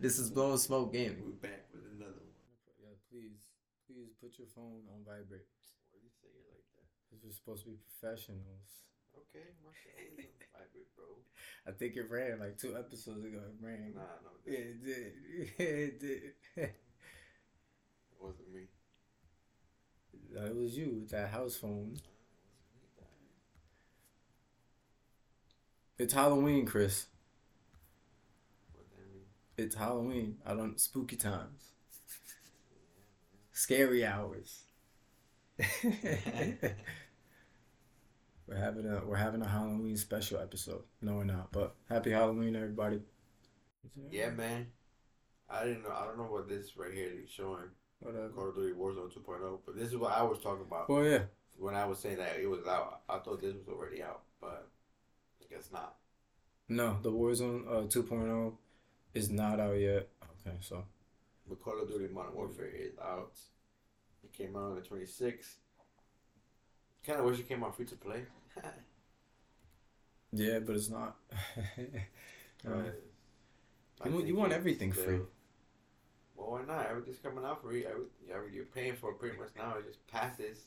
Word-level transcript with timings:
this 0.00 0.18
is 0.18 0.30
blowing 0.30 0.58
smoke 0.58 0.92
gaming. 0.92 1.22
We're 1.24 1.48
back 1.48 1.68
with 1.72 1.84
another 1.94 2.24
one. 2.24 2.40
Yeah, 2.80 2.96
please, 3.12 3.44
please 3.86 4.10
put 4.20 4.38
your 4.38 4.48
phone 4.54 4.88
on 4.88 5.04
vibrate. 5.04 5.44
Why 5.92 6.00
do 6.00 6.04
you 6.08 6.14
say 6.22 6.28
it 6.32 6.48
like 6.48 6.64
that? 6.74 6.86
Because 7.04 7.20
we're 7.24 7.36
supposed 7.36 7.64
to 7.64 7.70
be 7.70 7.76
professionals. 8.00 8.88
Okay, 9.12 9.44
my 9.62 9.70
shit 9.76 9.92
always 10.00 10.26
on 10.32 10.48
vibrate, 10.56 10.90
bro. 10.96 11.04
I 11.68 11.72
think 11.76 11.96
it 11.96 12.10
ran 12.10 12.40
like 12.40 12.56
two 12.56 12.76
episodes 12.76 13.24
ago. 13.24 13.38
It 13.44 13.60
ran. 13.60 13.92
Nah, 13.94 14.16
no, 14.24 14.30
Yeah, 14.48 14.72
it 14.72 14.84
did. 14.84 15.12
Yeah, 15.36 15.64
it 15.86 16.00
did. 16.00 16.22
it 16.56 16.74
wasn't 18.18 18.52
me. 18.52 18.68
That 20.32 20.54
was 20.54 20.76
you 20.76 21.00
with 21.00 21.10
that 21.10 21.30
house 21.30 21.56
phone. 21.56 21.96
It's 25.98 26.14
Halloween, 26.14 26.64
Chris. 26.64 27.06
What 29.60 29.60
that 29.60 29.60
mean? 29.60 29.66
It's 29.66 29.76
Halloween. 29.76 30.36
I 30.46 30.54
don't 30.54 30.80
spooky 30.80 31.16
times. 31.16 31.72
Scary 33.52 34.04
hours. 34.04 34.64
we're 35.84 36.74
having 38.56 38.86
a 38.86 39.02
we're 39.06 39.16
having 39.16 39.42
a 39.42 39.48
Halloween 39.48 39.96
special 39.96 40.40
episode. 40.40 40.82
No, 41.02 41.16
we're 41.16 41.24
not. 41.24 41.52
But 41.52 41.74
happy 41.88 42.10
Halloween, 42.10 42.56
everybody. 42.56 43.00
Yeah, 44.10 44.30
man. 44.30 44.66
I 45.48 45.64
didn't 45.64 45.82
know. 45.82 45.90
I 45.90 46.04
don't 46.04 46.18
know 46.18 46.24
what 46.24 46.48
this 46.48 46.76
right 46.76 46.92
here 46.92 47.10
is 47.24 47.30
showing. 47.30 47.70
Whatever. 48.00 48.28
Call 48.30 48.48
of 48.48 48.54
Duty 48.54 48.74
Warzone 48.74 49.12
2.0. 49.12 49.58
But 49.66 49.76
this 49.76 49.88
is 49.88 49.96
what 49.96 50.12
I 50.12 50.22
was 50.22 50.38
talking 50.38 50.64
about 50.66 50.86
Oh 50.88 51.02
yeah. 51.02 51.22
when 51.58 51.74
I 51.74 51.84
was 51.84 51.98
saying 51.98 52.16
that 52.18 52.38
it 52.40 52.48
was 52.48 52.66
out. 52.66 53.02
I 53.08 53.18
thought 53.18 53.42
this 53.42 53.54
was 53.54 53.68
already 53.68 54.02
out, 54.02 54.22
but 54.40 54.68
I 55.42 55.54
guess 55.54 55.68
not. 55.72 55.96
No, 56.68 56.98
the 57.02 57.10
Warzone 57.12 57.66
uh, 57.68 57.86
2.0 57.88 58.54
is 59.14 59.30
not 59.30 59.60
out 59.60 59.78
yet. 59.78 60.08
Okay, 60.46 60.56
so 60.60 60.84
But 61.48 61.60
Call 61.62 61.80
of 61.82 61.88
Duty 61.88 62.12
Modern 62.12 62.34
Warfare 62.34 62.66
is 62.66 62.92
out. 63.02 63.32
It 64.22 64.32
came 64.32 64.56
out 64.56 64.62
on 64.70 64.74
the 64.76 64.80
26th. 64.82 65.54
Kind 67.06 67.18
of 67.20 67.24
wish 67.26 67.38
it 67.40 67.48
came 67.48 67.64
out 67.64 67.74
free 67.76 67.86
to 67.86 67.96
play. 67.96 68.22
yeah, 70.32 70.58
but 70.60 70.76
it's 70.76 70.90
not. 70.90 71.16
Uh, 72.68 72.82
you, 74.04 74.12
want- 74.12 74.26
you 74.26 74.34
want 74.36 74.52
everything 74.52 74.92
still- 74.92 75.04
free. 75.06 75.18
Well, 76.36 76.50
why 76.50 76.62
not? 76.66 76.86
Everything's 76.90 77.18
coming 77.20 77.42
out 77.42 77.62
free. 77.62 77.86
Every, 77.86 78.52
you're 78.54 78.66
paying 78.66 78.96
for 78.96 79.12
it 79.12 79.18
pretty 79.18 79.38
much 79.38 79.48
now. 79.56 79.76
It 79.78 79.86
just 79.86 80.06
passes. 80.06 80.66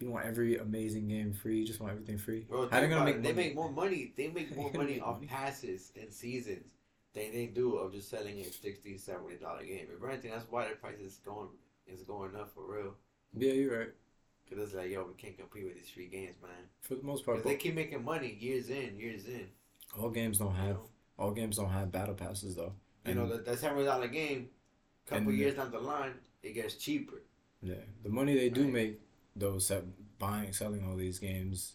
You 0.00 0.10
want 0.10 0.26
every 0.26 0.56
amazing 0.58 1.08
game 1.08 1.32
free. 1.32 1.58
You 1.60 1.66
just 1.66 1.80
want 1.80 1.92
everything 1.92 2.18
free. 2.18 2.40
Bro, 2.48 2.68
How 2.68 2.80
they 2.80 2.88
gonna 2.88 3.04
make. 3.04 3.22
They 3.22 3.32
money? 3.32 3.46
make 3.48 3.54
more 3.56 3.70
money. 3.70 4.12
They 4.16 4.28
make 4.28 4.54
more 4.56 4.70
money 4.74 4.94
make 4.94 5.02
off 5.02 5.16
money. 5.16 5.26
passes 5.26 5.92
and 6.00 6.12
seasons 6.12 6.66
than 7.14 7.32
they 7.32 7.46
do 7.46 7.76
of 7.76 7.92
just 7.92 8.08
selling 8.08 8.38
a 8.38 8.44
60 8.44 8.96
70 8.96 9.36
dollar 9.36 9.64
game. 9.64 9.88
If 9.96 10.08
anything, 10.08 10.30
that's 10.30 10.46
why 10.50 10.68
the 10.68 10.76
price 10.76 11.00
is 11.00 11.16
going 11.24 11.48
is 11.88 12.02
going 12.02 12.36
up 12.36 12.52
for 12.54 12.62
real. 12.72 12.94
Yeah, 13.36 13.52
you're 13.54 13.78
right. 13.78 13.88
Cause 14.48 14.58
it's 14.60 14.74
like, 14.74 14.90
yo, 14.90 15.04
we 15.04 15.12
can't 15.14 15.36
compete 15.36 15.64
with 15.64 15.74
these 15.74 15.90
free 15.90 16.06
games, 16.06 16.36
man. 16.40 16.50
For 16.80 16.94
the 16.94 17.02
most 17.02 17.26
part, 17.26 17.44
they 17.44 17.56
keep 17.56 17.74
making 17.74 18.02
money 18.02 18.34
years 18.40 18.70
in, 18.70 18.98
years 18.98 19.26
in. 19.26 19.46
all 20.00 20.08
games 20.10 20.38
don't 20.38 20.54
have 20.54 20.76
know, 20.76 20.88
all 21.18 21.32
games 21.32 21.56
don't 21.56 21.68
have 21.70 21.92
battle 21.92 22.14
passes 22.14 22.54
though. 22.54 22.72
you 23.04 23.14
know 23.14 23.28
that, 23.28 23.44
that 23.44 23.58
seventy 23.58 23.84
dollar 23.84 24.06
game, 24.08 24.48
couple 25.06 25.32
years 25.32 25.56
down 25.56 25.70
the 25.72 25.80
line, 25.80 26.12
it 26.42 26.54
gets 26.54 26.76
cheaper. 26.76 27.20
Yeah, 27.60 27.74
the 28.04 28.08
money 28.08 28.34
they 28.38 28.48
do 28.48 28.62
Right. 28.64 28.72
make, 28.72 29.00
though, 29.38 29.58
set 29.58 29.84
buying, 30.18 30.52
selling 30.52 30.84
all 30.86 30.96
these 30.96 31.18
games, 31.18 31.74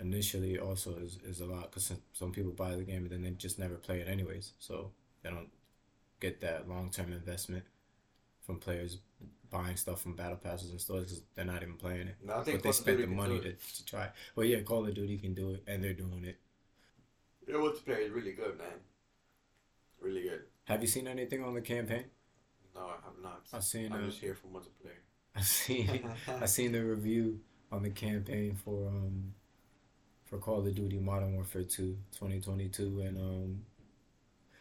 initially 0.00 0.58
also 0.58 0.96
is, 0.96 1.18
is 1.24 1.40
a 1.40 1.46
lot 1.46 1.70
because 1.70 1.92
some, 2.12 2.32
people 2.32 2.50
buy 2.52 2.74
the 2.74 2.82
game 2.82 3.02
and 3.04 3.10
then 3.10 3.22
they 3.22 3.30
just 3.30 3.58
never 3.58 3.74
play 3.76 4.00
it 4.00 4.08
anyways, 4.08 4.52
so 4.58 4.90
they 5.22 5.30
don't 5.30 5.50
get 6.20 6.40
that 6.40 6.68
long 6.68 6.90
term 6.90 7.12
investment 7.12 7.64
from 8.40 8.58
players 8.58 8.98
buying 9.50 9.76
stuff 9.76 10.00
from 10.00 10.14
battle 10.16 10.36
passes 10.36 10.70
and 10.70 10.80
stores 10.80 11.04
because 11.04 11.22
they're 11.34 11.44
not 11.44 11.62
even 11.62 11.74
playing 11.76 12.08
it, 12.08 12.16
No, 12.24 12.38
I 12.38 12.42
think 12.42 12.58
but 12.58 12.62
they 12.64 12.72
spent 12.72 12.98
the 12.98 13.06
money 13.06 13.38
to, 13.38 13.52
to 13.52 13.84
try. 13.84 14.08
Well, 14.34 14.46
yeah, 14.46 14.60
Call 14.60 14.86
of 14.86 14.94
Duty 14.94 15.18
can 15.18 15.34
do 15.34 15.50
it, 15.50 15.62
and 15.66 15.84
they're 15.84 15.92
doing 15.92 16.24
it. 16.24 16.38
Their 17.46 17.56
multiplayer 17.58 18.06
is 18.06 18.10
really 18.10 18.32
good, 18.32 18.56
man. 18.58 18.80
Really 20.00 20.22
good. 20.22 20.42
Have 20.64 20.80
you 20.82 20.88
seen 20.88 21.06
anything 21.06 21.44
on 21.44 21.54
the 21.54 21.60
campaign? 21.60 22.04
No, 22.74 22.82
I 22.86 22.94
have 23.04 23.22
not. 23.22 23.42
I've 23.52 23.62
seen. 23.64 23.92
I'm 23.92 24.04
Uh, 24.04 24.06
just 24.06 24.20
here 24.20 24.34
for 24.34 24.46
multiplayer. 24.48 24.98
I 25.36 25.40
seen. 25.42 26.04
I 26.40 26.46
seen 26.46 26.72
the 26.72 26.80
review 26.84 27.40
on 27.70 27.82
the 27.82 27.90
campaign 27.90 28.54
for 28.64 28.88
um 28.88 29.32
for 30.26 30.38
Call 30.38 30.66
of 30.66 30.74
Duty 30.74 30.98
Modern 30.98 31.34
Warfare 31.34 31.62
2 31.64 31.96
2022 32.12 33.00
and 33.00 33.18
um 33.18 33.60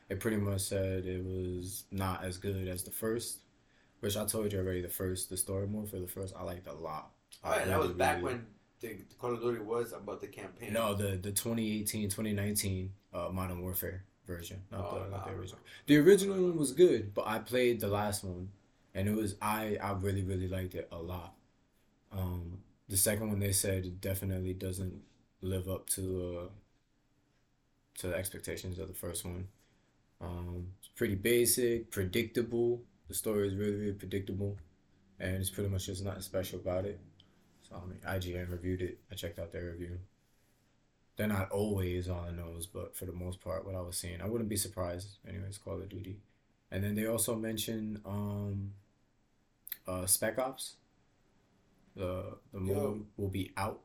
it 0.10 0.20
pretty 0.20 0.38
much 0.38 0.62
said 0.62 1.06
it 1.06 1.24
was 1.24 1.84
not 1.92 2.24
as 2.24 2.38
good 2.38 2.68
as 2.68 2.84
the 2.84 2.92
first 2.92 3.40
which 4.00 4.18
I 4.18 4.26
told 4.26 4.52
you 4.52 4.60
already 4.60 4.82
the 4.82 4.90
first 4.90 5.30
the 5.30 5.38
story 5.38 5.68
mode 5.68 5.90
for 5.90 6.00
the 6.00 6.08
first 6.08 6.34
I 6.38 6.44
liked 6.44 6.68
a 6.68 6.74
lot. 6.74 7.12
I 7.44 7.48
All 7.48 7.58
right, 7.58 7.68
that 7.68 7.80
was 7.80 7.92
back 7.92 8.18
really- 8.18 8.34
when 8.34 8.46
the, 8.80 8.88
the 8.88 9.16
Call 9.20 9.34
of 9.34 9.42
Duty 9.42 9.60
was 9.62 9.94
about 9.94 10.22
the 10.22 10.28
campaign. 10.28 10.74
No, 10.74 10.94
the 10.96 11.18
the 11.18 11.32
2018 11.32 12.10
2019 12.10 12.92
uh 13.14 13.30
Modern 13.32 13.62
Warfare 13.62 14.04
version, 14.26 14.62
not 14.72 14.90
Oh, 14.90 15.04
the 15.04 15.10
not 15.10 15.26
the 15.28 15.34
original. 15.34 15.60
The 15.88 15.98
original 15.98 16.36
one 16.42 16.58
was 16.58 16.72
good, 16.72 17.14
but 17.14 17.28
I 17.28 17.40
played 17.40 17.80
the 17.82 17.88
last 17.90 18.24
one, 18.24 18.50
and 18.94 19.08
it 19.08 19.16
was 19.16 19.36
I 19.42 19.78
I 19.82 19.92
really 19.94 20.24
really 20.24 20.48
liked 20.48 20.76
it 20.76 20.88
a 20.92 20.98
lot. 20.98 21.34
Um, 22.12 22.60
the 22.90 22.98
second 22.98 23.30
one 23.30 23.40
they 23.40 23.54
said 23.54 23.86
it 23.86 24.02
definitely 24.02 24.54
doesn't 24.54 25.02
live 25.42 25.70
up 25.70 25.90
to 25.92 26.40
uh 26.46 26.50
to 27.98 28.08
the 28.08 28.16
expectations 28.16 28.80
of 28.80 28.88
the 28.88 28.94
first 28.94 29.26
one. 29.26 29.48
Um, 30.22 30.68
it's 30.80 30.90
pretty 30.90 31.16
basic, 31.16 31.92
predictable. 31.92 32.82
The 33.08 33.14
story 33.16 33.48
is 33.48 33.56
really 33.56 33.76
really 33.78 33.94
predictable, 33.94 34.58
and 35.20 35.38
it's 35.38 35.50
pretty 35.50 35.70
much 35.70 35.88
just 35.88 36.04
nothing 36.04 36.22
special 36.22 36.60
about 36.60 36.86
it. 36.86 37.00
So 37.70 37.76
I 37.84 37.88
mean, 37.88 38.00
IGN 38.08 38.52
reviewed 38.52 38.82
it. 38.82 39.00
I 39.12 39.16
checked 39.16 39.40
out 39.40 39.52
their 39.52 39.66
review. 39.66 40.00
They're 41.16 41.28
not 41.28 41.52
always 41.52 42.10
on 42.10 42.26
the 42.26 42.32
nose, 42.42 42.66
but 42.66 42.96
for 42.96 43.06
the 43.06 43.12
most 43.12 43.42
part, 43.42 43.66
what 43.66 43.76
I 43.76 43.82
was 43.82 43.98
seeing, 43.98 44.22
I 44.22 44.28
wouldn't 44.28 44.50
be 44.50 44.58
surprised. 44.58 45.18
Anyways, 45.28 45.58
Call 45.58 45.76
of 45.82 45.90
Duty, 45.90 46.20
and 46.72 46.84
then 46.84 46.96
they 46.96 47.06
also 47.06 47.36
mentioned 47.36 48.02
um, 48.06 48.74
uh, 49.88 50.06
Spec 50.06 50.38
Ops. 50.40 50.76
The 51.96 52.38
the 52.54 52.60
Yo. 52.62 52.74
mode 52.74 53.06
will 53.18 53.30
be 53.30 53.52
out. 53.58 53.82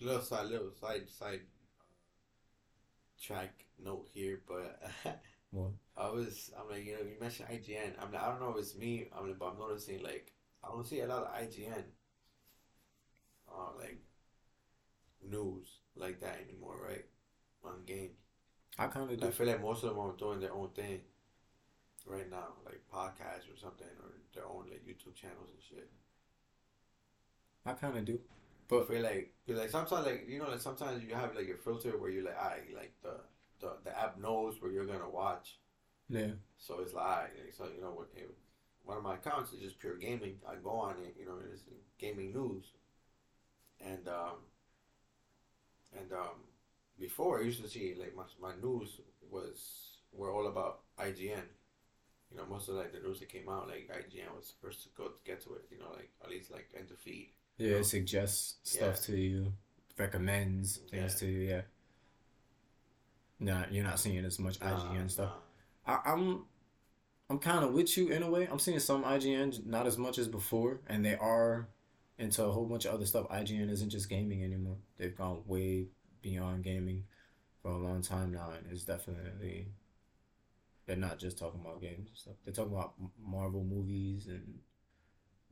Little 0.00 0.22
side, 0.22 0.46
little 0.46 0.70
side, 0.80 1.08
side 1.10 1.40
uh, 1.40 1.84
track 3.20 3.64
note 3.82 4.06
here, 4.12 4.40
but 4.46 4.80
What? 5.50 5.70
I 5.96 6.10
was, 6.10 6.50
I'm 6.58 6.70
like, 6.70 6.84
you 6.84 6.92
know, 6.92 7.00
you 7.00 7.16
mentioned 7.20 7.48
IGN. 7.48 7.94
I'm, 8.00 8.12
like, 8.12 8.22
I 8.22 8.28
don't 8.28 8.40
know 8.40 8.50
if 8.50 8.58
it's 8.58 8.76
me, 8.76 9.08
I'm, 9.16 9.26
like, 9.26 9.38
but 9.38 9.46
I'm 9.46 9.58
noticing 9.58 10.02
like 10.02 10.32
I 10.62 10.68
don't 10.68 10.86
see 10.86 11.00
a 11.00 11.06
lot 11.06 11.22
of 11.22 11.34
IGN, 11.34 11.82
uh, 13.50 13.70
like 13.78 13.98
news 15.28 15.66
like 15.96 16.20
that 16.20 16.38
anymore, 16.48 16.76
right? 16.86 17.04
On 17.64 17.82
games. 17.86 18.16
I 18.78 18.86
kind 18.86 19.10
of 19.10 19.24
I 19.24 19.30
feel 19.30 19.46
like 19.46 19.62
most 19.62 19.82
of 19.82 19.90
them 19.90 19.98
are 19.98 20.12
doing 20.16 20.40
their 20.40 20.54
own 20.54 20.68
thing 20.68 21.00
right 22.08 22.30
now, 22.30 22.54
like 22.64 22.80
podcasts 22.92 23.52
or 23.52 23.58
something, 23.60 23.86
or 24.02 24.10
their 24.34 24.46
own 24.46 24.66
like 24.70 24.86
YouTube 24.86 25.14
channels 25.14 25.50
and 25.52 25.62
shit. 25.68 25.90
I 27.66 27.72
kind 27.72 27.96
of 27.98 28.04
do. 28.04 28.20
But 28.68 28.86
for 28.86 28.98
like, 29.00 29.32
like 29.46 29.70
sometimes, 29.70 30.06
like 30.06 30.26
you 30.28 30.38
know, 30.38 30.50
like 30.50 30.60
sometimes 30.60 31.02
you 31.02 31.14
have 31.14 31.34
like 31.34 31.48
a 31.48 31.62
filter 31.62 31.96
where 31.98 32.10
you're 32.10 32.24
like, 32.24 32.38
I 32.38 32.58
like 32.74 32.92
the, 33.02 33.20
the 33.60 33.72
the 33.84 33.98
app 33.98 34.18
knows 34.20 34.60
where 34.60 34.70
you're 34.70 34.86
gonna 34.86 35.08
watch, 35.08 35.58
yeah, 36.08 36.32
so 36.58 36.80
it's 36.80 36.94
like, 36.94 37.32
like, 37.44 37.54
so 37.56 37.64
you 37.74 37.80
know 37.80 37.90
what, 37.90 38.08
if 38.14 38.30
one 38.84 38.98
of 38.98 39.02
my 39.02 39.14
accounts 39.14 39.52
is 39.52 39.60
just 39.60 39.78
pure 39.78 39.96
gaming. 39.96 40.36
I 40.48 40.56
go 40.56 40.70
on 40.70 40.96
it, 41.02 41.16
you 41.18 41.26
know, 41.26 41.36
it's 41.52 41.62
gaming 41.98 42.32
news, 42.32 42.64
and 43.80 44.06
um, 44.08 44.38
and 45.98 46.12
um, 46.12 46.44
before 46.98 47.40
I 47.40 47.44
used 47.44 47.62
to 47.62 47.68
see 47.68 47.94
like 47.98 48.14
my 48.16 48.24
my 48.40 48.54
news 48.60 49.00
was 49.30 49.98
were 50.12 50.32
all 50.32 50.46
about 50.46 50.80
IGN. 50.98 51.44
You 52.30 52.36
know, 52.36 52.46
most 52.46 52.68
of 52.68 52.74
like 52.74 52.92
the 52.92 53.00
news 53.00 53.20
that 53.20 53.28
came 53.30 53.48
out, 53.48 53.68
like 53.68 53.88
IGN 53.90 54.34
was 54.36 54.52
first 54.62 54.82
to 54.82 54.88
go 54.96 55.04
to 55.08 55.14
get 55.24 55.40
to 55.44 55.54
it. 55.54 55.64
You 55.70 55.78
know, 55.78 55.90
like 55.96 56.10
at 56.22 56.30
least 56.30 56.50
like 56.50 56.68
end 56.76 56.88
the 56.88 56.96
feed. 56.96 57.30
yeah. 57.56 57.70
know? 57.72 57.76
It 57.78 57.84
suggests 57.84 58.56
stuff 58.64 59.00
to 59.02 59.16
you, 59.16 59.52
recommends 59.96 60.76
things 60.90 61.14
Yeah. 61.14 61.18
to 61.20 61.26
you. 61.26 61.40
Yeah. 61.48 61.60
Nah, 63.40 63.64
you're 63.70 63.84
not 63.84 64.00
seeing 64.00 64.24
as 64.24 64.38
much 64.38 64.58
IGN 64.60 65.02
Nah, 65.02 65.06
stuff. 65.06 65.32
I, 65.86 66.00
I'm 66.04 66.44
I'm 67.30 67.38
kind 67.38 67.64
of 67.64 67.72
with 67.72 67.96
you 67.96 68.08
in 68.08 68.22
a 68.22 68.30
way. 68.30 68.48
I'm 68.50 68.58
seeing 68.58 68.78
some 68.80 69.04
IGN, 69.04 69.66
not 69.66 69.86
as 69.86 69.96
much 69.98 70.18
as 70.18 70.28
before, 70.28 70.80
and 70.86 71.04
they 71.04 71.14
are 71.16 71.68
into 72.18 72.42
a 72.44 72.50
whole 72.50 72.64
bunch 72.66 72.84
of 72.84 72.94
other 72.94 73.06
stuff. 73.06 73.28
IGN 73.28 73.70
isn't 73.70 73.90
just 73.90 74.08
gaming 74.08 74.42
anymore. 74.42 74.76
They've 74.96 75.16
gone 75.16 75.42
way 75.46 75.86
beyond 76.22 76.64
gaming 76.64 77.04
for 77.62 77.70
a 77.70 77.78
long 77.78 78.02
time 78.02 78.32
now, 78.32 78.50
and 78.56 78.66
it's 78.72 78.82
definitely 78.84 79.68
they're 80.88 80.96
not 80.96 81.18
just 81.18 81.38
talking 81.38 81.60
about 81.60 81.82
games 81.82 82.08
and 82.08 82.16
stuff. 82.16 82.34
They're 82.44 82.54
talking 82.54 82.72
about 82.72 82.94
Marvel 83.22 83.62
movies 83.62 84.26
and 84.26 84.58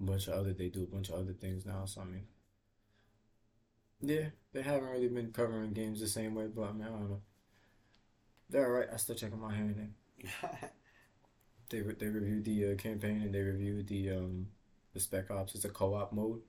a 0.00 0.05
bunch 0.05 0.29
of 0.29 0.35
other. 0.35 0.55
They 0.55 0.69
do 0.69 0.83
a 0.85 0.87
bunch 0.87 1.11
of 1.11 1.17
other 1.17 1.35
things 1.35 1.67
now. 1.67 1.85
So 1.85 2.00
I 2.00 2.05
mean, 2.05 2.27
yeah, 4.00 4.31
they 4.53 4.62
haven't 4.62 4.88
really 4.88 5.09
been 5.09 5.33
covering 5.33 5.75
games 5.75 6.00
the 6.00 6.09
same 6.09 6.35
way, 6.35 6.47
but 6.47 6.62
I 6.62 6.73
mean, 6.73 6.85
I 6.85 6.88
don't 6.88 7.11
know. 7.11 7.21
They're 8.49 8.65
alright. 8.67 8.88
I 8.93 8.97
still 8.97 9.15
check 9.15 9.31
them 9.31 9.44
out 9.44 9.55
here 9.55 9.65
and 9.65 9.77
there. 9.77 10.71
They 11.69 11.81
re- 11.83 11.97
they 11.99 12.06
reviewed 12.06 12.44
the 12.44 12.73
uh, 12.73 12.77
campaign 12.77 13.23
and 13.23 13.35
they 13.35 13.41
reviewed 13.43 13.88
the 13.88 14.11
um 14.12 14.47
the 14.94 15.00
Spec 15.00 15.31
Ops. 15.33 15.56
It's 15.56 15.65
a 15.65 15.69
co-op 15.69 16.12
mode. 16.12 16.43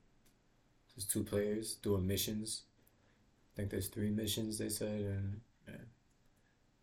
There's 0.95 1.05
two 1.07 1.23
players 1.23 1.75
doing 1.75 2.05
missions. 2.05 2.63
I 3.53 3.57
think 3.57 3.71
there's 3.71 3.87
three 3.87 4.11
missions. 4.11 4.59
They 4.59 4.69
said, 4.69 5.01
and 5.01 5.41
yeah. 5.67 5.75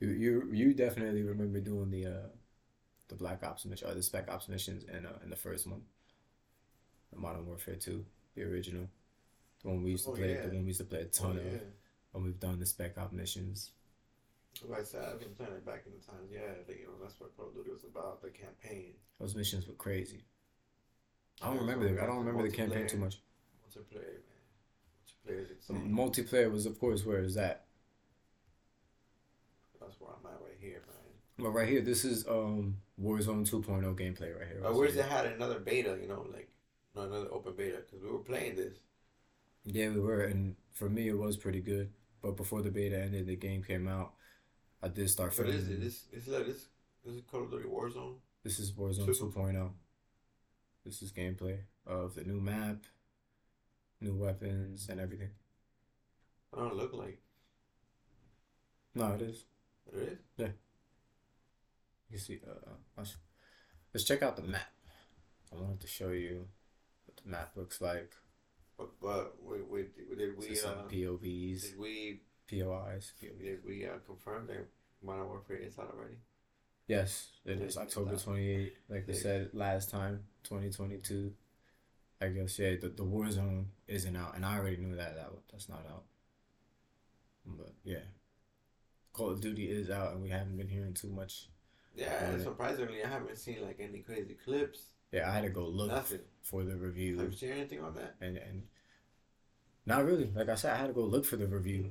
You 0.00 0.08
you 0.08 0.48
you 0.52 0.74
definitely 0.74 1.22
remember 1.22 1.60
doing 1.60 1.90
the 1.90 2.06
uh 2.06 2.28
the 3.08 3.16
Black 3.16 3.42
Ops 3.44 3.64
mission 3.66 3.88
or 3.88 3.94
the 3.94 4.02
Spec 4.02 4.30
Ops 4.30 4.48
missions 4.48 4.84
in 4.84 5.06
uh, 5.06 5.18
in 5.24 5.30
the 5.30 5.36
first 5.36 5.66
one, 5.66 5.82
the 7.12 7.18
Modern 7.18 7.46
Warfare 7.46 7.76
Two, 7.76 8.04
the 8.34 8.42
original, 8.42 8.88
the 9.62 9.68
one 9.68 9.82
we 9.82 9.92
used 9.92 10.04
to 10.06 10.10
oh 10.10 10.14
play, 10.14 10.34
yeah. 10.34 10.42
the 10.42 10.48
one 10.48 10.62
we 10.62 10.68
used 10.68 10.80
to 10.80 10.86
play 10.86 11.00
a 11.00 11.06
Oh 11.20 11.32
ton 11.32 11.38
of 11.38 11.44
yeah. 11.52 11.58
when 12.12 12.24
we've 12.24 12.40
done 12.40 12.58
the 12.58 12.66
Spec 12.66 12.98
Ops 12.98 13.12
missions. 13.12 13.72
Like 14.68 14.80
I 14.80 14.84
said, 14.84 15.04
I've 15.04 15.20
been 15.20 15.34
playing 15.34 15.52
it 15.52 15.66
back 15.66 15.84
in 15.86 15.92
the 15.92 15.98
times. 16.04 16.30
Yeah, 16.32 16.54
like, 16.66 16.78
you 16.78 16.86
know 16.86 16.98
that's 17.02 17.18
what 17.20 17.36
Call 17.36 17.48
of 17.48 17.54
Duty 17.54 17.70
was 17.70 17.84
about. 17.84 18.22
The 18.22 18.30
campaign. 18.30 18.94
Those 19.18 19.34
missions 19.34 19.66
were 19.66 19.74
crazy. 19.74 20.24
I 21.42 21.46
don't 21.46 21.58
Yeah, 21.58 21.60
remember 21.60 21.88
the 21.92 22.02
I 22.02 22.06
don't 22.06 22.18
remember 22.18 22.42
the 22.42 22.50
campaign 22.50 22.86
too 22.88 22.96
much. 22.98 23.20
Multiplayer, 23.62 24.22
man. 24.26 24.40
Multiplayer 25.70 25.90
multiplayer 25.90 26.50
was, 26.50 26.66
of 26.66 26.78
course, 26.78 27.04
where 27.04 27.16
where 27.16 27.24
is 27.24 27.34
that? 27.34 27.63
That's 29.94 30.00
where 30.00 30.10
I'm 30.10 30.34
at 30.34 30.40
right 30.40 30.58
here, 30.60 30.82
man. 30.86 31.44
But 31.44 31.50
right 31.50 31.68
here, 31.68 31.80
this 31.80 32.04
is 32.04 32.26
um 32.26 32.76
Warzone 33.00 33.48
2.0 33.48 33.82
gameplay 33.96 34.36
right 34.38 34.48
here. 34.48 34.60
But 34.62 34.74
where's 34.74 34.96
it 34.96 35.04
had 35.04 35.26
another 35.26 35.58
beta? 35.58 35.98
You 36.00 36.08
know, 36.08 36.26
like 36.32 36.50
another 36.94 37.28
open 37.30 37.54
beta 37.56 37.78
because 37.84 38.02
we 38.04 38.10
were 38.10 38.18
playing 38.18 38.56
this. 38.56 38.74
Yeah, 39.64 39.90
we 39.90 40.00
were, 40.00 40.22
and 40.22 40.56
for 40.72 40.88
me, 40.88 41.08
it 41.08 41.18
was 41.18 41.36
pretty 41.36 41.60
good. 41.60 41.90
But 42.22 42.36
before 42.36 42.62
the 42.62 42.70
beta 42.70 42.98
ended, 42.98 43.26
the 43.26 43.36
game 43.36 43.62
came 43.62 43.88
out. 43.88 44.12
I 44.82 44.88
did 44.88 45.08
start 45.10 45.36
What 45.38 45.48
is 45.48 45.68
it? 45.68 45.80
This 45.80 46.04
is 46.12 46.28
like 46.28 46.46
this. 46.46 46.66
This 47.04 47.14
is 47.14 47.22
Call 47.30 47.44
of 47.44 47.50
Duty 47.50 47.68
Warzone. 47.68 48.16
This 48.42 48.58
is 48.58 48.72
Warzone 48.72 49.06
Two? 49.06 49.32
2.0. 49.34 49.70
This 50.84 51.02
is 51.02 51.12
gameplay 51.12 51.58
of 51.86 52.14
the 52.14 52.24
new 52.24 52.40
map, 52.40 52.76
new 54.00 54.14
weapons, 54.14 54.88
and 54.90 55.00
everything. 55.00 55.30
I 56.52 56.58
don't 56.58 56.76
look 56.76 56.92
like 56.92 57.18
No, 58.94 59.12
it 59.14 59.22
is. 59.22 59.44
It 59.92 59.98
is. 60.12 60.18
Yeah. 60.36 60.48
You 62.10 62.18
see, 62.18 62.40
uh, 62.46 63.02
sh- 63.04 63.14
let's 63.92 64.04
check 64.04 64.22
out 64.22 64.36
the 64.36 64.42
map. 64.42 64.70
I 65.52 65.56
wanted 65.56 65.80
to 65.80 65.86
show 65.86 66.10
you 66.10 66.46
what 67.06 67.16
the 67.22 67.28
map 67.30 67.52
looks 67.56 67.80
like. 67.80 68.12
But 68.78 68.90
but 69.00 69.36
we, 69.42 69.62
we 69.62 69.82
did 70.16 70.36
we 70.36 70.48
uh 70.60 70.82
POVs, 70.90 71.62
did 71.62 71.78
we 71.78 72.20
POIs. 72.48 73.12
did 73.20 73.64
we 73.64 73.86
uh, 73.86 73.98
confirm 74.06 74.46
that 74.48 74.66
Modern 75.02 75.28
Warfare 75.28 75.56
is 75.56 75.78
out 75.78 75.94
already? 75.96 76.16
Yes, 76.86 77.30
it 77.44 77.60
is 77.62 77.76
October 77.76 78.10
that- 78.12 78.20
28th. 78.24 78.72
Like 78.88 79.06
we 79.08 79.14
said 79.14 79.50
last 79.54 79.90
time, 79.90 80.24
2022. 80.44 81.32
I 82.20 82.28
guess, 82.28 82.58
yeah, 82.58 82.76
the, 82.80 82.88
the 82.88 83.04
Warzone 83.04 83.66
isn't 83.88 84.16
out. 84.16 84.34
And 84.36 84.46
I 84.46 84.56
already 84.58 84.76
knew 84.78 84.96
that, 84.96 85.14
that 85.16 85.30
that's 85.50 85.68
not 85.68 85.84
out. 85.90 86.04
But 87.46 87.72
yeah, 87.84 87.98
Call 89.14 89.30
of 89.30 89.40
Duty 89.40 89.70
is 89.70 89.88
out, 89.90 90.12
and 90.12 90.22
we 90.22 90.28
haven't 90.28 90.56
been 90.58 90.68
hearing 90.68 90.92
too 90.92 91.08
much. 91.08 91.48
Yeah, 91.96 92.36
surprisingly, 92.42 93.02
I 93.02 93.08
haven't 93.08 93.38
seen 93.38 93.62
like 93.64 93.78
any 93.80 94.00
crazy 94.00 94.34
clips. 94.44 94.80
Yeah, 95.12 95.30
I 95.30 95.34
had 95.34 95.44
to 95.44 95.50
go 95.50 95.64
look 95.66 95.88
Nothing. 95.92 96.20
for 96.42 96.64
the 96.64 96.76
review. 96.76 97.18
Have 97.18 97.30
you 97.30 97.36
seen 97.38 97.52
anything 97.52 97.80
on 97.80 97.94
that? 97.94 98.16
And, 98.20 98.36
and 98.36 98.64
not 99.86 100.04
really. 100.04 100.30
Like 100.34 100.48
I 100.48 100.56
said, 100.56 100.72
I 100.74 100.76
had 100.76 100.88
to 100.88 100.92
go 100.92 101.02
look 101.04 101.24
for 101.24 101.36
the 101.36 101.46
review 101.46 101.90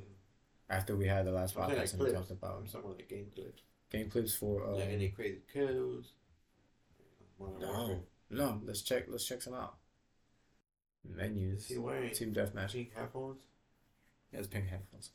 after 0.70 0.96
we 0.98 1.08
had 1.08 1.26
the 1.26 1.32
last 1.32 1.56
I'm 1.58 1.70
like 1.70 1.78
podcast 1.78 1.94
and 1.94 2.02
we 2.02 2.06
clips. 2.10 2.20
talked 2.20 2.32
about 2.32 2.70
some 2.70 2.86
of 2.86 2.98
the 2.98 3.04
game 3.04 3.28
clips. 3.34 3.62
game 3.90 4.10
clips 4.10 4.36
for. 4.36 4.66
Uh, 4.68 4.76
like 4.76 4.90
any 4.90 5.08
crazy 5.10 5.40
kills. 5.52 6.12
No, 7.40 8.02
no. 8.30 8.62
Let's 8.66 8.82
check. 8.82 9.06
Let's 9.08 9.26
check 9.26 9.42
some 9.42 9.54
out. 9.54 9.76
Menus. 11.06 11.62
Is 11.64 11.68
he 11.70 11.78
wearing 11.78 12.14
Team 12.14 12.34
deathmatch. 12.34 12.74
pink 12.74 12.92
headphones? 12.96 13.42
He 14.32 14.38
has 14.38 14.48
pink 14.48 14.68
headphones. 14.68 15.12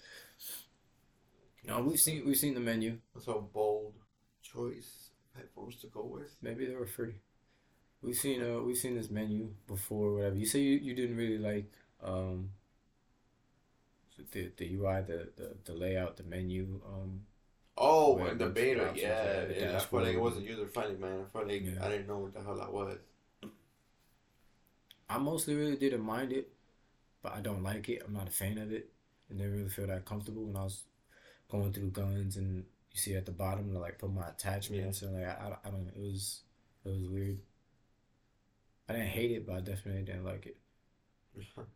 No, 1.68 1.82
we've 1.82 2.00
seen 2.00 2.24
we've 2.26 2.36
seen 2.36 2.54
the 2.54 2.60
menu. 2.60 2.98
That's 3.14 3.28
a 3.28 3.34
bold 3.34 3.94
choice 4.42 5.10
headphones 5.36 5.76
to 5.82 5.86
go 5.88 6.02
with. 6.04 6.34
Maybe 6.42 6.66
they 6.66 6.74
were 6.74 6.86
free. 6.86 7.14
We've 8.02 8.16
seen 8.16 8.42
uh 8.42 8.60
we've 8.60 8.78
seen 8.78 8.96
this 8.96 9.10
menu 9.10 9.54
before. 9.66 10.14
Whatever 10.16 10.36
you 10.36 10.46
say, 10.46 10.60
you, 10.60 10.78
you 10.78 10.94
didn't 10.94 11.16
really 11.16 11.38
like 11.38 11.72
um 12.02 12.50
the 14.32 14.50
the 14.56 14.74
UI, 14.74 15.02
the, 15.02 15.28
the 15.36 15.56
the 15.64 15.72
layout, 15.74 16.16
the 16.16 16.22
menu. 16.24 16.80
Um, 16.86 17.22
Oh, 17.80 18.18
and 18.18 18.40
the 18.40 18.48
beta, 18.48 18.92
yeah. 18.96 19.44
the 19.44 19.54
yeah 19.54 19.76
I 19.76 19.78
felt 19.78 20.02
like 20.02 20.14
it 20.14 20.20
wasn't 20.20 20.46
user 20.46 20.66
friendly, 20.66 20.96
man. 20.96 21.20
I 21.26 21.32
felt 21.32 21.46
like 21.46 21.62
Yeah. 21.64 21.84
I 21.84 21.88
didn't 21.88 22.08
know 22.08 22.18
what 22.18 22.34
the 22.34 22.42
hell 22.42 22.56
that 22.56 22.72
was. 22.72 22.98
I 25.08 25.18
mostly 25.18 25.54
really 25.54 25.76
didn't 25.76 26.02
mind 26.02 26.32
it, 26.32 26.50
but 27.22 27.32
I 27.34 27.40
don't 27.40 27.62
like 27.62 27.88
it. 27.88 28.02
I'm 28.06 28.14
not 28.14 28.28
a 28.28 28.32
fan 28.32 28.58
of 28.58 28.72
it. 28.72 28.90
I 29.30 29.34
didn't 29.34 29.52
really 29.52 29.68
feel 29.68 29.86
that 29.86 30.04
comfortable 30.04 30.44
when 30.44 30.56
I 30.56 30.64
was 30.64 30.84
going 31.50 31.72
through 31.72 31.90
guns 31.90 32.36
and 32.36 32.64
you 32.92 32.98
see 32.98 33.14
at 33.14 33.26
the 33.26 33.32
bottom 33.32 33.72
to 33.72 33.78
like 33.78 33.98
put 33.98 34.12
my 34.12 34.28
attachments 34.28 35.02
and 35.02 35.14
like 35.14 35.26
I, 35.26 35.56
I, 35.64 35.70
don't 35.70 35.84
know. 35.86 35.92
It 35.94 36.00
was 36.00 36.42
it 36.84 36.88
was 36.90 37.08
weird. 37.08 37.38
I 38.88 38.92
didn't 38.94 39.08
hate 39.08 39.32
it, 39.32 39.46
but 39.46 39.56
I 39.56 39.60
definitely 39.60 40.02
didn't 40.02 40.24
like 40.24 40.46
it. 40.46 40.56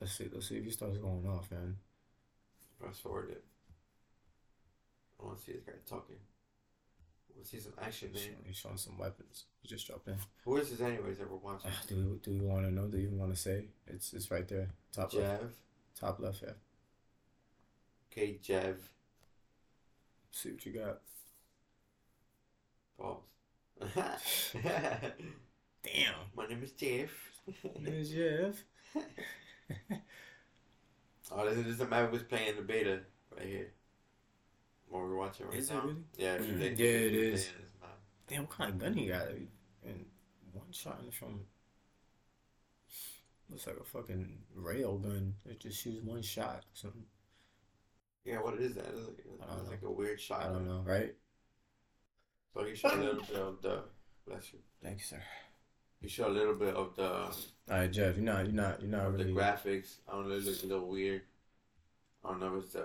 Let's 0.00 0.12
see. 0.12 0.28
Let's 0.32 0.48
see 0.48 0.56
if 0.56 0.64
he 0.64 0.70
starts 0.70 0.98
going 0.98 1.26
off, 1.26 1.50
man. 1.50 1.76
Press 2.80 2.98
forward 2.98 3.30
it. 3.30 3.44
I 5.20 5.26
want 5.26 5.38
to 5.38 5.44
see 5.44 5.52
this 5.52 5.62
guy 5.62 5.72
talking. 5.88 6.16
I 6.16 7.36
want 7.36 7.44
to 7.44 7.50
see 7.50 7.60
some 7.60 7.72
action, 7.80 8.10
man. 8.12 8.22
he's 8.44 8.56
showing 8.56 8.76
some 8.76 8.98
weapons. 8.98 9.44
He 9.62 9.68
just 9.68 9.86
dropped 9.86 10.08
in. 10.08 10.16
Who 10.44 10.56
is 10.56 10.70
this, 10.70 10.80
anyways, 10.80 11.18
that 11.18 11.30
we're 11.30 11.38
watching? 11.38 11.70
Ah, 11.72 11.82
do 11.88 11.94
you, 11.94 12.20
do 12.22 12.32
you 12.32 12.42
want 12.42 12.66
to 12.66 12.72
know? 12.72 12.86
Do 12.86 12.98
you 12.98 13.06
even 13.06 13.18
want 13.18 13.34
to 13.34 13.40
say? 13.40 13.66
It's 13.86 14.12
it's 14.12 14.30
right 14.30 14.46
there, 14.46 14.68
top 14.92 15.14
left, 15.14 15.40
Jav. 15.40 15.52
top 15.98 16.20
left. 16.20 16.42
Yeah. 16.42 16.50
Okay, 18.16 18.38
Jav. 18.40 18.76
See 20.30 20.50
what 20.52 20.64
you 20.64 20.72
got. 20.72 21.00
Pause. 22.98 23.22
Damn. 24.62 26.14
My 26.36 26.46
name 26.46 26.62
is 26.62 26.70
Jeff. 26.72 27.10
There's 27.80 28.10
Jeff. 28.10 28.54
oh, 31.32 31.44
this 31.48 31.58
is, 31.58 31.66
is 31.66 31.78
the 31.78 31.86
map 31.86 32.12
was 32.12 32.22
playing 32.22 32.54
the 32.56 32.62
beta 32.62 33.00
right 33.36 33.46
here. 33.46 33.72
What 34.88 35.02
we're 35.02 35.16
watching 35.16 35.46
right 35.46 35.56
Is 35.56 35.70
it 35.70 35.74
really? 35.74 35.96
Yeah, 36.16 36.36
Mm, 36.38 36.58
they- 36.60 36.68
yeah, 36.68 36.84
it 37.06 37.14
is. 37.14 37.44
playing 37.44 37.56
this 37.62 37.80
map. 37.80 37.98
Damn, 38.28 38.40
what 38.42 38.50
kind 38.50 38.70
of 38.70 38.78
gun 38.78 38.94
he 38.94 39.06
got? 39.08 39.26
And 39.84 40.04
one 40.52 40.70
shot 40.70 41.00
in 41.04 41.10
from. 41.10 41.40
Looks 43.50 43.66
like 43.66 43.76
a 43.80 43.84
fucking 43.84 44.38
rail 44.54 44.98
gun. 44.98 45.34
It 45.44 45.58
just 45.60 45.82
shoots 45.82 46.02
one 46.04 46.22
shot. 46.22 46.58
or 46.58 46.62
Something. 46.74 47.04
Yeah, 48.24 48.40
what 48.40 48.54
is 48.54 48.74
that? 48.74 48.86
It's 48.86 49.06
like, 49.06 49.18
it's 49.60 49.70
like 49.70 49.82
a 49.84 49.90
weird 49.90 50.20
shot. 50.20 50.42
I 50.42 50.48
don't 50.48 50.66
know, 50.66 50.82
right? 50.86 51.14
So 52.54 52.64
he 52.64 52.74
showed 52.74 52.94
a 52.94 53.02
little 53.02 53.22
bit 53.22 53.36
of 53.36 53.62
the. 53.62 53.82
Bless 54.26 54.52
you. 54.52 54.60
Thank 54.82 54.98
you, 54.98 55.04
sir. 55.04 55.22
He 56.00 56.08
showed 56.08 56.28
a 56.28 56.34
little 56.34 56.54
bit 56.54 56.74
of 56.74 56.96
the 56.96 57.04
All 57.04 57.32
right, 57.68 57.90
Jeff. 57.90 58.16
You're 58.16 58.24
not. 58.24 58.44
You're 58.44 58.54
not. 58.54 58.80
You're 58.80 58.90
not 58.90 59.06
of 59.06 59.18
the 59.18 59.24
graphics. 59.24 59.96
I 60.08 60.12
don't 60.12 60.28
know. 60.28 60.36
It 60.36 60.44
looks 60.44 60.62
a 60.62 60.66
little 60.66 60.88
weird. 60.88 61.22
I 62.24 62.30
don't 62.30 62.40
know 62.40 62.56
if 62.56 62.64
it's 62.64 62.72
the. 62.72 62.84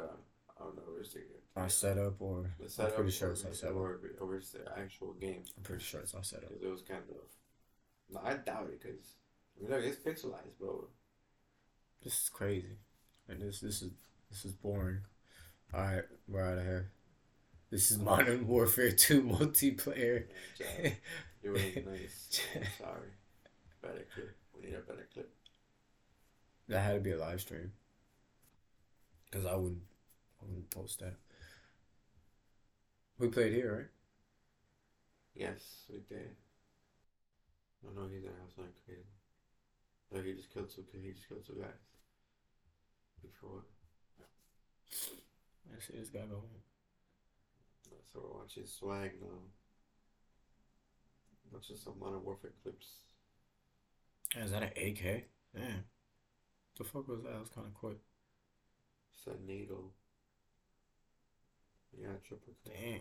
I 0.60 0.64
don't 0.64 0.76
know 0.76 0.84
if 0.96 1.06
it's 1.06 1.14
the. 1.14 1.22
Our 1.56 1.70
setup, 1.70 2.22
or 2.22 2.44
the 2.58 2.66
I'm 2.66 2.70
setup 2.70 2.96
pretty 2.96 3.12
sure 3.12 3.30
or, 3.30 3.32
it's 3.32 3.46
our 3.46 3.54
setup. 3.54 3.76
or, 3.76 4.00
or 4.22 4.36
it's 4.36 4.52
the 4.52 4.60
actual 4.78 5.14
game. 5.14 5.44
I'm 5.58 5.64
pretty 5.64 5.84
sure 5.84 6.00
it's 6.02 6.14
our 6.14 6.24
setup. 6.24 6.50
Because 6.50 6.64
it 6.64 6.70
was 6.70 6.82
kind 6.82 7.02
of. 7.10 8.14
No, 8.14 8.22
I 8.24 8.36
doubt 8.36 8.70
it. 8.72 8.82
Because 8.82 9.16
I 9.58 9.64
mean, 9.64 9.72
look, 9.72 9.84
it's 9.84 9.98
pixelized, 9.98 10.58
bro. 10.60 10.88
This 12.04 12.14
is 12.14 12.30
crazy, 12.30 12.78
and 13.28 13.42
this 13.42 13.60
this 13.60 13.82
is 13.82 13.92
this 14.30 14.46
is 14.46 14.54
boring. 14.54 15.00
All 15.74 15.82
right, 15.82 16.04
we're 16.28 16.44
out 16.44 16.58
of 16.58 16.64
here. 16.64 16.92
This 17.70 17.92
is 17.92 18.00
Modern 18.00 18.48
Warfare 18.48 18.92
2 18.92 19.22
multiplayer. 19.24 20.26
Yeah, 20.60 20.92
You 21.44 21.56
ain't 21.58 21.88
nice. 21.88 22.42
I'm 22.56 22.64
sorry. 22.80 23.10
Better 23.82 24.06
clip. 24.14 24.36
We 24.56 24.66
need 24.68 24.76
a 24.76 24.80
better 24.80 25.08
clip. 25.14 25.32
That 26.68 26.82
had 26.82 26.94
to 26.96 27.00
be 27.00 27.12
a 27.12 27.20
live 27.20 27.42
stream. 27.42 27.72
Cause 29.32 29.46
I 29.46 29.56
wouldn't, 29.56 29.84
I 30.42 30.46
wouldn't 30.48 30.72
post 30.72 31.00
that. 31.02 31.18
We 33.20 33.28
played 33.28 33.54
here, 33.54 33.76
right? 33.78 33.88
Yes, 35.36 35.84
we 35.88 36.00
did. 36.00 36.32
I 37.88 37.94
know 37.96 38.08
he's 38.08 38.24
in 38.24 38.30
house 38.30 38.58
like 38.58 38.74
crazy. 38.86 39.02
No, 40.12 40.22
he 40.22 40.34
just 40.34 40.52
killed 40.52 40.72
two. 40.74 40.84
He 41.00 41.12
just 41.12 41.30
killed 41.30 41.46
two 41.46 41.62
guys. 41.62 41.70
Before. 43.22 43.62
See 45.78 45.98
this 45.98 46.10
guy 46.10 46.26
go. 46.30 46.44
So 48.12 48.20
we're 48.22 48.40
watching 48.40 48.66
Swag 48.66 49.12
now. 49.22 49.28
Watching 51.52 51.78
some 51.78 52.00
Modern 52.00 52.24
Warfare 52.24 52.52
clips. 52.62 52.88
Is 54.38 54.52
that 54.52 54.64
an 54.64 54.70
AK? 54.76 55.26
Damn. 55.56 55.86
The 56.78 56.84
fuck 56.84 57.08
was 57.08 57.22
that? 57.24 57.32
That 57.32 57.40
was 57.40 57.50
kind 57.50 57.68
of 57.68 57.74
quick. 57.74 57.98
Said 59.24 59.38
NATO. 59.48 59.92
Yeah, 61.98 62.10
triple. 62.28 62.54
Damn. 62.66 63.00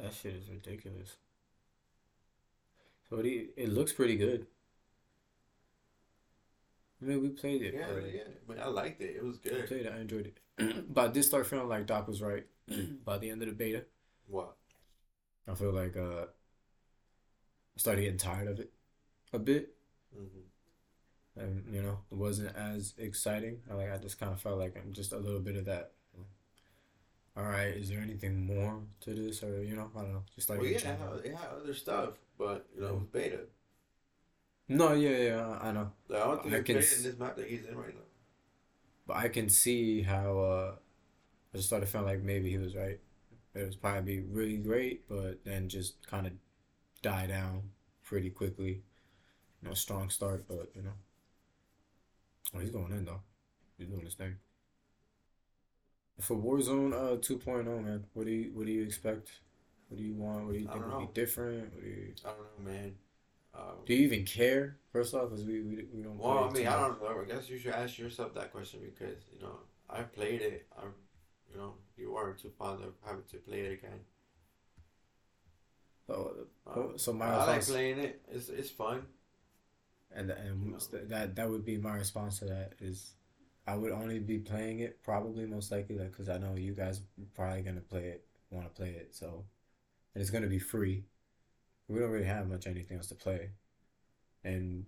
That 0.00 0.14
shit 0.14 0.36
is 0.36 0.48
ridiculous. 0.48 1.16
So 3.08 3.22
you, 3.22 3.48
it 3.56 3.70
looks 3.70 3.92
pretty 3.92 4.16
good. 4.16 4.46
I 7.00 7.04
mean, 7.04 7.22
we 7.22 7.28
played 7.28 7.62
it 7.62 7.74
Yeah, 7.74 7.86
already. 7.90 8.16
yeah. 8.16 8.22
I 8.48 8.52
mean, 8.52 8.60
I 8.62 8.66
liked 8.66 9.00
it. 9.00 9.16
It 9.16 9.24
was 9.24 9.38
good. 9.38 9.66
played 9.66 9.86
it. 9.86 9.92
I 9.94 10.00
enjoyed 10.00 10.32
it. 10.58 10.84
but 10.94 11.10
I 11.10 11.12
did 11.12 11.22
start 11.24 11.46
feeling 11.46 11.68
like 11.68 11.86
Doc 11.86 12.08
was 12.08 12.20
right 12.20 12.44
by 13.04 13.18
the 13.18 13.30
end 13.30 13.42
of 13.42 13.48
the 13.48 13.54
beta. 13.54 13.84
What? 14.26 14.54
I 15.48 15.54
feel 15.54 15.72
like 15.72 15.96
uh, 15.96 16.26
I 17.76 17.78
started 17.80 18.02
getting 18.02 18.18
tired 18.18 18.48
of 18.48 18.60
it 18.60 18.72
a 19.32 19.38
bit, 19.38 19.74
hmm 20.14 20.48
and 21.36 21.64
you 21.72 21.82
know, 21.82 21.98
it 22.10 22.16
wasn't 22.16 22.54
as 22.56 22.94
exciting. 22.98 23.60
I 23.70 23.74
like 23.74 23.92
I 23.92 23.98
just 23.98 24.18
kind 24.18 24.32
of 24.32 24.40
felt 24.40 24.58
like 24.58 24.76
I'm 24.76 24.92
just 24.92 25.12
a 25.12 25.18
little 25.18 25.40
bit 25.40 25.56
of 25.56 25.64
that. 25.66 25.92
All 27.36 27.44
right, 27.44 27.68
is 27.68 27.88
there 27.88 28.00
anything 28.00 28.44
more 28.46 28.82
to 29.00 29.14
this, 29.14 29.42
or 29.44 29.62
you 29.62 29.76
know, 29.76 29.90
I 29.96 30.00
don't 30.02 30.12
know, 30.12 30.22
just 30.34 30.50
like 30.50 30.58
Well, 30.58 30.66
yeah, 30.68 30.78
it 30.78 30.84
had, 30.84 30.98
it 31.24 31.34
had 31.36 31.48
other 31.50 31.72
stuff, 31.74 32.14
but 32.36 32.66
you 32.74 32.80
know, 32.82 32.88
it 32.88 32.94
was 32.94 33.04
beta. 33.12 33.38
No, 34.68 34.92
yeah, 34.92 35.10
yeah, 35.16 35.58
I 35.60 35.72
know, 35.72 35.92
The 36.08 36.24
only 36.24 36.42
thing 36.42 36.54
I 36.54 36.58
I 36.58 36.62
can 36.62 36.76
s- 36.78 36.98
in 36.98 37.02
this 37.04 37.18
map 37.18 37.36
that 37.36 37.48
he's 37.48 37.64
in 37.64 37.76
right 37.76 37.94
now. 37.94 38.02
but 39.06 39.16
I 39.16 39.28
can 39.28 39.48
see 39.48 40.02
how 40.02 40.38
uh, 40.38 40.74
I 41.52 41.56
just 41.56 41.68
started 41.68 41.88
feeling 41.88 42.06
like 42.08 42.22
maybe 42.22 42.50
he 42.50 42.58
was 42.58 42.76
right. 42.76 43.00
It 43.54 43.66
was 43.66 43.76
probably 43.76 44.20
really 44.20 44.58
great, 44.58 45.08
but 45.08 45.44
then 45.44 45.68
just 45.68 46.06
kind 46.06 46.26
of 46.26 46.32
die 47.02 47.26
down 47.26 47.70
pretty 48.04 48.30
quickly. 48.30 48.82
You 49.62 49.68
know, 49.68 49.74
strong 49.74 50.10
start, 50.10 50.46
but 50.48 50.70
you 50.74 50.82
know, 50.82 50.94
oh, 52.54 52.58
he's 52.60 52.70
going 52.70 52.92
in 52.92 53.04
though. 53.04 53.20
He's 53.78 53.88
doing 53.88 54.04
his 54.04 54.14
thing. 54.14 54.36
For 56.20 56.36
Warzone 56.36 56.92
uh 56.92 57.16
2.0, 57.20 57.80
man, 57.84 58.04
what 58.14 58.26
do 58.26 58.30
you 58.32 58.50
what 58.52 58.66
do 58.66 58.72
you 58.72 58.82
expect? 58.84 59.30
What 59.88 59.98
do 59.98 60.04
you 60.04 60.14
want? 60.14 60.44
What 60.46 60.52
do 60.54 60.58
you 60.58 60.68
think 60.68 60.84
will 60.86 61.06
be 61.06 61.06
different? 61.12 61.72
What 61.74 61.82
do 61.82 61.88
you 61.88 62.14
I 62.24 62.28
don't 62.28 62.38
know, 62.64 62.72
man. 62.72 62.94
Um, 63.58 63.76
do 63.86 63.94
you 63.94 64.04
even 64.04 64.24
care? 64.24 64.76
First 64.92 65.14
off, 65.14 65.30
because 65.30 65.44
we, 65.44 65.60
we 65.62 65.84
we 65.94 66.02
don't. 66.02 66.18
well, 66.18 66.44
I 66.44 66.52
mean, 66.52 66.66
I 66.66 66.76
don't 66.76 67.02
know. 67.02 67.20
I 67.20 67.24
guess 67.24 67.48
you 67.50 67.58
should 67.58 67.72
ask 67.74 67.98
yourself 67.98 68.34
that 68.34 68.52
question 68.52 68.80
because 68.82 69.16
you 69.34 69.40
know 69.42 69.56
I 69.90 70.02
played 70.02 70.40
it. 70.42 70.66
I, 70.78 70.84
you 71.50 71.58
know, 71.58 71.74
you 71.96 72.12
weren't 72.12 72.38
too 72.38 72.52
fond 72.58 72.84
of 72.84 72.94
having 73.04 73.24
to 73.30 73.36
play 73.38 73.60
it 73.60 73.72
again. 73.72 74.00
So, 76.06 76.46
Um, 76.66 76.98
so 76.98 77.12
my 77.12 77.26
I 77.26 77.44
like 77.44 77.64
playing 77.64 77.98
it. 77.98 78.22
It's 78.30 78.48
it's 78.48 78.70
fun. 78.70 79.06
and 80.14 80.30
and 80.30 80.66
you 80.66 80.72
know. 80.72 80.78
that 81.08 81.36
that 81.36 81.48
would 81.50 81.64
be 81.64 81.76
my 81.78 81.96
response 81.96 82.38
to 82.40 82.46
that 82.46 82.74
is, 82.80 83.14
I 83.66 83.76
would 83.76 83.92
only 83.92 84.18
be 84.18 84.38
playing 84.38 84.80
it 84.80 85.02
probably 85.02 85.46
most 85.46 85.70
likely 85.70 85.98
like 85.98 86.10
because 86.12 86.28
I 86.28 86.38
know 86.38 86.54
you 86.54 86.74
guys 86.74 87.00
are 87.00 87.24
probably 87.34 87.62
gonna 87.62 87.80
play 87.80 88.06
it, 88.06 88.24
want 88.50 88.66
to 88.66 88.72
play 88.72 88.90
it, 88.90 89.14
so 89.14 89.44
and 90.14 90.22
it's 90.22 90.30
gonna 90.30 90.48
be 90.48 90.58
free. 90.58 91.04
We 91.88 92.00
don't 92.00 92.10
really 92.10 92.26
have 92.26 92.48
much 92.48 92.66
anything 92.66 92.96
else 92.98 93.08
to 93.08 93.14
play, 93.14 93.50
and 94.44 94.86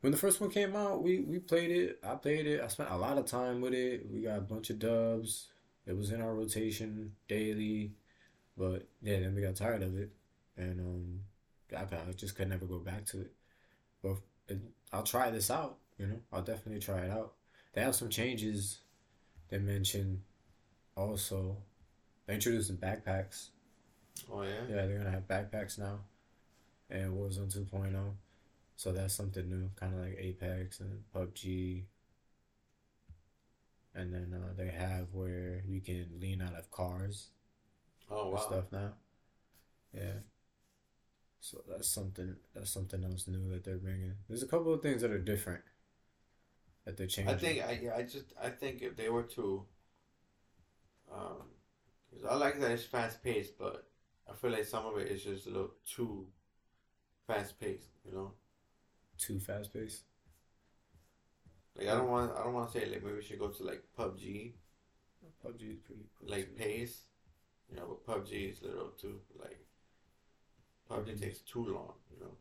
when 0.00 0.12
the 0.12 0.18
first 0.18 0.40
one 0.40 0.50
came 0.50 0.76
out, 0.76 1.02
we 1.02 1.20
we 1.20 1.38
played 1.38 1.70
it. 1.70 2.00
I 2.04 2.14
played 2.16 2.46
it. 2.46 2.60
I 2.62 2.68
spent 2.68 2.90
a 2.90 2.96
lot 2.96 3.18
of 3.18 3.26
time 3.26 3.60
with 3.60 3.74
it. 3.74 4.06
We 4.10 4.22
got 4.22 4.38
a 4.38 4.42
bunch 4.42 4.70
of 4.70 4.78
dubs. 4.78 5.48
It 5.86 5.96
was 5.96 6.10
in 6.12 6.20
our 6.20 6.34
rotation 6.34 7.12
daily, 7.28 7.92
but 8.56 8.86
yeah, 9.02 9.20
then 9.20 9.34
we 9.34 9.42
got 9.42 9.56
tired 9.56 9.82
of 9.82 9.96
it, 9.98 10.10
and 10.56 10.80
um, 10.80 11.20
I, 11.76 11.82
I 11.82 12.12
just 12.12 12.36
could 12.36 12.48
never 12.48 12.66
go 12.66 12.78
back 12.78 13.06
to 13.06 13.20
it. 13.22 13.32
But 14.02 14.16
it, 14.48 14.60
I'll 14.92 15.02
try 15.02 15.30
this 15.30 15.50
out. 15.50 15.78
You 15.98 16.06
know, 16.08 16.20
I'll 16.32 16.42
definitely 16.42 16.80
try 16.80 17.00
it 17.00 17.10
out. 17.10 17.34
They 17.74 17.82
have 17.82 17.94
some 17.94 18.08
changes. 18.08 18.80
They 19.48 19.58
mentioned 19.58 20.22
also 20.96 21.56
they 22.26 22.34
introduced 22.34 22.68
some 22.68 22.76
backpacks. 22.76 23.48
Oh 24.32 24.42
yeah. 24.42 24.50
Yeah, 24.68 24.86
they're 24.86 24.98
gonna 24.98 25.10
have 25.10 25.28
backpacks 25.28 25.78
now, 25.78 26.00
and 26.90 27.14
Warzone 27.14 27.52
2.0. 27.52 28.16
So 28.76 28.92
that's 28.92 29.14
something 29.14 29.48
new, 29.48 29.70
kind 29.76 29.94
of 29.94 30.00
like 30.00 30.16
Apex 30.18 30.80
and 30.80 31.04
PUBG. 31.14 31.84
And 33.94 34.12
then 34.12 34.34
uh, 34.34 34.52
they 34.56 34.68
have 34.70 35.12
where 35.14 35.62
you 35.66 35.80
can 35.80 36.18
lean 36.20 36.42
out 36.42 36.54
of 36.54 36.70
cars 36.72 37.28
Oh 38.10 38.28
and 38.30 38.32
wow. 38.32 38.40
stuff 38.40 38.72
now. 38.72 38.94
Yeah. 39.92 40.20
So 41.40 41.62
that's 41.68 41.88
something. 41.88 42.36
That's 42.54 42.70
something 42.70 43.02
else 43.04 43.26
new 43.28 43.50
that 43.50 43.64
they're 43.64 43.78
bringing. 43.78 44.14
There's 44.28 44.42
a 44.42 44.46
couple 44.46 44.72
of 44.72 44.82
things 44.82 45.02
that 45.02 45.10
are 45.10 45.18
different 45.18 45.62
that 46.84 46.96
they're 46.96 47.06
changing. 47.06 47.26
I 47.26 47.34
think 47.36 47.62
I 47.64 47.78
yeah, 47.82 47.94
I 47.96 48.02
just 48.02 48.32
I 48.40 48.50
think 48.50 48.82
if 48.82 48.94
they 48.96 49.08
were 49.08 49.22
to, 49.22 49.66
um, 51.12 51.42
I 52.28 52.34
like 52.36 52.60
that 52.60 52.70
it's 52.70 52.84
fast 52.84 53.22
paced, 53.22 53.58
but 53.58 53.88
I 54.30 54.34
feel 54.34 54.50
like 54.50 54.64
some 54.64 54.86
of 54.86 54.98
it 54.98 55.08
is 55.08 55.24
just 55.24 55.46
a 55.46 55.50
little 55.50 55.72
too 55.86 56.26
fast 57.26 57.58
paced. 57.60 57.88
You 58.04 58.12
know, 58.12 58.32
too 59.18 59.38
fast 59.38 59.72
paced. 59.72 60.04
like 61.76 61.88
I 61.88 61.94
don't 61.94 62.08
want 62.10 62.32
I 62.36 62.42
don't 62.44 62.54
want 62.54 62.72
to 62.72 62.78
say 62.80 62.86
like 62.86 63.02
maybe 63.02 63.16
we 63.16 63.22
should 63.22 63.38
go 63.38 63.48
to 63.48 63.62
like 63.62 63.82
PUBG 63.98 64.52
PUBG 65.44 65.72
is 65.72 65.78
pretty 65.84 66.06
cool 66.18 66.28
like 66.28 66.46
too. 66.48 66.54
pace, 66.64 67.02
you 67.70 67.76
know, 67.76 67.98
but 68.06 68.06
PUBG 68.06 68.50
is 68.52 68.60
a 68.62 68.66
little 68.66 68.90
too 69.00 69.20
like 69.38 69.60
PUBG 70.90 71.14
Mhm. 71.14 71.20
takes 71.20 71.38
too 71.40 71.64
long. 71.66 71.94
You 72.12 72.20
know, 72.24 72.36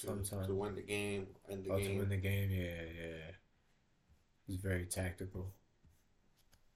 to, 0.00 0.06
Sometimes. 0.06 0.46
to 0.46 0.54
win 0.54 0.74
the 0.74 0.82
game 0.82 1.26
and 1.48 1.64
the 1.64 1.70
Oh, 1.70 1.78
to 1.78 1.82
game. 1.82 1.98
win 1.98 2.08
the 2.08 2.16
game, 2.16 2.50
yeah, 2.50 2.82
yeah. 2.82 3.30
It's 4.46 4.62
very 4.62 4.86
tactical. 4.86 5.52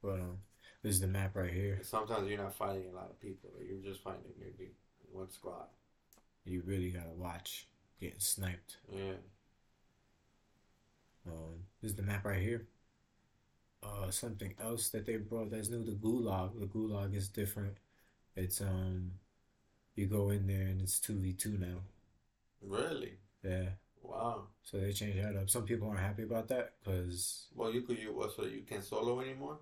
But 0.02 0.21
um, 0.21 0.38
this 0.83 0.95
is 0.95 1.00
the 1.00 1.07
map 1.09 1.35
right 1.37 1.52
here. 1.52 1.80
Sometimes 1.83 2.28
you're 2.28 2.38
not 2.42 2.54
fighting 2.54 2.88
a 2.90 2.95
lot 2.95 3.11
of 3.11 3.21
people. 3.21 3.50
You're 3.61 3.83
just 3.83 4.00
fighting 4.02 4.33
maybe 4.38 4.71
one 5.12 5.30
squad. 5.30 5.66
You 6.49 6.62
really 6.67 6.90
gotta 6.90 7.12
watch 7.17 7.67
getting 8.00 8.21
sniped. 8.21 8.78
Yeah. 8.93 9.14
Um, 11.26 11.64
this 11.81 11.90
is 11.90 11.97
the 11.97 12.02
map 12.02 12.25
right 12.25 12.40
here. 12.40 12.67
Uh, 13.83 14.11
something 14.11 14.55
else 14.62 14.88
that 14.90 15.07
they 15.07 15.17
brought 15.17 15.50
that's 15.50 15.69
new. 15.69 15.85
The 15.85 15.93
Gulag. 15.93 16.59
The 16.59 16.67
Gulag 16.67 17.14
is 17.14 17.28
different. 17.28 17.76
It's 18.37 18.61
um, 18.61 19.12
you 19.97 20.07
go 20.07 20.31
in 20.31 20.47
there 20.47 20.67
and 20.67 20.81
it's 20.83 20.99
two 20.99 21.19
v 21.19 21.33
two 21.33 21.59
now. 21.59 21.78
Really? 22.62 23.14
Yeah. 23.43 23.71
Wow. 24.02 24.45
So 24.62 24.78
they 24.78 24.93
changed 24.93 25.19
that 25.19 25.37
up. 25.37 25.50
Some 25.50 25.64
people 25.64 25.88
aren't 25.88 26.00
happy 26.00 26.23
about 26.25 26.49
that 26.49 26.75
because 26.85 27.47
Well, 27.55 27.73
you 27.73 27.83
could 27.83 27.99
you 27.99 28.14
what 28.14 28.35
so 28.35 28.45
you 28.45 28.62
can't 28.69 28.85
solo 28.85 29.21
anymore? 29.21 29.59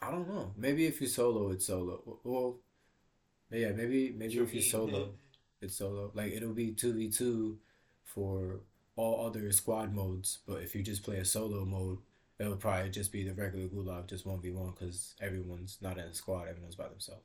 I 0.00 0.10
don't 0.10 0.28
know. 0.28 0.52
Maybe 0.56 0.86
if 0.86 1.00
you 1.00 1.06
solo, 1.06 1.50
it's 1.50 1.66
solo. 1.66 2.20
Well, 2.24 2.58
yeah, 3.50 3.72
maybe 3.72 4.12
maybe 4.16 4.38
if 4.38 4.54
you 4.54 4.60
solo, 4.60 5.10
it's 5.66 5.76
solo. 5.76 6.10
Like 6.14 6.32
it'll 6.32 6.54
be 6.54 6.72
two 6.72 6.92
v 6.94 7.10
two 7.10 7.58
for 8.02 8.60
all 8.96 9.26
other 9.26 9.52
squad 9.52 9.92
modes. 9.92 10.38
But 10.46 10.62
if 10.62 10.74
you 10.74 10.82
just 10.82 11.02
play 11.02 11.18
a 11.18 11.24
solo 11.24 11.64
mode, 11.64 11.98
it'll 12.38 12.56
probably 12.56 12.90
just 12.90 13.12
be 13.12 13.24
the 13.24 13.34
regular 13.34 13.66
gulag, 13.66 14.06
just 14.06 14.26
one 14.26 14.40
v 14.40 14.50
one, 14.50 14.70
because 14.70 15.14
everyone's 15.20 15.78
not 15.80 15.98
in 15.98 16.04
a 16.04 16.14
squad. 16.14 16.48
Everyone's 16.48 16.76
by 16.76 16.88
themselves. 16.88 17.24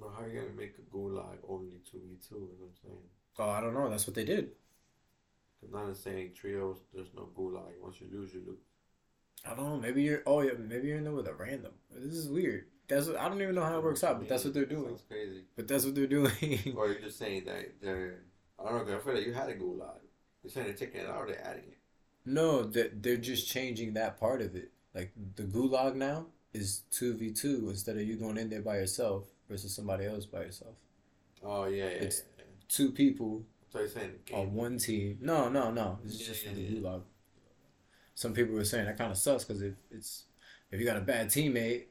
But 0.00 0.10
how 0.16 0.24
are 0.24 0.28
you 0.28 0.40
gonna 0.40 0.52
make 0.56 0.74
a 0.78 0.96
gulag 0.96 1.38
only 1.48 1.80
two 1.90 2.00
v 2.08 2.16
two? 2.26 2.36
You 2.36 2.40
know 2.40 2.46
what 2.60 2.68
I'm 2.68 2.90
saying? 2.90 3.02
Oh, 3.38 3.50
I 3.50 3.60
don't 3.60 3.74
know. 3.74 3.88
That's 3.90 4.06
what 4.06 4.14
they 4.16 4.24
did. 4.24 4.50
I'm 5.62 5.72
not 5.72 5.96
saying 5.96 6.32
trios. 6.34 6.78
There's 6.94 7.14
no 7.14 7.28
gulag. 7.36 7.72
Once 7.82 8.00
you 8.00 8.06
lose, 8.12 8.32
you 8.32 8.42
lose. 8.46 8.60
I 9.44 9.54
don't 9.54 9.68
know. 9.68 9.76
Maybe 9.76 10.02
you're. 10.02 10.22
Oh 10.26 10.40
yeah, 10.40 10.52
maybe 10.58 10.88
you're 10.88 10.98
in 10.98 11.04
there 11.04 11.12
with 11.12 11.28
a 11.28 11.34
random. 11.34 11.72
This 11.94 12.14
is 12.14 12.28
weird. 12.28 12.66
That's 12.88 13.06
what, 13.06 13.16
I 13.16 13.28
don't 13.28 13.40
even 13.42 13.54
know 13.54 13.64
how 13.64 13.76
it 13.78 13.84
works 13.84 14.02
out, 14.02 14.18
but 14.18 14.28
that's 14.28 14.44
what 14.44 14.54
they're 14.54 14.64
doing. 14.64 14.88
Sounds 14.88 15.04
crazy. 15.08 15.44
But 15.56 15.68
that's 15.68 15.84
what 15.84 15.94
they're 15.94 16.06
doing. 16.06 16.32
or 16.76 16.88
you're 16.88 17.00
just 17.00 17.18
saying 17.18 17.44
that 17.44 17.74
they're. 17.82 18.22
I 18.58 18.70
don't 18.70 18.88
know. 18.88 18.96
I 18.96 19.00
feel 19.00 19.14
like 19.14 19.26
you 19.26 19.32
had 19.34 19.48
a 19.50 19.54
gulag. 19.54 20.00
You're 20.42 20.50
saying 20.50 20.66
they're 20.66 20.74
taking 20.76 21.00
it 21.02 21.06
out 21.08 21.16
or 21.18 21.26
they're 21.26 21.46
adding 21.46 21.64
it. 21.64 21.78
No, 22.24 22.62
that 22.64 23.02
they're 23.02 23.16
just 23.16 23.48
changing 23.48 23.94
that 23.94 24.18
part 24.18 24.40
of 24.40 24.54
it. 24.56 24.72
Like 24.94 25.12
the 25.36 25.44
gulag 25.44 25.94
now 25.94 26.26
is 26.52 26.82
two 26.90 27.14
v 27.14 27.30
two 27.30 27.66
instead 27.70 27.96
of 27.96 28.02
you 28.02 28.16
going 28.16 28.38
in 28.38 28.48
there 28.50 28.62
by 28.62 28.76
yourself 28.78 29.24
versus 29.48 29.74
somebody 29.74 30.06
else 30.06 30.26
by 30.26 30.40
yourself. 30.42 30.74
Oh 31.44 31.66
yeah, 31.66 31.84
yeah. 31.84 31.90
It's- 31.90 32.22
yeah, 32.36 32.44
yeah. 32.44 32.44
Two 32.68 32.90
people 32.90 33.44
So 33.72 33.78
you're 33.80 33.88
saying 33.88 34.12
on 34.34 34.52
one 34.54 34.78
team. 34.78 35.18
No, 35.20 35.48
no, 35.48 35.70
no. 35.70 35.98
Yeah, 36.04 36.26
just 36.26 36.44
for 36.46 36.54
the 36.54 36.68
gulag. 36.68 37.02
Some 38.14 38.32
people 38.32 38.54
were 38.54 38.64
saying 38.64 38.86
that 38.86 38.98
kind 38.98 39.12
of 39.12 39.16
sucks 39.18 39.44
because 39.44 39.62
if 39.62 39.74
it's 39.90 40.24
if 40.70 40.80
you 40.80 40.84
got 40.86 40.96
a 40.96 41.00
bad 41.00 41.28
teammate, 41.28 41.84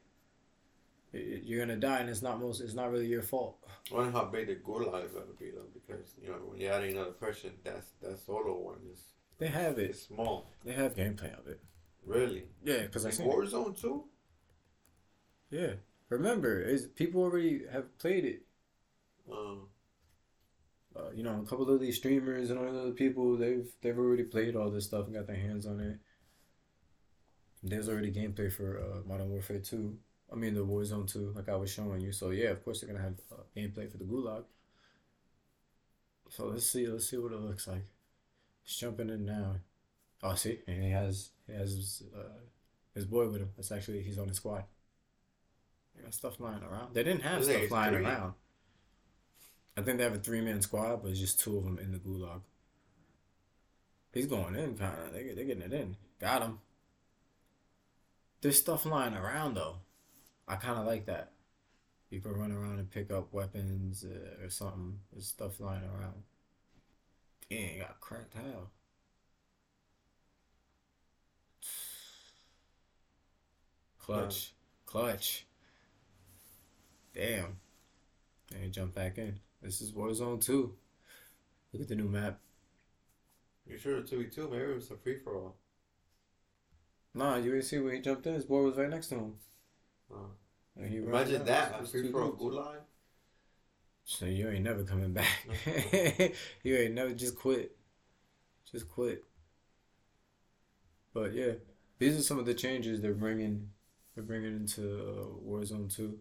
you're 1.12 1.60
gonna 1.64 1.76
die, 1.78 2.00
and 2.00 2.10
it's 2.10 2.22
not 2.22 2.40
most. 2.40 2.60
It's 2.60 2.74
not 2.74 2.90
really 2.90 3.06
your 3.06 3.22
fault. 3.22 3.58
I 3.90 3.94
wonder 3.94 4.12
how 4.12 4.26
big 4.26 4.46
the 4.48 4.56
gulag 4.56 5.06
is 5.06 5.12
gonna 5.12 5.26
be 5.38 5.50
though, 5.50 5.66
because 5.72 6.14
you 6.20 6.28
know 6.28 6.36
when 6.46 6.60
you're 6.60 6.72
adding 6.72 6.94
another 6.96 7.12
person, 7.12 7.52
that's 7.64 7.90
that 8.02 8.18
solo 8.18 8.58
one 8.58 8.78
is 8.92 9.00
They 9.38 9.48
have 9.48 9.78
it. 9.78 9.90
it's 9.90 10.02
small. 10.06 10.50
They 10.64 10.72
have 10.72 10.94
gameplay 10.94 11.38
of 11.38 11.46
it. 11.46 11.60
Really? 12.04 12.44
Yeah, 12.64 12.82
because 12.82 13.04
I 13.06 13.10
seen 13.10 13.26
it. 13.26 13.32
Warzone 13.34 13.78
too? 13.80 14.04
Yeah. 15.50 15.74
Remember, 16.08 16.60
is 16.60 16.86
people 16.86 17.22
already 17.22 17.62
have 17.70 17.96
played 17.98 18.24
it. 18.24 18.42
Um, 19.30 19.68
uh, 20.96 21.10
you 21.14 21.22
know, 21.22 21.42
a 21.44 21.46
couple 21.48 21.68
of 21.70 21.80
these 21.80 21.96
streamers 21.96 22.48
and 22.50 22.58
all 22.58 22.72
the 22.72 22.80
other 22.80 22.90
people, 22.92 23.36
they've 23.36 23.68
they've 23.82 23.98
already 23.98 24.24
played 24.24 24.56
all 24.56 24.70
this 24.70 24.86
stuff 24.86 25.06
and 25.06 25.14
got 25.14 25.26
their 25.26 25.36
hands 25.36 25.66
on 25.66 25.80
it. 25.80 25.98
There's 27.62 27.88
already 27.88 28.12
gameplay 28.12 28.50
for 28.52 28.78
uh, 28.78 29.06
Modern 29.08 29.30
Warfare 29.30 29.58
2. 29.58 29.98
I 30.30 30.36
mean, 30.36 30.54
the 30.54 30.64
Warzone 30.64 31.10
2, 31.10 31.32
like 31.34 31.48
I 31.48 31.56
was 31.56 31.70
showing 31.70 32.00
you. 32.00 32.12
So, 32.12 32.30
yeah, 32.30 32.50
of 32.50 32.64
course, 32.64 32.80
they're 32.80 32.90
going 32.90 33.00
to 33.00 33.04
have 33.04 33.20
uh, 33.32 33.42
gameplay 33.56 33.90
for 33.90 33.96
the 33.96 34.04
Gulag. 34.04 34.44
So, 36.28 36.46
let's 36.48 36.66
see. 36.66 36.86
Let's 36.86 37.08
see 37.08 37.16
what 37.16 37.32
it 37.32 37.40
looks 37.40 37.66
like. 37.66 37.84
He's 38.62 38.76
jumping 38.76 39.08
in 39.08 39.24
now. 39.24 39.56
Oh, 40.22 40.34
see? 40.34 40.58
And 40.66 40.82
he 40.82 40.90
has 40.90 41.30
he 41.46 41.54
has 41.54 41.70
his, 41.70 42.02
uh, 42.14 42.40
his 42.94 43.06
boy 43.06 43.28
with 43.28 43.40
him. 43.40 43.50
That's 43.56 43.72
actually, 43.72 44.02
he's 44.02 44.18
on 44.18 44.28
the 44.28 44.34
squad. 44.34 44.64
They 45.96 46.02
got 46.02 46.12
stuff 46.14 46.38
lying 46.40 46.62
around. 46.62 46.94
They 46.94 47.02
didn't 47.02 47.22
have 47.22 47.44
stuff 47.44 47.70
lying 47.70 47.94
three. 47.94 48.04
around. 48.04 48.34
I 49.76 49.82
think 49.82 49.98
they 49.98 50.04
have 50.04 50.14
a 50.14 50.18
three 50.18 50.40
man 50.40 50.60
squad, 50.60 51.02
but 51.02 51.10
it's 51.10 51.20
just 51.20 51.40
two 51.40 51.56
of 51.56 51.64
them 51.64 51.78
in 51.78 51.92
the 51.92 51.98
Gulag. 51.98 52.40
He's 54.12 54.26
going 54.26 54.56
in, 54.56 54.76
kind 54.76 54.94
of. 55.06 55.12
They, 55.12 55.32
they're 55.32 55.44
getting 55.44 55.62
it 55.62 55.72
in. 55.72 55.96
Got 56.20 56.42
him. 56.42 56.58
There's 58.40 58.58
stuff 58.58 58.84
lying 58.86 59.14
around 59.14 59.54
though. 59.54 59.76
I 60.48 60.56
kind 60.56 60.78
of 60.78 60.86
like 60.86 61.06
that. 61.06 61.32
You 62.10 62.20
can 62.20 62.32
run 62.32 62.52
around 62.52 62.78
and 62.78 62.90
pick 62.90 63.12
up 63.12 63.32
weapons 63.32 64.04
uh, 64.04 64.44
or 64.44 64.48
something. 64.48 64.98
There's 65.12 65.26
stuff 65.26 65.60
lying 65.60 65.84
around. 65.84 66.22
Dang, 67.50 67.80
got 67.80 68.00
cracked 68.00 68.34
hell. 68.34 68.70
Clutch, 73.98 74.54
clutch. 74.86 75.46
Damn. 77.14 77.58
And 78.54 78.64
he 78.64 78.70
jumped 78.70 78.94
back 78.94 79.18
in. 79.18 79.38
This 79.60 79.82
is 79.82 79.92
Warzone 79.92 80.42
2. 80.42 80.72
Look 81.72 81.82
at 81.82 81.88
the 81.88 81.94
new 81.94 82.08
map. 82.08 82.38
You 83.66 83.76
sure 83.76 83.98
it's 83.98 84.10
2v2? 84.10 84.50
Maybe 84.50 84.62
it 84.62 84.74
was 84.74 84.90
a 84.90 84.96
free 84.96 85.18
for 85.18 85.36
all. 85.36 85.56
Nah, 87.12 87.36
you 87.36 87.50
didn't 87.50 87.66
see 87.66 87.78
where 87.78 87.92
he 87.92 88.00
jumped 88.00 88.26
in. 88.26 88.32
His 88.32 88.46
boy 88.46 88.62
was 88.62 88.76
right 88.76 88.88
next 88.88 89.08
to 89.08 89.16
him. 89.16 89.34
Oh. 90.12 90.30
Imagine 90.80 91.44
that, 91.44 91.80
was 91.80 91.90
free 91.90 92.02
two 92.02 92.12
dudes. 92.12 92.40
gulag. 92.40 92.78
So 94.04 94.26
you 94.26 94.48
ain't 94.48 94.64
never 94.64 94.84
coming 94.84 95.12
back. 95.12 95.46
you 96.62 96.76
ain't 96.76 96.94
never 96.94 97.12
just 97.12 97.36
quit. 97.36 97.76
Just 98.70 98.88
quit. 98.88 99.24
But 101.12 101.34
yeah, 101.34 101.52
these 101.98 102.18
are 102.18 102.22
some 102.22 102.38
of 102.38 102.46
the 102.46 102.54
changes 102.54 103.00
they're 103.00 103.12
bringing. 103.12 103.70
They're 104.14 104.24
bringing 104.24 104.54
into 104.54 104.82
uh, 104.82 105.24
Warzone 105.46 105.94
2. 105.94 106.18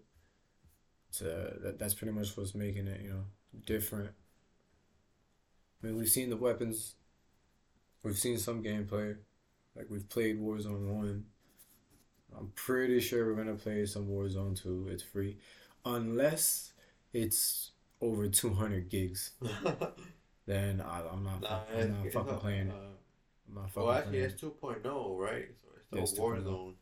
So 1.11 1.53
that 1.63 1.79
that's 1.79 1.93
pretty 1.93 2.13
much 2.13 2.35
what's 2.35 2.55
making 2.55 2.87
it, 2.87 3.01
you 3.01 3.09
know, 3.09 3.23
different. 3.65 4.11
I 5.81 5.87
mean, 5.87 5.97
we've 5.97 6.09
seen 6.09 6.29
the 6.29 6.37
weapons. 6.37 6.95
We've 8.03 8.17
seen 8.17 8.37
some 8.37 8.63
gameplay. 8.63 9.15
Like 9.75 9.87
we've 9.89 10.09
played 10.09 10.39
Warzone 10.39 10.93
1. 10.93 11.25
I'm 12.35 12.51
pretty 12.55 12.99
sure 12.99 13.25
we're 13.25 13.35
gonna 13.35 13.55
play 13.55 13.85
some 13.85 14.07
Warzone 14.07 14.59
2. 14.61 14.87
It's 14.89 15.03
free. 15.03 15.37
Unless 15.85 16.73
it's 17.13 17.71
over 18.01 18.27
200 18.27 18.89
gigs. 18.89 19.31
Then 20.45 20.79
I, 20.81 21.01
I'm 21.11 21.23
not, 21.25 21.41
Nah, 21.41 21.59
I'm 21.75 21.91
not 21.91 22.11
fucking 22.13 22.33
it's, 22.33 22.41
playing 22.41 22.67
it. 22.67 22.73
uh, 22.73 22.95
I'm 23.49 23.55
not 23.55 23.69
fucking 23.71 23.83
Well, 23.87 23.91
actually, 23.97 24.11
playing 24.19 24.31
it's 24.31 24.41
2.0, 24.41 25.17
right? 25.19 25.47
So 25.61 25.67
it's 25.75 25.85
Yeah, 25.91 26.01
it's 26.01 26.11
still 26.11 26.25
2.0. 26.25 26.43
Warzone. 26.43 26.73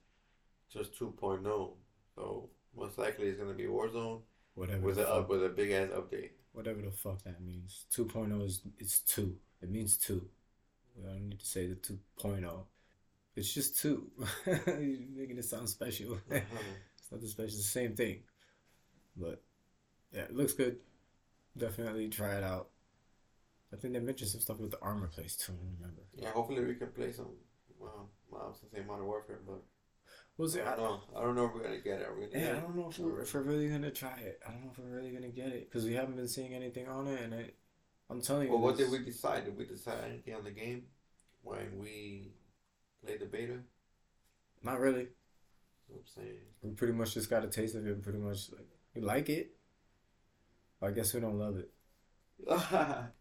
Just 0.72 1.00
2.0. 1.00 1.74
So 2.16 2.50
most 2.78 2.98
likely 2.98 3.28
it's 3.28 3.40
gonna 3.40 3.54
be 3.54 3.64
Warzone 3.66 4.22
whatever 4.54 4.82
with 4.82 5.00
a 5.00 5.10
up 5.10 5.30
with 5.30 5.44
a 5.44 5.50
big 5.50 5.72
ass 5.72 5.90
update. 5.90 6.32
whatever 6.54 6.82
the 6.82 6.92
fuck 6.92 7.24
that 7.24 7.42
means. 7.42 7.86
2.0 7.92 8.46
is 8.46 8.62
it's 8.78 9.00
two. 9.00 9.36
It 9.62 9.70
means 9.72 9.98
two. 9.98 10.28
We 10.96 11.04
don't 11.04 11.30
need 11.30 11.40
to 11.40 11.46
say 11.46 11.68
the 11.68 11.75
2.0. 11.75 12.66
It's 13.36 13.54
just 13.54 13.77
two. 13.82 14.10
You're 14.46 14.58
making 15.15 15.38
it 15.38 15.46
sound 15.46 15.70
special. 15.70 16.18
Uh-huh. 16.32 16.39
it's 16.98 17.12
not 17.12 17.22
the 17.22 17.27
special. 17.27 17.46
It's 17.48 17.58
the 17.58 17.63
same 17.63 17.96
thing. 17.96 18.20
But 19.18 19.42
yeah, 20.12 20.22
it 20.24 20.36
looks 20.36 20.54
good. 20.54 20.77
Definitely 21.57 22.10
try 22.10 22.36
it 22.36 22.44
out. 22.44 22.70
I 23.74 23.77
think 23.77 23.94
they 23.94 24.00
mentioned 24.00 24.29
some 24.31 24.42
stuff 24.42 24.60
with 24.60 24.72
the 24.72 24.79
armor 24.81 25.07
place 25.07 25.36
too. 25.36 25.53
I 25.53 25.75
remember. 25.81 26.01
yeah, 26.16 26.31
hopefully 26.31 26.64
we 26.66 26.75
can 26.75 26.90
play 26.90 27.12
some. 27.12 27.27
Well, 27.79 28.10
I 28.33 28.48
was 28.48 28.60
gonna 28.60 28.72
say 28.83 28.88
Modern 28.88 29.05
Warfare, 29.05 29.40
but 29.46 29.62
Was 30.38 30.55
it? 30.55 30.66
I 30.66 30.75
don't 30.75 30.83
know. 30.83 31.00
I 31.16 31.22
don't 31.22 31.36
know 31.36 31.46
if 31.46 31.53
we're 31.53 31.64
gonna 31.64 31.79
get 31.79 32.01
it. 32.01 32.07
Gonna 32.07 32.27
Yeah, 32.31 32.40
get 32.53 32.55
I 32.55 32.60
don't 32.62 32.75
know 32.75 32.90
if 32.90 33.00
we're, 33.00 33.22
if 33.22 33.33
we're 33.33 33.42
really 33.42 33.68
gonna 33.70 33.92
try 33.92 34.18
it. 34.20 34.40
I 34.48 34.51
don't 34.51 34.64
know 34.66 34.72
if 34.72 34.79
we're 34.79 34.96
really 34.96 35.12
gonna 35.12 35.29
get 35.29 35.50
it 35.50 35.70
because 35.70 35.86
we 35.86 35.94
haven't 35.94 36.16
been 36.16 36.27
seeing 36.27 36.53
anything 36.53 36.88
on 36.88 37.07
it, 37.07 37.22
and 37.22 37.33
I, 37.33 37.51
I'm 38.10 38.22
telling 38.22 38.48
you. 38.48 38.53
Well, 38.53 38.62
what 38.62 38.77
did 38.77 38.90
we 38.92 39.00
decide? 39.00 39.46
Did 39.46 39.57
we 39.57 39.66
decide 39.66 40.03
anything 40.10 40.36
on 40.36 40.44
the 40.46 40.51
game 40.51 40.83
when 41.44 41.79
we 41.79 42.31
played 43.05 43.20
the 43.22 43.25
beta? 43.25 43.57
Not 44.63 44.79
really. 44.79 45.07
I'm 45.91 46.00
saying. 46.05 46.37
We 46.61 46.72
pretty 46.72 46.94
much 46.94 47.13
just 47.13 47.29
got 47.29 47.44
a 47.44 47.48
taste 47.48 47.75
of 47.75 47.85
it. 47.87 47.91
and 47.91 48.03
Pretty 48.03 48.20
much 48.20 48.51
like 48.51 48.68
we 48.96 49.01
like 49.01 49.29
it. 49.29 49.51
But 50.79 50.87
I 50.87 50.91
guess 50.91 51.13
we 51.13 51.20
don't 51.20 51.39
love 51.39 51.57
it. 51.57 51.72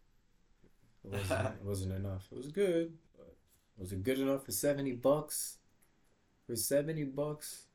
It 1.03 1.11
wasn't. 1.11 1.45
it 1.45 1.63
wasn't 1.65 1.93
enough. 1.93 2.27
It 2.31 2.37
was 2.37 2.47
good. 2.51 2.93
But 3.15 3.35
was 3.77 3.91
it 3.91 4.03
good 4.03 4.19
enough 4.19 4.45
for 4.45 4.51
seventy 4.51 4.93
bucks? 4.93 5.57
For 6.47 6.55
seventy 6.55 7.03
bucks, 7.03 7.65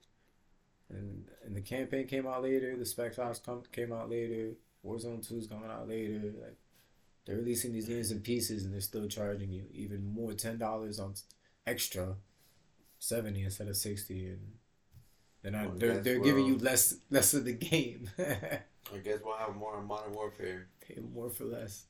and 0.88 1.26
and 1.44 1.54
the 1.56 1.60
campaign 1.60 2.06
came 2.06 2.26
out 2.26 2.42
later. 2.42 2.76
The 2.76 2.86
Spec 2.86 3.18
Ops 3.18 3.38
come 3.38 3.62
came 3.72 3.92
out 3.92 4.10
later. 4.10 4.52
Warzone 4.84 5.26
Two 5.26 5.38
is 5.38 5.46
coming 5.46 5.70
out 5.70 5.88
later. 5.88 6.32
Like 6.40 6.56
they're 7.26 7.36
releasing 7.36 7.72
these 7.72 7.88
games 7.88 8.10
in 8.10 8.20
pieces, 8.20 8.64
and 8.64 8.72
they're 8.74 8.80
still 8.80 9.08
charging 9.08 9.50
you 9.52 9.64
even 9.72 10.04
more 10.04 10.32
ten 10.32 10.58
dollars 10.58 10.98
on 11.00 11.14
extra, 11.66 12.16
seventy 12.98 13.42
instead 13.44 13.68
of 13.68 13.76
sixty, 13.76 14.26
and 14.26 14.40
they're 15.42 15.52
not. 15.52 15.66
Well, 15.66 15.74
they're 15.78 16.00
they're 16.00 16.20
giving 16.20 16.46
you 16.46 16.58
less 16.58 16.94
less 17.10 17.34
of 17.34 17.44
the 17.44 17.52
game. 17.54 18.10
I 18.18 18.98
guess 19.04 19.18
we'll 19.24 19.36
have 19.36 19.54
more 19.54 19.76
on 19.76 19.86
Modern 19.86 20.12
Warfare 20.14 20.68
Pay 20.80 21.00
more 21.14 21.30
for 21.30 21.44
less. 21.44 21.84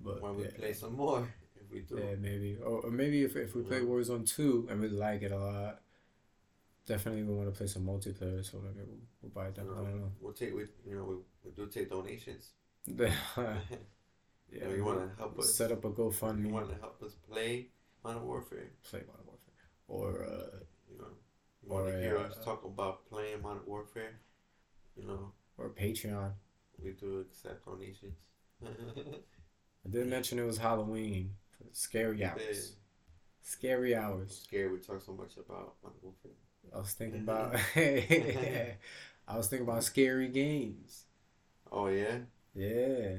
But 0.00 0.20
when 0.22 0.36
we 0.36 0.44
yeah. 0.44 0.50
play 0.58 0.72
some 0.72 0.94
more. 0.96 1.28
If 1.56 1.70
we 1.72 1.80
do. 1.80 1.96
Yeah, 1.98 2.16
maybe. 2.20 2.58
Or, 2.62 2.80
or 2.80 2.90
maybe 2.90 3.22
if, 3.24 3.36
if 3.36 3.54
we 3.56 3.62
play 3.62 3.78
Yeah. 3.78 3.84
Warzone 3.84 4.28
2 4.28 4.68
and 4.70 4.80
we 4.82 4.88
like 4.88 5.22
it 5.22 5.32
a 5.32 5.38
lot, 5.38 5.80
definitely 6.84 7.22
we 7.22 7.32
want 7.32 7.48
to 7.50 7.56
play 7.56 7.66
some 7.66 7.86
multiplayer, 7.86 8.44
so 8.44 8.58
maybe 8.62 8.80
we'll, 8.86 8.98
we'll 9.22 9.30
buy 9.32 9.46
it. 9.46 9.56
You 9.56 9.62
Then. 9.64 9.72
I 9.72 9.76
don't 9.90 10.00
know. 10.00 10.12
we'll 10.20 10.34
take 10.34 10.54
we 10.54 10.64
you 10.86 10.94
know 10.96 11.04
we, 11.04 11.14
we 11.42 11.50
do 11.56 11.66
take 11.70 11.88
donations. 11.88 12.50
yeah, 12.86 13.14
You 14.52 14.60
know, 14.60 14.74
you 14.74 14.84
wanna 14.84 15.10
help 15.16 15.38
us- 15.38 15.54
set 15.54 15.72
up 15.72 15.84
a 15.86 15.90
GoFundMe, 15.90 16.48
you 16.48 16.52
want 16.52 16.68
to 16.68 16.76
help 16.76 17.02
us 17.02 17.14
play 17.30 17.68
Modern 18.04 18.26
Warfare? 18.26 18.70
play 18.82 19.00
Modern 19.06 19.26
Warfare, 19.26 19.54
or 19.88 20.24
uh, 20.24 20.58
You 20.90 20.98
know, 20.98 21.12
Or, 21.68 21.88
to 21.88 21.98
hear 22.00 22.16
uh, 22.16 22.28
us 22.28 22.36
talk 22.44 22.64
about 22.64 23.06
playing 23.06 23.42
Modern 23.42 23.66
Warfare? 23.66 24.20
You 24.96 25.04
know, 25.06 25.32
or 25.58 25.68
Patreon. 25.70 26.32
we 26.82 26.92
do 26.92 27.20
accept 27.20 27.64
donations. 27.64 28.18
I 29.86 29.88
didn't 29.90 30.10
mention 30.10 30.38
it 30.38 30.44
was 30.44 30.58
Halloween, 30.58 31.36
scary 31.72 32.18
Yeah. 32.20 32.30
hours, 32.30 32.76
scary 33.42 33.94
hours. 33.96 34.42
Scared 34.42 34.72
we 34.72 34.78
talk 34.78 35.00
so 35.02 35.12
much 35.12 35.36
about 35.36 35.74
Modern 35.82 35.98
Warfare. 36.02 36.32
I 36.74 36.78
was 36.78 36.92
thinking 36.92 37.20
about, 37.22 37.54
I 37.76 39.36
was 39.36 39.48
thinking 39.48 39.66
about 39.66 39.84
scary 39.84 40.28
games. 40.28 41.04
Oh 41.70 41.88
yeah, 41.88 42.20
Yeah. 42.54 43.18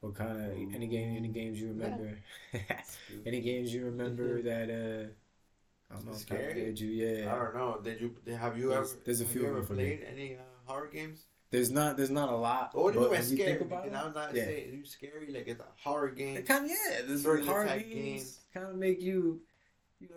What 0.00 0.14
kind 0.14 0.30
of 0.40 0.74
any 0.74 0.86
game? 0.86 1.16
Any 1.16 1.28
games 1.28 1.60
you 1.60 1.68
remember? 1.68 2.18
any 3.26 3.40
games 3.40 3.72
you 3.74 3.84
remember 3.86 4.42
that 4.42 4.70
uh, 4.70 5.08
I 5.90 5.94
don't 5.94 6.06
know, 6.06 6.12
kind 6.12 6.20
Scary? 6.20 6.52
scared 6.52 6.78
you? 6.80 6.88
Yeah. 6.90 7.34
I 7.34 7.38
don't 7.38 7.54
know. 7.56 7.80
Did 7.82 8.00
you 8.00 8.14
have 8.36 8.58
you 8.58 8.70
There's- 8.70 8.92
ever 8.92 9.00
there's 9.04 9.20
a 9.20 9.24
have 9.24 9.32
few 9.32 9.42
you 9.42 9.48
ever 9.48 9.62
them 9.62 9.76
me. 9.76 9.96
played 9.96 10.04
any 10.04 10.36
uh, 10.36 10.40
horror 10.64 10.88
games? 10.88 11.26
There's 11.50 11.70
not. 11.70 11.96
There's 11.96 12.10
not 12.10 12.28
a 12.28 12.36
lot. 12.36 12.74
What 12.74 12.92
do 12.92 12.98
you 13.00 13.04
but 13.04 13.10
mean 13.12 13.20
by 13.20 13.20
when 13.20 13.36
scary? 13.36 13.50
think 13.50 13.60
about 13.62 13.84
Because 13.84 14.04
I'm 14.06 14.12
not 14.14 14.34
yeah. 14.34 14.44
saying 14.44 14.74
you 14.74 14.84
scary 14.84 15.32
like 15.32 15.46
it's 15.46 15.60
a 15.60 15.66
horror 15.82 16.10
game. 16.10 16.36
It 16.36 16.46
kind 16.46 16.64
of 16.64 16.70
yeah. 16.70 17.02
This 17.06 17.22
Thriller 17.22 17.44
hard 17.44 17.68
type 17.68 17.88
games 17.88 18.40
kind 18.52 18.66
of 18.66 18.74
make 18.76 19.00
you, 19.00 19.40
you 20.00 20.08
know, 20.08 20.16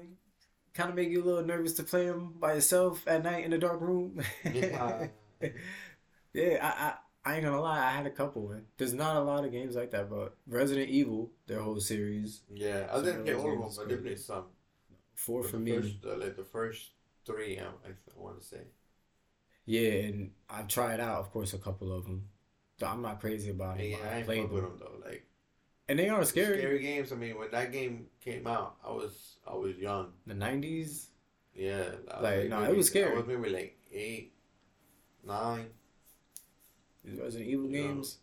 kind 0.74 0.90
of 0.90 0.96
make 0.96 1.10
you 1.10 1.24
a 1.24 1.26
little 1.26 1.44
nervous 1.44 1.74
to 1.74 1.84
play 1.84 2.06
them 2.08 2.34
by 2.40 2.54
yourself 2.56 3.08
at 3.08 3.24
night 3.24 3.46
in 3.46 3.54
a 3.54 3.58
dark 3.58 3.82
room. 3.82 4.22
Yeah. 4.44 5.08
yeah, 6.34 6.58
I, 6.62 6.68
I 6.90 6.94
I 7.30 7.36
ain't 7.36 7.44
gonna 7.44 7.62
lie. 7.62 7.78
I 7.78 7.92
had 7.92 8.08
a 8.08 8.10
couple. 8.10 8.50
Man. 8.50 8.64
There's 8.78 8.94
not 8.94 9.16
a 9.18 9.20
lot 9.20 9.46
of 9.46 9.52
games 9.52 9.76
like 9.76 9.92
that, 9.92 10.10
but 10.10 10.36
Resident 10.48 10.90
Evil, 10.90 11.30
their 11.46 11.60
whole 11.60 11.80
series, 11.80 12.42
Yeah, 12.52 12.88
I 12.92 13.02
didn't 13.04 13.24
play 13.24 13.36
all 13.36 13.54
of 13.54 13.60
them, 13.60 13.70
but 13.78 13.86
I 13.86 13.90
did 13.90 14.04
play 14.04 14.16
some. 14.16 14.46
four 15.14 15.44
for 15.44 15.58
me. 15.58 15.74
First, 15.74 15.96
uh, 16.08 16.18
like 16.18 16.36
the 16.36 16.44
first 16.44 16.90
three, 17.26 17.60
I, 17.60 17.66
I, 17.66 17.92
want 18.16 18.42
to 18.42 18.46
say. 18.46 18.62
Yeah, 19.66 20.08
and 20.08 20.32
I've 20.50 20.68
tried 20.68 21.00
out, 21.00 21.20
of 21.20 21.32
course, 21.32 21.54
a 21.54 21.60
couple 21.60 21.94
of 21.94 22.06
them. 22.06 22.30
I'm 22.82 23.04
not 23.04 23.20
crazy 23.20 23.52
about 23.52 23.80
it. 23.80 23.90
Yeah, 23.90 23.98
I 24.04 24.10
I 24.10 24.18
ain't 24.18 24.26
played 24.26 24.50
with 24.50 24.64
them, 24.64 24.80
them 24.80 24.80
though. 24.80 25.08
Like 25.08 25.28
and 25.88 26.00
they 26.00 26.10
are 26.10 26.24
scary. 26.26 26.58
scary 26.58 26.80
games. 26.80 27.12
I 27.12 27.16
mean, 27.16 27.38
when 27.38 27.52
that 27.52 27.72
game 27.72 28.08
came 28.26 28.48
out, 28.48 28.78
I 28.84 28.90
was 28.90 29.38
I 29.46 29.54
was 29.54 29.78
young. 29.78 30.14
The 30.26 30.34
'90s, 30.34 31.08
Yeah, 31.54 31.92
was 32.08 32.24
Like, 32.24 32.50
no, 32.50 32.64
it 32.64 32.76
was 32.76 32.88
scary. 32.88 33.12
I 33.12 33.18
was 33.18 33.28
maybe 33.28 33.50
like 33.50 33.78
eight, 33.94 34.34
nine. 35.24 35.68
These 37.10 37.20
Resident 37.20 37.50
Evil 37.50 37.70
Yeah. 37.70 37.82
games, 37.82 38.20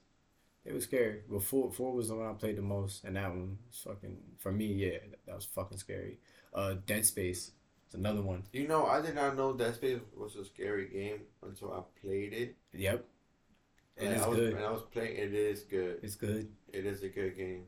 they 0.65 0.73
were 0.73 0.81
scary. 0.81 1.23
But 1.29 1.43
four, 1.43 1.71
four 1.73 1.93
was 1.93 2.09
the 2.09 2.17
one 2.17 2.27
I 2.27 2.33
played 2.35 2.57
the 2.57 2.63
most, 2.63 3.05
and 3.05 3.17
that 3.17 3.29
one 3.31 3.59
was 3.69 3.79
fucking 3.79 4.17
for 4.39 4.53
me. 4.53 4.67
Yeah, 4.67 4.99
that, 5.27 5.35
was 5.35 5.45
fucking 5.45 5.79
scary. 5.79 6.19
Uh, 6.53 6.75
Dead 6.87 7.05
Space, 7.05 7.53
It's 7.87 7.95
another 7.95 8.23
one. 8.23 8.43
You 8.53 8.67
know, 8.67 8.87
I 8.87 9.01
did 9.01 9.15
not 9.15 9.37
know 9.37 9.53
Dead 9.53 9.75
Space 9.75 10.01
was 10.17 10.35
a 10.37 10.45
scary 10.45 10.89
game 10.89 11.21
until 11.43 11.73
I 11.73 11.83
played 12.01 12.33
it. 12.33 12.57
Yep. 12.73 13.05
And 13.99 14.15
is 14.15 14.23
I 14.23 14.29
was, 14.29 14.39
good. 14.39 14.55
When 14.55 14.65
I 14.65 14.71
was 14.73 14.83
playing, 14.83 15.17
it 15.17 15.33
is 15.35 15.63
good. 15.63 16.01
It's 16.03 16.17
good. 16.17 16.49
It 16.73 16.85
is 16.85 17.03
a 17.03 17.09
good 17.09 17.37
game 17.37 17.67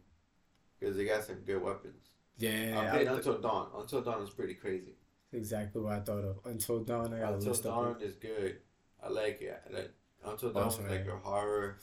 because 0.78 0.96
they 0.96 1.04
got 1.06 1.24
some 1.24 1.36
good 1.36 1.62
weapons. 1.62 2.10
Yeah. 2.36 2.80
I 2.80 2.86
I 2.86 2.90
played 2.90 3.04
th- 3.06 3.16
Until 3.18 3.40
Dawn. 3.40 3.70
Until 3.76 4.02
Dawn 4.02 4.22
is 4.22 4.30
pretty 4.30 4.54
crazy. 4.54 4.94
exactly 5.32 5.80
what 5.80 5.92
I 5.92 6.00
thought 6.00 6.24
of. 6.24 6.38
Until 6.44 6.80
Dawn, 6.80 7.14
I 7.14 7.20
got 7.20 7.30
a 7.32 7.34
Until 7.36 7.48
list 7.50 7.62
Dawn 7.62 7.92
of 7.92 8.02
it. 8.02 8.04
is 8.04 8.14
good. 8.16 8.58
I 9.02 9.08
like 9.08 9.40
it. 9.40 9.62
I 9.70 9.72
like, 9.72 9.90
Until 10.24 10.50
Oh, 10.50 10.52
Dawn 10.52 10.66
was 10.66 10.74
sorry. 10.76 10.90
like 10.90 11.06
a 11.08 11.16
horror 11.16 11.78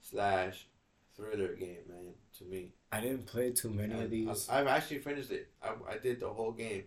slash 0.00 0.66
thriller 1.14 1.54
game, 1.54 1.78
man. 1.88 2.14
To 2.38 2.44
me, 2.44 2.72
I 2.92 3.00
didn't 3.00 3.26
play 3.26 3.52
too 3.52 3.70
many 3.70 3.92
And 3.94 4.02
of 4.04 4.10
these, 4.10 4.48
I, 4.48 4.60
I've 4.60 4.66
actually 4.66 4.98
finished 4.98 5.30
it. 5.30 5.48
I, 5.62 5.72
I 5.90 5.98
did 5.98 6.20
the 6.20 6.28
whole 6.28 6.52
game. 6.52 6.84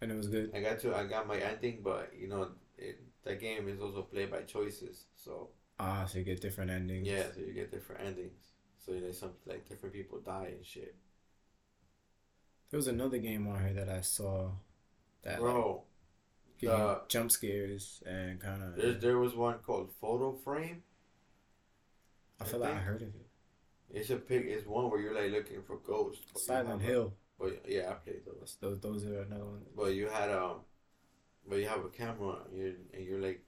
and 0.00 0.10
it 0.12 0.16
was 0.16 0.28
good. 0.28 0.50
I 0.54 0.60
got 0.60 0.80
to. 0.80 0.94
I 0.94 1.04
got 1.04 1.26
my 1.26 1.38
ending, 1.38 1.80
but 1.82 2.12
you 2.18 2.28
know, 2.28 2.48
it, 2.78 3.00
that 3.24 3.40
game 3.40 3.68
is 3.68 3.80
also 3.80 4.02
played 4.02 4.30
by 4.30 4.42
choices. 4.42 5.06
So 5.16 5.50
Ah, 5.78 6.04
so 6.06 6.18
you 6.18 6.24
get 6.24 6.40
different 6.40 6.70
endings. 6.70 7.06
yeah, 7.08 7.24
so 7.34 7.40
you 7.40 7.52
get 7.52 7.70
different 7.72 8.02
endings. 8.04 8.40
So 8.78 8.92
like 8.92 9.14
some 9.14 9.32
like 9.46 9.68
different 9.68 9.94
people 9.94 10.18
die 10.20 10.50
and 10.56 10.64
shit. 10.64 10.94
There 12.70 12.78
was 12.78 12.88
another 12.88 13.18
game 13.18 13.46
on 13.48 13.60
here 13.62 13.72
that 13.74 13.88
I 13.88 14.00
saw 14.00 14.50
that 15.22 15.38
Bro, 15.38 15.84
you 16.60 16.96
jump 17.08 17.30
scares 17.30 18.02
and 18.06 18.40
kind 18.40 18.62
of. 18.62 19.00
there 19.00 19.18
was 19.18 19.34
one 19.34 19.58
called 19.58 19.90
Photo 20.00 20.32
Frame. 20.32 20.82
I 22.40 22.44
feel 22.44 22.60
like 22.60 22.72
I 22.72 22.76
heard 22.76 23.02
of 23.02 23.08
it. 23.08 23.26
It's 23.92 24.10
a 24.10 24.16
pic. 24.16 24.46
It's 24.46 24.66
one 24.66 24.90
where 24.90 25.00
you're 25.00 25.14
like 25.14 25.30
looking 25.30 25.62
for 25.62 25.76
ghosts. 25.76 26.44
Silent 26.44 26.82
Hill. 26.82 27.14
But 27.38 27.64
yeah, 27.68 27.90
I 27.90 27.94
played 27.94 28.22
those. 28.26 28.56
Those 28.60 28.80
those 28.80 29.04
are 29.04 29.22
another 29.22 29.44
one. 29.44 29.62
But 29.76 29.94
you 29.94 30.08
had 30.08 30.30
um, 30.30 30.60
but 31.48 31.56
you 31.58 31.68
have 31.68 31.84
a 31.84 31.88
camera 31.88 32.38
and 32.50 32.58
you're, 32.58 32.72
and 32.92 33.04
you're 33.04 33.20
like, 33.20 33.44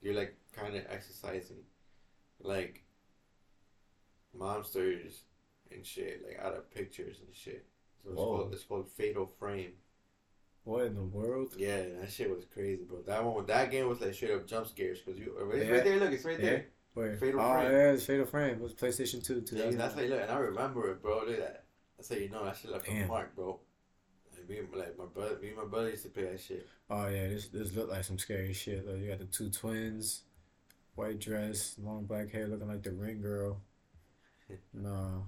you're 0.00 0.14
like 0.14 0.36
kind 0.52 0.74
of 0.76 0.84
exercising, 0.88 1.64
like 2.40 2.84
monsters 4.36 5.24
and 5.70 5.84
shit, 5.84 6.22
like 6.26 6.38
out 6.42 6.54
of 6.54 6.70
pictures 6.70 7.18
and 7.24 7.34
shit. 7.34 7.66
So 8.02 8.10
it's 8.10 8.18
Whoa. 8.18 8.24
called 8.24 8.52
it's 8.52 8.64
called 8.64 8.88
Fatal 8.96 9.30
Frame. 9.38 9.72
What 10.64 10.86
in 10.86 10.94
the 10.94 11.02
world? 11.02 11.54
Yeah, 11.58 11.82
that 12.00 12.10
shit 12.10 12.30
was 12.30 12.44
crazy, 12.52 12.84
bro. 12.84 13.02
That 13.02 13.24
one, 13.24 13.46
that 13.46 13.70
game 13.70 13.88
was 13.88 14.00
like 14.00 14.14
straight 14.14 14.32
up 14.32 14.46
jump 14.46 14.68
scares 14.68 15.00
because 15.00 15.18
you. 15.20 15.34
It's 15.52 15.64
Yeah. 15.66 15.72
right 15.74 15.84
there. 15.84 15.96
Look, 15.98 16.12
it's 16.12 16.24
right 16.24 16.38
Yeah. 16.38 16.44
there. 16.50 16.66
Where? 16.94 17.16
Fatal 17.16 17.40
oh 17.40 17.52
Frame. 17.54 17.72
yeah, 17.72 17.96
Fatal 17.96 18.26
Frame. 18.26 18.54
It 18.54 18.60
was 18.60 18.74
PlayStation 18.74 19.24
Two. 19.24 19.34
Yeah, 19.36 19.40
2009. 19.40 19.78
that's 19.78 19.96
like 19.96 20.08
look, 20.10 20.20
and 20.20 20.30
I 20.30 20.38
remember 20.38 20.90
it, 20.90 21.02
bro. 21.02 21.20
Look 21.20 21.30
at 21.30 21.38
that. 21.38 21.64
That's 21.96 22.08
how 22.10 22.16
you 22.16 22.28
know 22.28 22.44
that 22.44 22.56
shit 22.56 22.70
left 22.70 22.86
a 22.86 22.90
Damn. 22.90 23.08
mark, 23.08 23.34
bro. 23.34 23.58
Like 24.36 24.48
me, 24.48 24.58
and- 24.58 24.74
like 24.74 24.96
my 24.98 25.06
brother, 25.06 25.38
me 25.40 25.48
and 25.48 25.56
my 25.56 25.64
brother 25.64 25.90
used 25.90 26.02
to 26.04 26.10
play 26.10 26.24
that 26.24 26.40
shit. 26.40 26.68
Oh 26.90 27.08
yeah, 27.08 27.28
this 27.28 27.48
this 27.48 27.74
looked 27.74 27.90
like 27.90 28.04
some 28.04 28.18
scary 28.18 28.52
shit. 28.52 28.86
Like 28.86 28.98
you 29.00 29.08
got 29.08 29.18
the 29.18 29.24
two 29.24 29.50
twins, 29.50 30.22
white 30.94 31.18
dress, 31.18 31.76
long 31.82 32.04
black 32.04 32.30
hair, 32.30 32.46
looking 32.46 32.68
like 32.68 32.82
the 32.82 32.92
ring 32.92 33.20
girl. 33.20 33.60
No. 34.74 35.26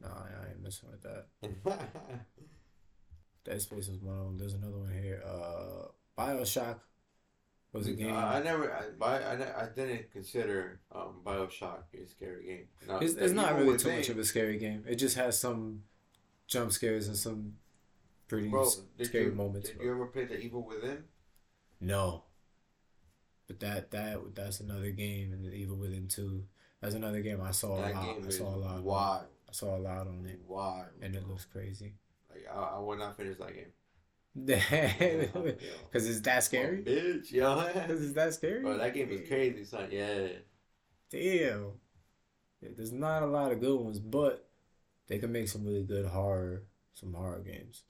No, 0.00 0.08
I 0.08 0.48
ain't 0.50 0.60
messing 0.62 0.88
with 0.90 1.02
that. 1.02 1.26
Dead 3.44 3.60
Space 3.60 3.88
was 3.88 3.98
one 3.98 4.18
of 4.18 4.24
them. 4.24 4.38
There's 4.38 4.54
another 4.54 4.78
one 4.78 4.92
here. 4.92 5.22
Uh, 5.26 5.88
Bioshock 6.16 6.78
was 7.72 7.88
a 7.88 7.92
game. 7.92 8.14
I, 8.14 8.38
I 8.38 8.42
never, 8.42 8.72
I, 9.00 9.06
I, 9.06 9.64
I 9.64 9.68
didn't 9.74 10.10
consider 10.12 10.80
um, 10.94 11.20
Bioshock 11.24 11.84
a 11.94 12.06
scary 12.08 12.44
game. 12.46 12.64
No, 12.86 12.98
it's 12.98 13.14
it's 13.14 13.32
not 13.32 13.56
really 13.56 13.76
too 13.78 13.92
much 13.92 14.08
of 14.08 14.18
a 14.18 14.24
scary 14.24 14.58
game. 14.58 14.84
It 14.86 14.96
just 14.96 15.16
has 15.16 15.38
some 15.38 15.82
jump 16.46 16.70
scares 16.72 17.08
and 17.08 17.16
some 17.16 17.54
pretty 18.28 18.48
Bro, 18.48 18.68
scary 19.02 19.26
you, 19.26 19.32
moments. 19.32 19.68
Did 19.68 19.78
bro. 19.78 19.86
you 19.86 19.92
ever 19.92 20.06
play 20.06 20.24
the 20.26 20.38
Evil 20.38 20.62
Within? 20.66 21.04
No. 21.80 22.24
But 23.48 23.60
that 23.60 23.90
that 23.90 24.34
that's 24.34 24.60
another 24.60 24.90
game, 24.90 25.32
and 25.32 25.44
The 25.44 25.52
Evil 25.52 25.76
Within 25.76 26.08
two. 26.08 26.44
That's 26.80 26.94
another 26.94 27.20
game 27.20 27.40
I 27.40 27.50
saw 27.52 27.76
a 27.76 27.90
lot. 27.90 28.16
I 28.26 28.30
saw 28.30 28.54
a 28.54 28.56
lot. 28.56 28.82
wild, 28.82 29.26
I 29.48 29.52
saw 29.52 29.76
a 29.76 29.78
lot 29.78 30.06
on 30.06 30.26
it, 30.26 30.40
Why? 30.46 30.84
and 31.00 31.14
it 31.14 31.28
looks 31.28 31.44
crazy. 31.44 31.94
I, 32.50 32.76
I 32.76 32.78
would 32.80 32.98
not 32.98 33.16
finish 33.16 33.38
that 33.38 33.54
game. 33.54 33.72
Because 34.34 36.08
it's 36.08 36.20
that 36.22 36.42
scary. 36.42 36.82
Oh, 36.86 36.90
bitch, 36.90 37.32
yo. 37.32 37.66
Because 37.72 38.02
it's 38.02 38.14
that 38.14 38.34
scary. 38.34 38.62
Bro, 38.62 38.78
that 38.78 38.94
game 38.94 39.10
is 39.10 39.28
crazy, 39.28 39.64
son. 39.64 39.88
Yeah. 39.90 40.28
Damn. 41.10 41.72
Yeah, 42.60 42.70
there's 42.76 42.92
not 42.92 43.22
a 43.22 43.26
lot 43.26 43.52
of 43.52 43.60
good 43.60 43.78
ones, 43.78 43.98
but 43.98 44.48
they 45.08 45.18
can 45.18 45.32
make 45.32 45.48
some 45.48 45.64
really 45.64 45.82
good 45.82 46.06
horror, 46.06 46.62
some 46.94 47.12
horror 47.12 47.40
games. 47.40 47.82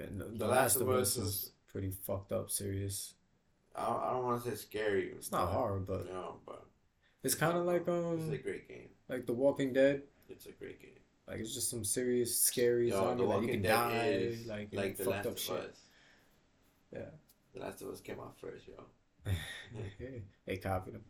And 0.00 0.20
the, 0.20 0.24
the 0.26 0.46
Last 0.46 0.76
of 0.76 0.88
Us 0.88 1.16
is 1.16 1.52
pretty 1.70 1.90
fucked 1.90 2.32
up, 2.32 2.50
serious. 2.50 3.14
I 3.74 3.84
don't, 3.86 4.02
I 4.02 4.10
don't 4.12 4.24
want 4.24 4.44
to 4.44 4.50
say 4.50 4.56
scary. 4.56 5.12
It's 5.14 5.30
not 5.32 5.48
horror, 5.48 5.80
but 5.80 6.06
No, 6.06 6.36
but 6.46 6.64
it's 7.22 7.34
kind 7.34 7.56
of 7.58 7.66
like 7.66 7.86
um. 7.88 8.14
it's 8.18 8.28
a 8.28 8.36
um, 8.36 8.42
great 8.42 8.68
game. 8.68 8.88
like 9.08 9.26
The 9.26 9.32
Walking 9.34 9.72
Dead. 9.72 10.02
It's 10.28 10.46
a 10.46 10.52
great 10.52 10.80
game. 10.80 10.95
Like 11.28 11.38
it's 11.40 11.54
just 11.54 11.70
some 11.70 11.84
serious, 11.84 12.38
scary 12.40 12.88
Yo, 12.90 12.96
zombie. 13.00 13.24
Like 13.24 13.42
you 13.42 13.48
can 13.48 13.62
die, 13.62 14.06
is 14.20 14.46
like, 14.46 14.68
like 14.72 14.96
The 14.96 15.04
fucked 15.04 15.16
Last 15.16 15.26
up 15.26 15.32
of 15.32 15.38
shit. 15.40 15.56
Us. 15.56 15.80
Yeah. 16.92 17.00
The 17.54 17.60
Last 17.60 17.82
of 17.82 17.88
Us 17.88 18.00
came 18.00 18.20
out 18.20 18.36
first, 18.38 18.64
yo. 18.68 19.32
they 20.46 20.56
copied 20.56 20.94
them. 20.94 21.04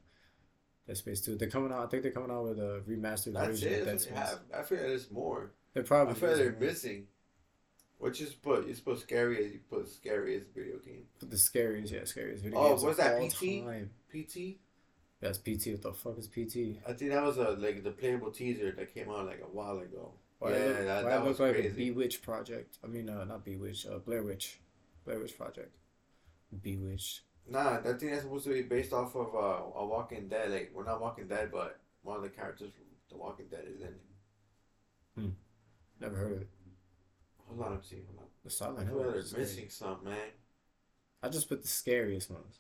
Dead 0.87 0.97
Space 0.97 1.21
Two. 1.21 1.37
They're 1.37 1.51
coming 1.51 1.73
out. 1.73 1.85
I 1.85 1.87
think 1.89 2.03
they're 2.03 2.13
coming 2.13 2.31
out 2.31 2.45
with 2.45 2.59
a 2.59 2.83
remastered 2.89 3.35
That's 3.35 3.49
version 3.61 3.73
it. 3.73 3.81
of 3.81 3.85
Dead 3.87 3.95
That's 3.95 4.07
what 4.07 4.17
Space. 4.17 4.29
have. 4.31 4.39
I 4.55 4.63
feel 4.63 4.79
like 4.79 4.87
there's 4.87 5.11
more. 5.11 5.53
They 5.75 5.81
I 5.81 5.85
probably. 5.85 6.15
feel 6.15 6.29
like 6.31 6.39
they're 6.39 6.51
more. 6.53 6.61
missing. 6.61 7.07
What 7.99 8.21
you 8.21 8.27
put? 8.43 8.67
You 8.69 8.75
put 8.77 8.99
scary 9.01 9.45
as 9.45 9.53
you 9.53 9.61
put 9.71 9.89
scariest 9.89 10.47
video 10.55 10.79
game. 10.79 11.05
But 11.19 11.31
the 11.31 11.39
scariest, 11.39 11.93
yeah, 11.93 12.05
scariest 12.05 12.45
video 12.45 12.59
game. 12.63 12.73
Oh, 12.79 12.83
what's 12.83 12.99
that, 12.99 13.21
PT? 13.31 13.65
time. 13.65 13.91
PT. 14.13 14.59
That's 15.21 15.39
PT. 15.39 15.69
What 15.73 15.83
the 15.83 15.93
fuck 15.93 16.19
is 16.19 16.29
PT? 16.29 16.79
I 16.87 16.93
think 16.93 17.11
that 17.11 17.23
was 17.23 17.39
a 17.39 17.51
like 17.53 17.83
the 17.83 17.91
playable 17.91 18.31
teaser 18.31 18.73
that 18.73 18.95
came 18.95 19.09
out 19.11 19.27
like 19.27 19.41
a 19.43 19.47
while 19.57 19.79
ago. 19.79 20.13
Why 20.39 20.51
yeah, 20.51 20.57
look, 20.67 20.85
that, 20.87 21.05
that 21.05 21.25
was 21.25 21.41
like 21.41 21.57
a 21.57 21.63
crazy. 21.63 21.91
Bewitch 21.91 22.21
project? 22.23 22.79
I 22.85 22.87
mean, 22.87 23.09
uh, 23.09 23.25
not 23.25 23.45
Bewitch. 23.45 23.87
Uh, 23.87 23.99
Blair 23.99 24.23
Witch. 24.23 24.61
Blair 25.05 25.19
Witch 25.19 25.37
project. 25.37 25.75
Bewitch. 26.63 27.23
Nah, 27.49 27.81
that 27.81 28.01
thing 28.01 28.11
that's 28.11 28.23
supposed 28.23 28.45
to 28.45 28.53
be 28.53 28.63
based 28.63 28.93
off 28.93 29.15
of 29.15 29.35
uh, 29.35 29.79
a 29.79 29.87
Walking 29.87 30.29
Dead. 30.29 30.51
Like, 30.51 30.73
we're 30.75 30.85
not 30.85 31.01
Walking 31.01 31.29
Dead, 31.29 31.51
but 31.53 31.79
one 32.03 32.17
of 32.17 32.23
the 32.23 32.29
characters 32.29 32.73
from 32.73 32.85
The 33.09 33.17
Walking 33.17 33.47
Dead 33.49 33.65
is 33.73 33.81
in 33.81 33.87
it. 33.89 34.01
Hmm. 35.17 35.29
Never 36.01 36.17
heard 36.17 36.33
of 36.33 36.43
it. 36.43 36.49
Hold 37.47 37.61
on, 37.63 37.73
I'm 37.75 37.83
seeing. 37.83 38.05
Hold 38.07 38.19
on. 38.21 38.27
The 38.45 38.51
I 38.79 38.83
Silent 38.83 38.89
feel 38.89 38.99
Hill. 38.99 39.13
like 39.13 39.25
they're 39.25 39.41
missing 39.41 39.69
some, 39.71 40.05
man. 40.05 40.31
I 41.23 41.29
just 41.29 41.49
put 41.49 41.63
the 41.63 41.69
scariest 41.69 42.31
ones. 42.31 42.59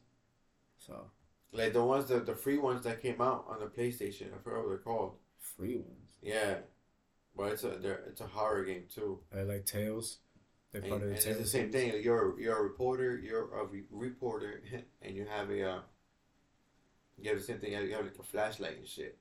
So 0.78 1.10
Like 1.56 1.72
the 1.72 1.82
ones 1.84 2.08
that 2.08 2.26
the 2.26 2.36
free 2.36 2.58
ones 2.58 2.84
that 2.84 3.02
came 3.02 3.20
out 3.20 3.46
on 3.48 3.58
the 3.60 3.66
PlayStation. 3.66 4.32
I 4.34 4.38
forgot 4.38 4.60
what 4.60 4.68
they're 4.68 4.78
called. 4.78 5.16
free 5.38 5.76
ones. 5.76 6.18
Yeah, 6.22 6.58
but 7.36 7.52
it's 7.52 7.64
a 7.64 7.72
it's 8.08 8.20
a 8.22 8.26
horror 8.28 8.64
game 8.64 8.84
too. 8.94 9.20
I 9.32 9.42
like 9.42 9.66
Tales? 9.66 10.18
They're 10.72 10.82
And, 10.82 10.90
part 10.90 11.02
of 11.02 11.08
and 11.08 11.10
the 11.10 11.16
it's 11.16 11.24
Tales. 11.24 11.38
the 11.38 11.46
same 11.46 11.70
series? 11.70 11.72
thing. 11.72 12.02
You're 12.02 12.38
you're 12.40 12.56
a 12.58 12.62
reporter. 12.62 13.18
You're 13.18 13.50
a 13.60 13.66
re- 13.66 13.84
reporter, 13.90 14.62
and 15.02 15.14
you 15.16 15.26
have 15.26 15.50
a 15.50 15.62
uh, 15.70 15.80
you 17.18 17.28
have 17.30 17.38
the 17.38 17.44
same 17.44 17.58
thing. 17.58 17.72
You 17.72 17.76
have, 17.78 17.86
you 17.86 17.94
have 17.94 18.04
like 18.04 18.18
a 18.18 18.22
flashlight 18.22 18.78
and 18.78 18.86
shit, 18.88 19.18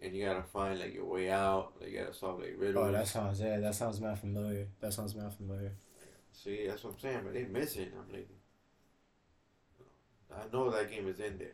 and 0.00 0.14
you 0.14 0.24
gotta 0.24 0.42
find 0.42 0.78
like 0.80 0.94
your 0.94 1.04
way 1.04 1.30
out. 1.30 1.74
Like, 1.80 1.90
you 1.90 1.98
gotta 2.00 2.14
solve 2.14 2.40
like 2.40 2.54
riddles. 2.58 2.88
Oh, 2.88 2.92
that 2.92 3.06
sounds 3.08 3.40
yeah. 3.40 3.58
That 3.60 3.74
sounds 3.74 4.00
mad 4.00 4.18
familiar. 4.18 4.66
That 4.80 4.92
sounds 4.92 5.14
mad 5.14 5.32
familiar. 5.34 5.72
See, 6.32 6.66
that's 6.66 6.82
what 6.84 6.94
I'm 6.94 6.98
saying. 6.98 7.20
But 7.24 7.34
they 7.34 7.44
missing. 7.44 7.82
It. 7.82 7.92
I'm 7.98 8.12
like, 8.12 8.28
I 10.34 10.44
know 10.52 10.70
that 10.70 10.90
game 10.90 11.08
is 11.08 11.18
in 11.20 11.38
there. 11.38 11.48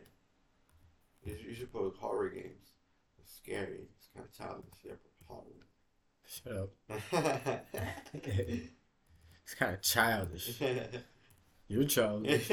You, 1.23 1.35
should- 1.37 1.45
you 1.45 1.53
should 1.55 1.71
put 1.73 1.95
horror 1.97 2.29
games. 2.29 2.71
It's 3.19 3.35
scary. 3.35 3.89
It's 3.97 4.09
kind 4.13 4.25
of 4.25 4.33
childish. 4.33 4.85
Yeah, 4.85 4.93
Shut 6.25 6.53
up. 6.57 6.71
It's 9.43 9.53
kind 9.55 9.73
of 9.75 9.81
childish. 9.81 10.61
You're 11.69 11.85
childish. 11.85 12.51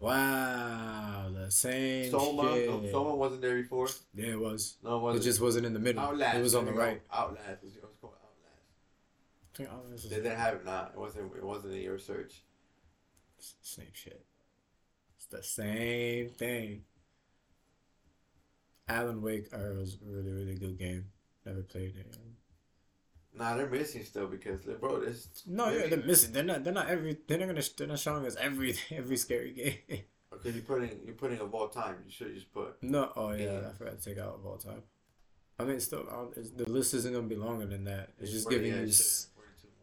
Wow, 0.00 1.28
the 1.32 1.50
same 1.50 2.10
Soma, 2.10 2.52
shit. 2.54 2.68
no, 2.68 2.90
Soma 2.90 3.14
wasn't 3.14 3.40
there 3.42 3.56
before. 3.62 3.88
Yeah, 4.14 4.32
it 4.32 4.40
was. 4.40 4.76
No, 4.82 4.94
it 4.94 4.98
It 4.98 5.02
wasn't. 5.02 5.24
just 5.24 5.40
wasn't 5.40 5.66
in 5.66 5.72
the 5.72 5.78
middle. 5.78 6.02
Outlast. 6.02 6.36
It 6.36 6.42
was 6.42 6.54
on 6.54 6.66
the 6.66 6.72
there 6.72 6.80
we 6.80 6.84
go. 6.86 6.90
right. 6.90 7.02
Outlast. 7.14 7.48
It 7.48 7.64
was 7.64 7.76
it 7.76 7.82
was 7.82 7.92
called 8.00 8.12
Outlast. 8.14 8.60
I 9.54 9.56
think 9.56 9.68
Outlast 9.70 10.04
is- 10.04 10.10
They 10.10 10.16
didn't 10.16 10.36
have 10.36 10.54
it. 10.54 10.64
Nah, 10.66 10.86
it 10.88 10.98
wasn't. 10.98 11.34
It 11.36 11.44
wasn't 11.44 11.74
in 11.74 11.80
your 11.80 11.98
search. 11.98 12.42
Same 13.62 13.86
shit. 13.92 14.24
It's 15.16 15.26
the 15.26 15.42
same 15.42 16.30
thing. 16.30 16.82
Alan 18.88 19.20
Wake 19.22 19.52
was 19.52 19.98
a 20.00 20.08
really, 20.08 20.32
really 20.32 20.54
good 20.54 20.78
game. 20.78 21.06
Never 21.44 21.62
played 21.62 21.96
it. 21.96 22.16
Nah, 23.36 23.56
they're 23.56 23.68
missing 23.68 24.04
still 24.04 24.26
because 24.28 24.60
bro, 24.80 25.00
this. 25.00 25.28
No, 25.46 25.68
yeah, 25.68 25.88
they're 25.88 25.98
missing. 25.98 26.32
They're 26.32 26.42
not. 26.44 26.64
They're 26.64 26.72
not 26.72 26.88
every. 26.88 27.16
They're 27.26 27.38
not 27.38 27.48
gonna. 27.48 27.62
They're 27.76 27.86
not 27.86 27.98
showing 27.98 28.24
us 28.26 28.36
every 28.36 28.74
every 28.90 29.16
scary 29.16 29.52
game. 29.52 30.02
Oh, 30.32 30.38
because 30.38 30.54
you're 30.54 30.64
putting 30.64 31.00
you're 31.04 31.14
putting 31.14 31.40
of 31.40 31.54
all 31.54 31.68
time. 31.68 31.96
You 32.06 32.10
should 32.12 32.34
just 32.34 32.52
put. 32.52 32.82
no. 32.82 33.12
Oh 33.16 33.32
yeah, 33.32 33.44
Yeah. 33.60 33.68
I 33.68 33.72
forgot 33.72 34.00
to 34.00 34.08
take 34.10 34.18
out 34.18 34.34
of 34.34 34.46
all 34.46 34.56
time. 34.56 34.82
I 35.58 35.64
mean, 35.64 35.80
still, 35.80 36.06
um, 36.10 36.28
it's- 36.32 36.50
the 36.50 36.70
list 36.70 36.92
isn't 36.94 37.12
gonna 37.14 37.26
be 37.26 37.34
longer 37.36 37.66
than 37.66 37.84
that. 37.84 38.10
It's 38.18 38.30
just 38.30 38.48
giving 38.48 38.72
you. 38.72 38.86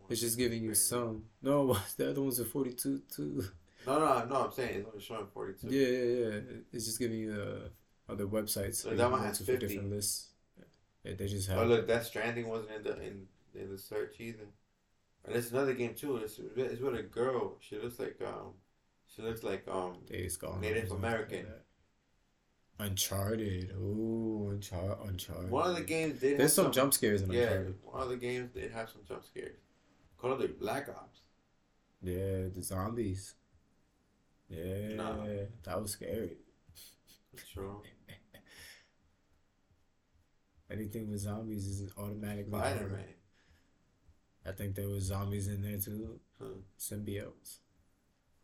It's 0.09 0.21
just 0.21 0.37
giving 0.37 0.63
you 0.63 0.73
some. 0.75 1.23
No, 1.41 1.77
the 1.97 2.09
other 2.11 2.21
ones 2.21 2.39
are 2.39 2.45
forty-two 2.45 3.01
too. 3.13 3.43
No, 3.85 3.99
no, 3.99 4.25
no. 4.25 4.35
I'm 4.45 4.51
saying 4.51 4.77
it's 4.79 4.87
only 4.87 5.01
showing 5.01 5.27
42. 5.33 5.67
Yeah, 5.67 5.87
yeah, 5.87 6.29
yeah. 6.29 6.39
It's 6.71 6.85
just 6.85 6.99
giving 6.99 7.19
you 7.19 7.33
uh, 7.33 8.11
other 8.11 8.25
websites. 8.25 8.75
So 8.75 8.95
that 8.95 9.11
one 9.11 9.21
has 9.21 9.39
to 9.39 9.43
for 9.43 9.51
50. 9.51 9.67
different 9.67 9.91
lists. 9.91 10.29
Yeah, 11.03 11.15
they 11.17 11.27
just 11.27 11.49
have. 11.49 11.57
Oh 11.59 11.65
look, 11.65 11.87
that 11.87 12.05
Stranding 12.05 12.47
wasn't 12.47 12.71
in 12.77 12.83
the 12.83 13.01
in, 13.01 13.27
in 13.55 13.69
the 13.69 13.77
search 13.77 14.15
either. 14.19 14.45
And 15.25 15.35
there's 15.35 15.51
another 15.51 15.73
game 15.73 15.95
too. 15.95 16.15
It's 16.17 16.39
it's 16.55 16.81
with 16.81 16.95
a 16.95 17.03
girl. 17.03 17.57
She 17.59 17.77
looks 17.77 17.99
like 17.99 18.17
um, 18.25 18.53
she 19.13 19.21
looks 19.21 19.43
like 19.43 19.65
um. 19.69 19.97
Native 20.09 20.89
like 20.89 20.97
American. 20.97 21.45
Uncharted. 22.79 23.71
Ooh, 23.79 24.51
Unchar- 24.57 25.07
Uncharted. 25.07 25.49
one 25.51 25.69
of 25.69 25.75
the 25.75 25.83
games 25.83 26.19
did. 26.19 26.39
There's 26.39 26.55
have 26.55 26.65
some 26.65 26.71
jump 26.71 26.93
scares 26.93 27.21
in 27.21 27.31
Yeah, 27.31 27.41
Uncharted. 27.43 27.75
one 27.83 28.01
of 28.01 28.09
the 28.09 28.17
games 28.17 28.49
did 28.53 28.71
have 28.71 28.89
some 28.89 29.01
jump 29.07 29.23
scares. 29.25 29.57
Call 30.23 30.31
of 30.31 30.39
Duty 30.39 30.53
Black 30.57 30.87
Ops. 30.87 31.19
Yeah, 32.01 32.47
the 32.55 32.63
zombies. 32.63 33.35
Yeah, 34.47 34.95
Nah. 34.95 35.25
that 35.63 35.81
was 35.81 35.91
scary. 35.91 36.37
True. 37.53 37.81
Anything 40.71 41.09
with 41.09 41.19
zombies 41.19 41.67
is 41.67 41.91
automatically 41.97 42.57
Spider. 42.57 42.87
Man. 42.87 43.03
I 44.45 44.51
think 44.53 44.75
there 44.75 44.87
was 44.87 45.03
zombies 45.03 45.49
in 45.49 45.61
there 45.61 45.77
too. 45.77 46.21
Huh. 46.39 46.45
Symbiotes. 46.79 47.57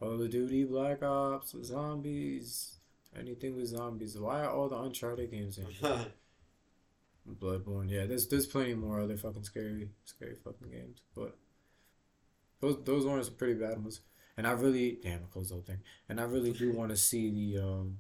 Call 0.02 0.22
of 0.22 0.30
Duty, 0.30 0.66
Black 0.66 1.02
Ops, 1.02 1.56
zombies. 1.64 2.76
Anything 3.18 3.56
with 3.56 3.68
zombies. 3.68 4.18
Why 4.18 4.44
are 4.44 4.52
all 4.52 4.68
the 4.68 4.78
Uncharted 4.82 5.32
games 5.32 5.58
in? 5.58 5.66
here? 5.66 6.08
Bloodborne. 7.40 7.90
Yeah, 7.90 8.06
there's 8.06 8.28
there's 8.28 8.48
plenty 8.48 8.74
more 8.74 9.00
other 9.00 9.16
fucking 9.16 9.44
scary 9.44 9.88
scary 10.04 10.36
fucking 10.44 10.72
games, 10.72 11.00
but 11.16 11.38
those 12.62 12.78
those 12.84 13.06
ones 13.06 13.28
are 13.28 13.32
pretty 13.32 13.56
bad 13.56 13.82
ones. 13.82 14.02
And 14.38 14.48
I 14.48 14.52
really 14.52 15.00
damn 15.02 15.20
I 15.20 15.28
closed 15.32 15.50
the 15.50 15.56
whole 15.56 15.64
thing. 15.64 15.80
And 16.08 16.20
I 16.20 16.24
really 16.24 16.54
do 16.54 16.72
want 16.72 16.92
to 16.92 16.98
see 16.98 17.30
the 17.30 17.64
um 17.64 17.98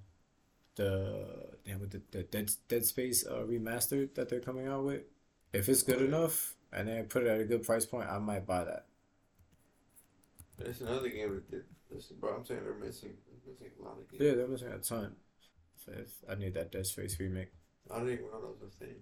the 0.75 1.57
damn 1.65 1.79
with 1.79 1.91
the, 1.91 2.01
the 2.11 2.23
Dead 2.23 2.51
Dead 2.67 2.85
Space 2.85 3.25
uh, 3.25 3.43
remastered 3.43 4.15
that 4.15 4.29
they're 4.29 4.39
coming 4.39 4.67
out 4.67 4.85
with. 4.85 5.01
If 5.51 5.67
it's 5.67 5.83
good 5.83 6.01
enough 6.01 6.55
and 6.71 6.87
they 6.87 7.01
put 7.03 7.23
it 7.23 7.27
at 7.27 7.41
a 7.41 7.45
good 7.45 7.63
price 7.63 7.85
point, 7.85 8.09
I 8.09 8.19
might 8.19 8.45
buy 8.45 8.63
that. 8.63 8.85
There's 10.57 10.81
another 10.81 11.09
game 11.09 11.33
that 11.35 11.49
did. 11.49 11.63
Listen, 11.91 12.17
bro, 12.19 12.35
I'm 12.35 12.45
saying 12.45 12.61
they're 12.63 12.73
missing. 12.75 13.13
They're 13.27 13.53
missing 13.53 13.71
a 13.81 13.83
lot 13.83 13.97
of 13.97 14.09
games. 14.09 14.23
Yeah, 14.23 14.35
they're 14.35 14.47
missing 14.47 14.71
a 14.71 14.77
ton. 14.77 15.15
So 15.85 15.91
if 15.97 16.11
I 16.29 16.35
need 16.35 16.53
that 16.53 16.71
Dead 16.71 16.85
Space 16.85 17.19
remake. 17.19 17.51
I 17.89 17.97
don't 17.97 18.09
even 18.09 18.25
know 18.25 18.41
that 18.41 18.61
was 18.61 18.73
a 18.73 18.85
thing. 18.85 18.95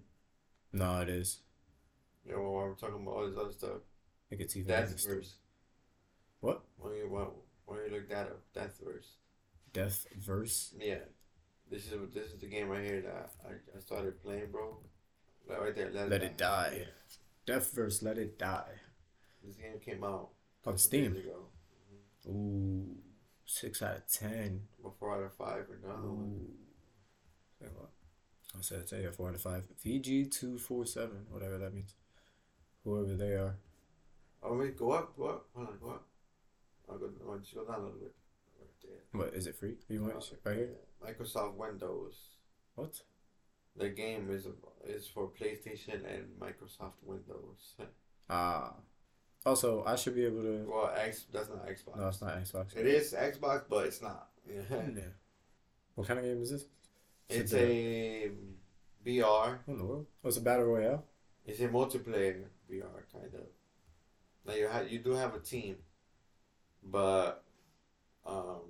No, 0.72 1.00
it 1.00 1.08
is. 1.08 1.40
Yeah, 2.26 2.36
well, 2.36 2.52
while 2.52 2.64
we're 2.66 2.74
talking 2.74 3.02
about 3.02 3.14
all 3.14 3.28
this 3.28 3.38
other 3.38 3.52
stuff, 3.52 3.70
I 3.70 4.24
think 4.30 4.42
it's 4.42 4.56
even 4.56 4.68
Death 4.68 4.90
missed. 4.90 5.36
What? 6.40 6.62
When 6.78 6.94
you 6.94 7.08
when, 7.08 7.26
when 7.66 7.78
you 7.84 7.90
look 7.96 8.08
that 8.10 8.26
up, 8.26 8.40
Deathverse. 8.54 9.06
Death 9.72 10.06
Verse. 10.18 10.74
Yeah, 10.80 11.04
this 11.70 11.86
is 11.86 11.92
this 12.14 12.28
is 12.32 12.38
the 12.40 12.46
game 12.46 12.68
right 12.68 12.84
here 12.84 13.02
that 13.02 13.30
I, 13.46 13.52
I 13.76 13.80
started 13.80 14.22
playing, 14.22 14.50
bro. 14.50 14.78
Like 15.48 15.60
right 15.60 15.74
there, 15.76 15.90
Let 15.92 16.22
It 16.22 16.36
Die. 16.38 16.86
Deathverse. 17.46 18.02
Let 18.02 18.18
it 18.18 18.38
die. 18.38 18.72
This 19.44 19.56
game 19.56 19.78
came 19.84 20.04
out 20.04 20.30
On 20.66 20.76
Steam. 20.78 21.12
ago. 21.12 21.48
Mm-hmm. 22.26 22.30
Ooh, 22.30 22.96
six 23.46 23.82
out 23.82 23.96
of 23.96 24.06
ten. 24.12 24.62
four 24.98 25.14
out 25.14 25.22
of 25.22 25.34
five 25.34 25.66
or. 25.70 25.78
Ooh. 25.90 26.48
Say 27.60 27.66
what? 27.74 27.90
I 28.56 28.60
said 28.62 28.86
tell 28.86 29.00
you 29.00 29.10
four 29.12 29.28
out 29.28 29.34
of 29.34 29.40
five. 29.42 29.64
VG 29.84 30.30
two 30.30 30.58
four 30.58 30.84
seven, 30.86 31.26
whatever 31.30 31.58
that 31.58 31.74
means. 31.74 31.94
Whoever 32.84 33.14
they 33.14 33.32
are. 33.32 33.56
Oh 34.42 34.56
wait, 34.56 34.76
go 34.78 34.92
up, 34.92 35.16
go 35.16 35.24
up, 35.26 35.46
hold 35.54 35.68
on, 35.68 35.78
go 35.82 35.90
up. 35.90 36.06
I'll 36.90 36.98
go, 36.98 37.10
I'll 37.28 37.38
just 37.38 37.54
go 37.54 37.64
down 37.64 37.80
a 37.80 37.84
little 37.84 37.98
bit. 37.98 38.14
Right 38.58 38.70
there. 38.82 39.20
What 39.20 39.34
is 39.34 39.46
it 39.46 39.56
free? 39.56 39.76
You 39.88 40.02
want 40.02 40.14
it 40.32 40.40
right 40.44 40.56
here? 40.56 40.70
Microsoft 41.04 41.54
Windows. 41.54 42.16
What? 42.74 43.00
The 43.76 43.90
game 43.90 44.28
is 44.30 44.46
is 44.84 45.06
for 45.06 45.28
PlayStation 45.28 46.04
and 46.04 46.26
Microsoft 46.40 46.98
Windows. 47.02 47.74
Ah. 48.30 48.74
Also, 49.46 49.82
I 49.86 49.96
should 49.96 50.14
be 50.14 50.26
able 50.26 50.42
to. 50.42 50.68
Well, 50.70 50.92
X 50.94 51.24
that's 51.32 51.48
not 51.48 51.66
Xbox. 51.66 51.96
No, 51.96 52.08
it's 52.08 52.20
not 52.20 52.36
Xbox. 52.36 52.76
It 52.76 52.86
is 52.86 53.14
Xbox, 53.14 53.62
but 53.70 53.86
it's 53.86 54.02
not. 54.02 54.28
Yeah. 54.46 54.60
Yeah. 54.94 55.02
What 55.94 56.06
kind 56.06 56.18
of 56.20 56.26
game 56.26 56.42
is 56.42 56.50
this? 56.50 56.66
It's 57.30 57.52
it 57.54 57.62
a 57.62 58.30
VR. 59.08 59.58
What 59.64 59.72
in 59.72 59.78
the 59.78 59.84
world? 59.84 60.06
Oh, 60.22 60.28
it's 60.28 60.36
a 60.36 60.42
battle 60.42 60.66
royale. 60.66 61.04
It's 61.46 61.60
a 61.60 61.68
multiplayer 61.68 62.44
VR 62.70 63.02
kind 63.10 63.32
of. 63.34 63.46
Now 64.46 64.54
you 64.54 64.68
have 64.68 64.92
you 64.92 64.98
do 64.98 65.12
have 65.12 65.34
a 65.34 65.40
team, 65.40 65.76
but 66.82 67.44
um, 68.26 68.60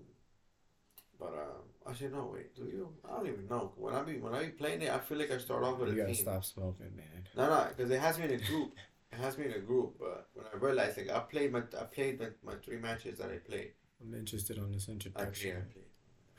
but 1.19 1.29
um, 1.33 1.63
actually 1.91 2.09
no 2.11 2.31
wait, 2.33 2.55
do 2.55 2.65
you? 2.65 2.89
I 3.09 3.17
don't 3.17 3.27
even 3.29 3.47
know. 3.49 3.73
When 3.77 3.95
I 3.95 4.03
be 4.03 4.19
when 4.19 4.35
I 4.35 4.45
be 4.45 4.49
playing 4.51 4.83
it, 4.83 4.91
I 4.91 4.99
feel 4.99 5.19
like 5.19 5.31
I 5.31 5.39
start 5.39 5.65
off 5.65 5.79
with 5.79 5.89
You 5.91 5.95
a 5.95 5.99
gotta 5.99 6.15
team. 6.15 6.23
stop 6.25 6.45
smoking, 6.45 6.93
man. 6.97 7.27
No, 7.37 7.49
no, 7.49 7.67
because 7.69 7.91
it 7.91 8.01
has 8.01 8.19
me 8.19 8.25
in 8.27 8.33
a 8.33 8.39
group. 8.39 8.75
It 9.11 9.19
has 9.19 9.39
me 9.39 9.47
in 9.47 9.53
a 9.53 9.59
group, 9.59 9.97
but 9.99 10.29
when 10.35 10.45
I 10.53 10.57
realized 10.59 10.99
like 10.99 11.11
I 11.11 11.21
played 11.21 11.53
my 11.53 11.61
I 11.81 11.85
played 11.85 12.21
my, 12.21 12.27
my 12.45 12.55
three 12.65 12.79
matches 12.79 13.19
that 13.19 13.31
I 13.31 13.37
played. 13.39 13.73
I'm 14.03 14.15
interested 14.15 14.59
on 14.59 14.71
this 14.73 14.87
I 14.89 14.93
introduction. 14.93 15.57
played. 15.73 15.85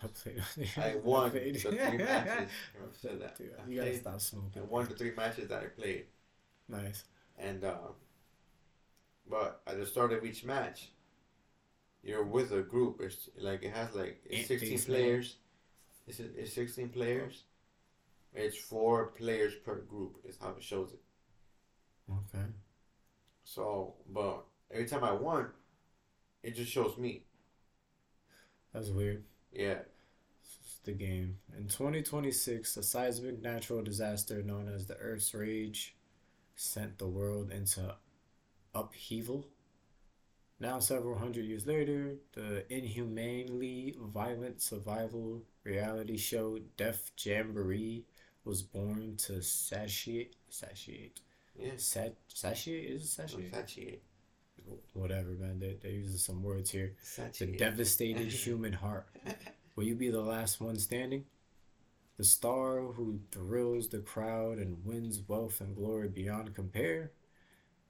I 0.02 0.08
played. 0.08 0.70
I 0.78 0.96
won 1.04 1.26
the 1.26 1.40
played. 1.40 1.60
three 1.60 1.72
matches. 1.98 2.50
I 2.76 2.86
said 3.02 3.22
that. 3.22 3.38
Dude, 3.38 3.52
I 3.58 3.70
you 3.70 3.76
gotta 3.80 3.90
played- 3.90 4.02
stop 4.02 4.14
I 4.16 4.18
smoking. 4.20 4.70
won 4.70 4.86
the 4.88 4.94
three 4.96 5.12
matches 5.18 5.50
that 5.50 5.62
I 5.64 5.66
played. 5.66 6.06
Nice. 6.70 7.04
And 7.38 7.64
um, 7.66 7.96
but 9.30 9.62
at 9.68 9.78
the 9.78 9.86
start 9.86 10.14
of 10.14 10.24
each 10.24 10.44
match, 10.46 10.90
you're 12.04 12.24
with 12.24 12.52
a 12.52 12.62
group. 12.62 13.02
It's 13.02 13.30
like 13.38 13.64
it 13.64 13.74
has 13.74 13.96
like 13.96 14.22
it's 14.26 14.46
sixteen 14.48 14.84
players. 14.84 15.38
It's 16.08 16.20
it's 16.20 16.54
sixteen 16.54 16.90
players. 16.90 17.44
It's 18.34 18.58
four 18.58 19.08
players 19.08 19.56
per 19.56 19.76
group. 19.82 20.20
Is 20.26 20.38
how 20.42 20.52
it 20.52 20.64
shows 20.64 20.94
it. 20.94 21.02
Okay. 22.10 22.46
So, 23.44 23.96
but 24.10 24.46
every 24.72 24.86
time 24.88 25.04
I 25.04 25.12
won, 25.12 25.50
it 26.44 26.56
just 26.56 26.72
shows 26.72 26.98
me. 26.98 27.24
That's 28.74 28.90
weird. 28.90 29.24
Yeah, 29.52 29.80
It's 30.66 30.80
the 30.84 30.94
game. 30.94 31.40
In 31.58 31.68
2026, 31.68 32.78
a 32.78 32.84
seismic 32.84 33.42
natural 33.42 33.84
disaster 33.84 34.42
known 34.44 34.68
as 34.70 34.88
the 34.88 34.96
Earth's 34.98 35.34
Rage 35.34 35.96
sent 36.56 36.98
the 37.00 37.08
world 37.08 37.52
into 37.52 37.96
upheaval. 38.76 39.48
Now, 40.60 40.80
several 40.80 41.18
hundred 41.18 41.46
years 41.46 41.66
later, 41.66 42.16
the 42.34 42.66
inhumanely 42.74 43.96
violent 43.98 44.62
survival 44.62 45.44
reality 45.64 46.18
show 46.18 46.60
Death 46.76 47.12
Jamboree 47.18 48.04
was 48.44 48.62
born 48.62 49.16
to 49.18 49.42
satiate, 49.42 50.36
satiate, 50.50 51.22
yeah. 51.58 51.72
sat, 51.78 52.16
satiate 52.28 52.90
is 52.90 53.10
satiate? 53.10 53.54
Oh, 53.54 53.60
satiate. 53.62 54.04
Whatever, 54.94 55.30
man. 55.30 55.60
They 55.60 55.78
they're 55.82 55.92
using 55.92 56.18
some 56.18 56.44
words 56.44 56.70
here. 56.70 56.94
The 57.38 57.48
devastated 57.58 58.28
human 58.46 58.74
heart. 58.74 59.08
Will 59.76 59.86
you 59.86 59.96
be 59.96 60.10
the 60.10 60.22
last 60.22 60.60
one 60.60 60.78
standing? 60.78 61.24
The 62.18 62.26
star 62.26 62.82
who 62.82 63.22
thrills 63.32 63.88
the 63.88 64.00
crowd 64.00 64.58
and 64.58 64.84
wins 64.84 65.22
wealth 65.26 65.62
and 65.62 65.74
glory 65.74 66.10
beyond 66.10 66.54
compare? 66.54 67.12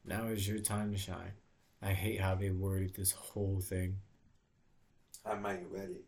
Now 0.05 0.27
is 0.27 0.47
your 0.47 0.59
time 0.59 0.91
to 0.91 0.97
shine. 0.99 1.33
I 1.81 1.93
hate 1.93 2.19
how 2.19 2.35
they 2.35 2.51
worded 2.51 2.95
this 2.95 3.11
whole 3.11 3.61
thing. 3.61 3.97
I'm 5.25 5.41
not 5.41 5.57
ready. 5.71 6.01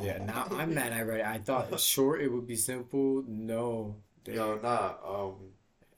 Yeah, 0.00 0.18
now 0.24 0.46
I'm 0.50 0.74
mad 0.74 0.92
I 0.92 1.02
read 1.02 1.20
it. 1.20 1.26
I 1.26 1.38
thought 1.38 1.78
short 1.94 2.20
it 2.20 2.28
would 2.28 2.46
be 2.46 2.56
simple. 2.56 3.24
No. 3.26 3.96
They, 4.24 4.34
No, 4.34 4.56
nah. 4.56 4.94
Um, 5.04 5.34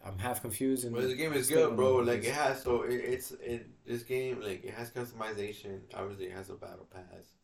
I'm 0.04 0.18
half 0.18 0.40
confused 0.40 0.84
and 0.84 0.94
but 0.94 1.08
the 1.08 1.14
game 1.14 1.32
is 1.32 1.48
good, 1.48 1.74
bro. 1.76 1.96
Like 1.96 2.24
it 2.24 2.32
has 2.32 2.62
so 2.62 2.82
it, 2.82 2.94
it's 2.94 3.32
it 3.32 3.68
this 3.84 4.04
game 4.04 4.40
like 4.40 4.64
it 4.64 4.72
has 4.74 4.90
customization. 4.90 5.80
Obviously, 5.94 6.26
it 6.26 6.32
has 6.32 6.50
a 6.50 6.54
battle 6.54 6.88
pass. 6.92 7.34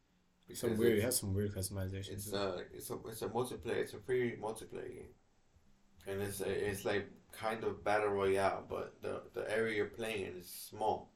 some 0.55 0.77
weird. 0.77 0.99
It 0.99 1.03
has 1.03 1.19
some 1.19 1.35
weird 1.35 1.55
customizations. 1.55 2.11
It's 2.11 2.33
uh, 2.33 2.61
it's 2.73 2.91
a 2.91 2.99
it's 3.09 3.23
a 3.23 3.29
multiplayer. 3.29 3.77
It's 3.77 3.95
a 3.95 3.99
free 3.99 4.37
multiplayer 4.41 4.89
game, 4.89 5.15
and 6.07 6.23
it's 6.23 6.41
a, 6.41 6.49
it's 6.49 6.85
like 6.85 7.11
kind 7.33 7.65
of 7.65 7.83
battle 7.85 8.11
royale, 8.11 8.65
but 8.69 8.95
the 9.03 9.23
the 9.35 9.51
area 9.51 9.77
you're 9.77 9.87
playing 9.87 10.35
is 10.39 10.49
small. 10.49 11.11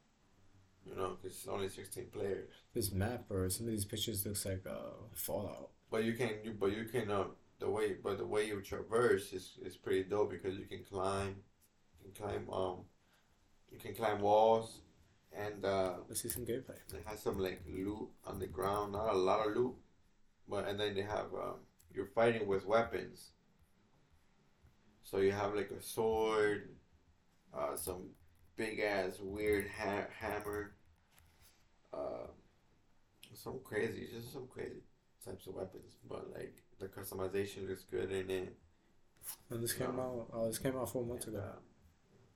You 0.88 0.96
know, 0.96 1.16
it's 1.22 1.46
only 1.46 1.68
sixteen 1.68 2.06
players. 2.06 2.48
This 2.74 2.92
map 2.92 3.24
or 3.30 3.48
some 3.50 3.66
of 3.66 3.72
these 3.72 3.84
pictures 3.84 4.24
looks 4.24 4.44
like 4.46 4.64
uh, 4.66 4.94
Fallout. 5.14 5.70
But 5.90 6.04
you 6.04 6.14
can 6.14 6.30
you 6.44 6.52
but 6.58 6.72
you 6.76 6.84
can 6.84 7.10
uh, 7.10 7.24
the 7.58 7.68
way 7.68 7.96
but 8.02 8.18
the 8.18 8.26
way 8.26 8.46
you 8.46 8.60
traverse 8.62 9.32
is 9.32 9.58
is 9.62 9.76
pretty 9.76 10.04
dope 10.04 10.30
because 10.30 10.56
you 10.58 10.66
can 10.66 10.84
climb, 10.84 11.36
you 12.02 12.10
can 12.12 12.24
climb 12.24 12.50
um, 12.50 12.76
you 13.70 13.78
can 13.78 13.94
climb 13.94 14.20
walls, 14.20 14.80
and 15.32 15.64
uh, 15.64 15.94
Let's 16.08 16.22
see 16.22 16.28
some 16.28 16.44
gameplay. 16.46 16.78
It 16.94 17.04
has 17.06 17.20
some 17.22 17.38
like 17.38 17.62
loot 17.68 18.08
on 18.24 18.38
the 18.38 18.46
ground, 18.46 18.92
not 18.92 19.12
a 19.12 19.16
lot 19.16 19.46
of 19.46 19.54
loot, 19.56 19.74
but 20.48 20.66
and 20.66 20.78
then 20.80 20.94
they 20.94 21.02
have 21.02 21.26
um, 21.34 21.56
you're 21.94 22.06
fighting 22.14 22.46
with 22.46 22.66
weapons. 22.66 23.30
So 25.02 25.18
you 25.18 25.32
have 25.32 25.54
like 25.54 25.70
a 25.70 25.82
sword, 25.82 26.70
uh, 27.56 27.76
some 27.76 28.10
big 28.56 28.80
ass 28.80 29.18
weird 29.20 29.66
ha- 29.68 30.06
hammer, 30.18 30.74
uh, 31.98 32.26
some 33.34 33.60
crazy, 33.64 34.08
just 34.12 34.32
some 34.32 34.46
crazy 34.48 34.82
types 35.24 35.46
of 35.46 35.54
weapons. 35.54 35.96
But 36.08 36.30
like 36.32 36.54
the 36.78 36.86
customization 36.88 37.68
looks 37.68 37.84
good 37.84 38.10
in 38.12 38.30
it. 38.30 38.56
And 39.50 39.62
this 39.62 39.72
came 39.72 39.98
out. 40.00 40.28
Oh, 40.32 40.46
this 40.46 40.58
came 40.58 40.76
out 40.76 40.90
four 40.90 41.04
months 41.04 41.26
And, 41.26 41.36
ago. 41.36 41.44
uh, 41.46 41.58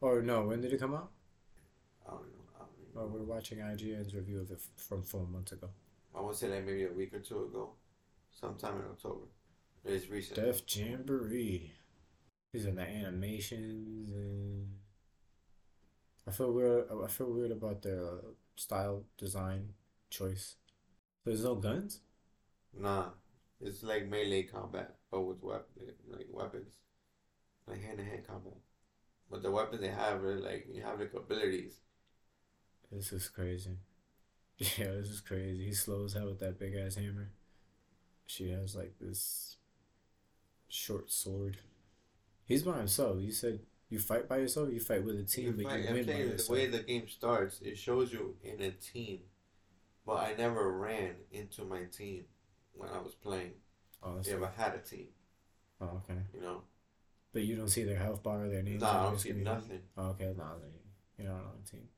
Or 0.07 0.23
no, 0.23 0.47
when 0.47 0.61
did 0.61 0.73
it 0.73 0.81
come 0.81 0.95
out? 0.95 1.11
I 2.07 2.11
don't 2.11 2.23
know. 2.33 2.45
I 2.57 2.59
don't 2.61 2.97
Oh, 2.97 3.01
know. 3.01 3.07
we're 3.07 3.25
watching 3.25 3.59
IGN's 3.59 4.15
review 4.15 4.41
of 4.41 4.51
it 4.51 4.61
from 4.77 5.03
four 5.03 5.27
months 5.27 5.53
ago. 5.53 5.71
I 6.15 6.21
want 6.21 6.35
to 6.35 6.39
say 6.39 6.49
like 6.49 6.65
maybe 6.67 6.85
a 6.85 6.93
week 6.93 7.15
or 7.15 7.21
two 7.21 7.45
ago, 7.45 7.73
sometime 8.31 8.77
in 8.77 8.83
October. 8.91 9.27
It's 9.85 10.09
recent. 10.11 10.37
Death 10.37 10.63
Jamboree. 10.67 11.73
These 12.53 12.67
are 12.67 12.73
the 12.73 12.83
animations 12.83 14.11
and 14.11 14.69
I 16.27 16.31
feel 16.31 16.53
weird. 16.53 16.85
I 17.05 17.07
feel 17.09 17.33
weird 17.33 17.51
about 17.53 17.83
their 17.83 18.05
uh, 18.05 18.19
style 18.57 19.05
design 19.19 19.75
choice. 20.11 20.57
So 21.25 21.31
There's 21.31 21.45
no 21.45 21.57
guns. 21.57 22.01
Nah, 22.75 23.11
it's 23.61 23.83
like 23.83 24.09
melee 24.09 24.43
combat, 24.43 24.97
but 25.11 25.23
with 25.23 25.43
wep- 25.43 25.71
like 26.09 26.27
weapons, 26.31 26.75
like 27.67 27.83
hand 27.83 27.99
to 27.99 28.05
hand 28.05 28.27
combat. 28.27 28.59
But 29.31 29.43
the 29.43 29.51
weapons 29.53 29.81
they 29.83 29.89
have 29.91 30.25
are 30.25 30.41
like 30.41 30.69
you 30.73 30.83
have 30.83 31.01
like 31.01 31.15
abilities. 31.15 31.81
This 32.93 33.13
is 33.13 33.29
crazy. 33.29 33.79
Yeah, 34.59 34.93
this 34.93 35.11
is 35.11 35.21
crazy. 35.21 35.67
He 35.67 35.75
slows 35.75 36.15
hell 36.15 36.27
with 36.29 36.41
that 36.41 36.59
big 36.59 36.75
ass 36.77 36.97
hammer. 36.97 37.31
She 38.27 38.51
has 38.51 38.77
like 38.77 38.95
this 39.01 39.57
short 40.69 41.11
sword. 41.11 41.59
He's 42.47 42.63
by 42.65 42.79
himself. 42.79 43.21
You 43.23 43.33
said 43.33 43.61
you 43.93 43.99
fight 43.99 44.27
by 44.27 44.39
yourself. 44.39 44.73
You 44.73 44.81
fight 44.81 45.05
with 45.05 45.21
a 45.21 45.23
team, 45.23 45.47
You 45.59 45.65
but 45.65 45.79
you 45.79 45.93
win 45.93 46.07
by 46.07 46.13
saying 46.13 46.37
the 46.37 46.47
way 46.51 46.67
the 46.67 46.79
game 46.79 47.07
starts, 47.09 47.61
it 47.61 47.77
shows 47.77 48.11
you 48.11 48.37
in 48.43 48.63
a 48.63 48.71
team, 48.71 49.21
but 50.07 50.15
I 50.15 50.35
never 50.37 50.73
ran 50.73 51.17
into 51.31 51.65
my 51.65 51.85
team 51.85 52.25
when 52.73 52.89
I 52.89 52.99
was 52.99 53.15
playing. 53.15 53.53
Oh, 54.03 54.17
that's 54.17 54.29
If 54.29 54.43
I 54.43 54.51
had 54.57 54.75
a 54.75 54.79
team, 54.79 55.09
oh, 55.83 56.01
okay. 56.09 56.21
you 56.35 56.41
know. 56.41 56.63
But 57.35 57.43
you 57.43 57.55
don't 57.55 57.69
see 57.69 57.83
their 57.85 57.99
health 57.99 58.23
bar, 58.23 58.45
or 58.45 58.49
their 58.49 58.63
names. 58.63 58.81
Nah, 58.81 59.01
I 59.01 59.11
don't 59.11 59.19
see 59.21 59.33
nothing. 59.33 59.81
Oh, 59.99 60.07
okay, 60.09 60.33
then 60.37 60.37
you're 61.19 61.29
not 61.29 61.37
on 61.37 61.59
the 61.63 61.71
team. 61.71 61.89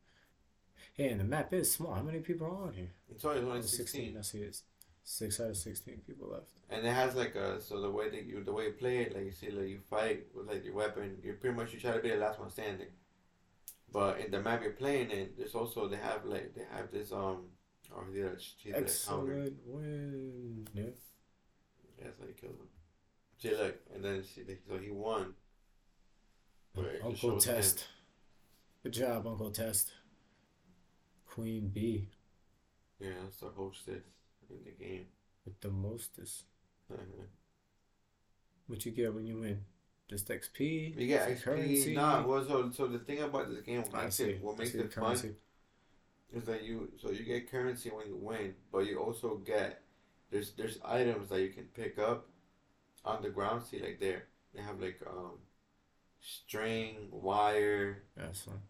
Hey, 0.94 1.08
and 1.10 1.20
the 1.20 1.24
map 1.24 1.52
is 1.54 1.72
small. 1.72 1.94
How 1.94 2.02
many 2.02 2.18
people 2.18 2.46
are 2.48 2.66
on 2.68 2.72
here? 2.74 2.90
It's 3.08 3.24
only, 3.24 3.38
it's 3.38 3.46
only 3.46 3.58
Oh, 3.60 3.62
16. 3.62 4.16
I 4.18 4.22
see 4.22 4.38
it's 4.38 4.62
six 5.04 5.38
out 5.38 5.50
of 5.50 5.56
sixteen 5.56 6.00
people 6.06 6.28
left. 6.30 6.48
And 6.70 6.84
it 6.84 6.92
has 6.92 7.14
like 7.14 7.36
a 7.36 7.60
so 7.60 7.80
the 7.80 7.90
way 7.90 8.08
that 8.08 8.24
you 8.24 8.42
the 8.42 8.52
way 8.52 8.64
you 8.64 8.72
play 8.72 8.98
it, 9.02 9.14
like 9.14 9.26
you 9.26 9.30
see, 9.30 9.50
like 9.50 9.68
you 9.68 9.80
fight 9.88 10.26
with 10.34 10.48
like 10.48 10.64
your 10.64 10.74
weapon. 10.74 11.18
You 11.22 11.34
pretty 11.34 11.54
much 11.54 11.72
you 11.72 11.78
try 11.78 11.92
to 11.92 12.00
be 12.00 12.08
the 12.08 12.16
last 12.16 12.40
one 12.40 12.50
standing. 12.50 12.88
But 13.92 14.18
in 14.18 14.32
the 14.32 14.40
map 14.40 14.62
you're 14.62 14.72
playing 14.72 15.10
in, 15.10 15.28
there's 15.38 15.54
also 15.54 15.86
they 15.86 15.98
have 15.98 16.24
like 16.24 16.54
they 16.54 16.64
have 16.72 16.90
this 16.90 17.12
um 17.12 17.44
or 17.94 18.06
he 18.06 18.14
did 18.14 18.24
a, 18.24 18.36
he 18.56 18.72
did 18.72 18.78
a 18.78 18.80
counter. 18.80 18.84
Excellent 18.84 19.56
win. 19.66 20.68
Yeah. 20.74 20.82
Yeah, 21.98 22.06
that's 22.06 22.18
how 22.18 22.26
you 22.26 22.34
kill 22.34 22.50
him. 22.50 22.68
See, 23.38 23.50
look, 23.50 23.76
and 23.94 24.04
then 24.04 24.24
see, 24.24 24.42
so 24.68 24.78
he 24.78 24.90
won. 24.90 25.34
It 26.76 27.02
Uncle 27.04 27.34
him. 27.34 27.38
Test. 27.38 27.86
Good 28.82 28.92
job, 28.94 29.26
Uncle 29.26 29.50
Test. 29.50 29.92
Queen 31.26 31.68
B 31.68 32.08
Yeah, 33.00 33.10
that's 33.24 33.38
the 33.38 33.48
hostess 33.48 34.04
in 34.50 34.64
the 34.64 34.70
game. 34.84 35.06
with 35.44 35.60
the 35.60 35.70
mostest. 35.70 36.44
What 38.66 38.84
you 38.86 38.92
get 38.92 39.14
when 39.14 39.26
you 39.26 39.40
win? 39.40 39.64
Just 40.08 40.28
XP. 40.28 40.94
you 40.98 41.06
get 41.06 41.28
XP. 41.28 41.94
Nah, 41.94 42.26
well, 42.26 42.44
so 42.44 42.70
so 42.70 42.86
the 42.86 42.98
thing 42.98 43.20
about 43.22 43.48
this 43.50 43.62
game, 43.62 43.82
what 43.82 43.94
I 43.94 44.04
makes 44.04 44.16
see. 44.16 44.24
it 44.24 44.42
what 44.42 44.58
makes 44.58 44.74
it 44.74 44.92
fun 44.92 45.16
is 46.32 46.44
that 46.44 46.62
you 46.62 46.90
so 47.00 47.10
you 47.10 47.24
get 47.24 47.50
currency 47.50 47.90
when 47.90 48.06
you 48.08 48.16
win, 48.16 48.54
but 48.72 48.86
you 48.86 48.98
also 48.98 49.36
get 49.36 49.82
there's 50.30 50.52
there's 50.52 50.78
items 50.84 51.28
that 51.28 51.40
you 51.40 51.50
can 51.50 51.64
pick 51.74 51.98
up 51.98 52.26
on 53.04 53.22
the 53.22 53.30
ground. 53.30 53.62
See, 53.64 53.80
like 53.80 54.00
there 54.00 54.24
they 54.54 54.62
have 54.62 54.80
like 54.80 55.00
um 55.06 55.38
string, 56.20 57.08
wire, 57.10 58.04
That's 58.16 58.46
one. 58.46 58.60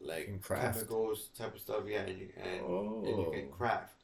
like 0.00 0.42
chemicals 0.46 1.30
type 1.36 1.54
of 1.54 1.60
stuff. 1.60 1.84
Yeah, 1.86 2.00
and 2.02 2.18
you 2.18 2.28
and, 2.36 3.06
and 3.06 3.18
you 3.20 3.30
can 3.32 3.48
Oh. 3.52 3.56
craft. 3.56 4.01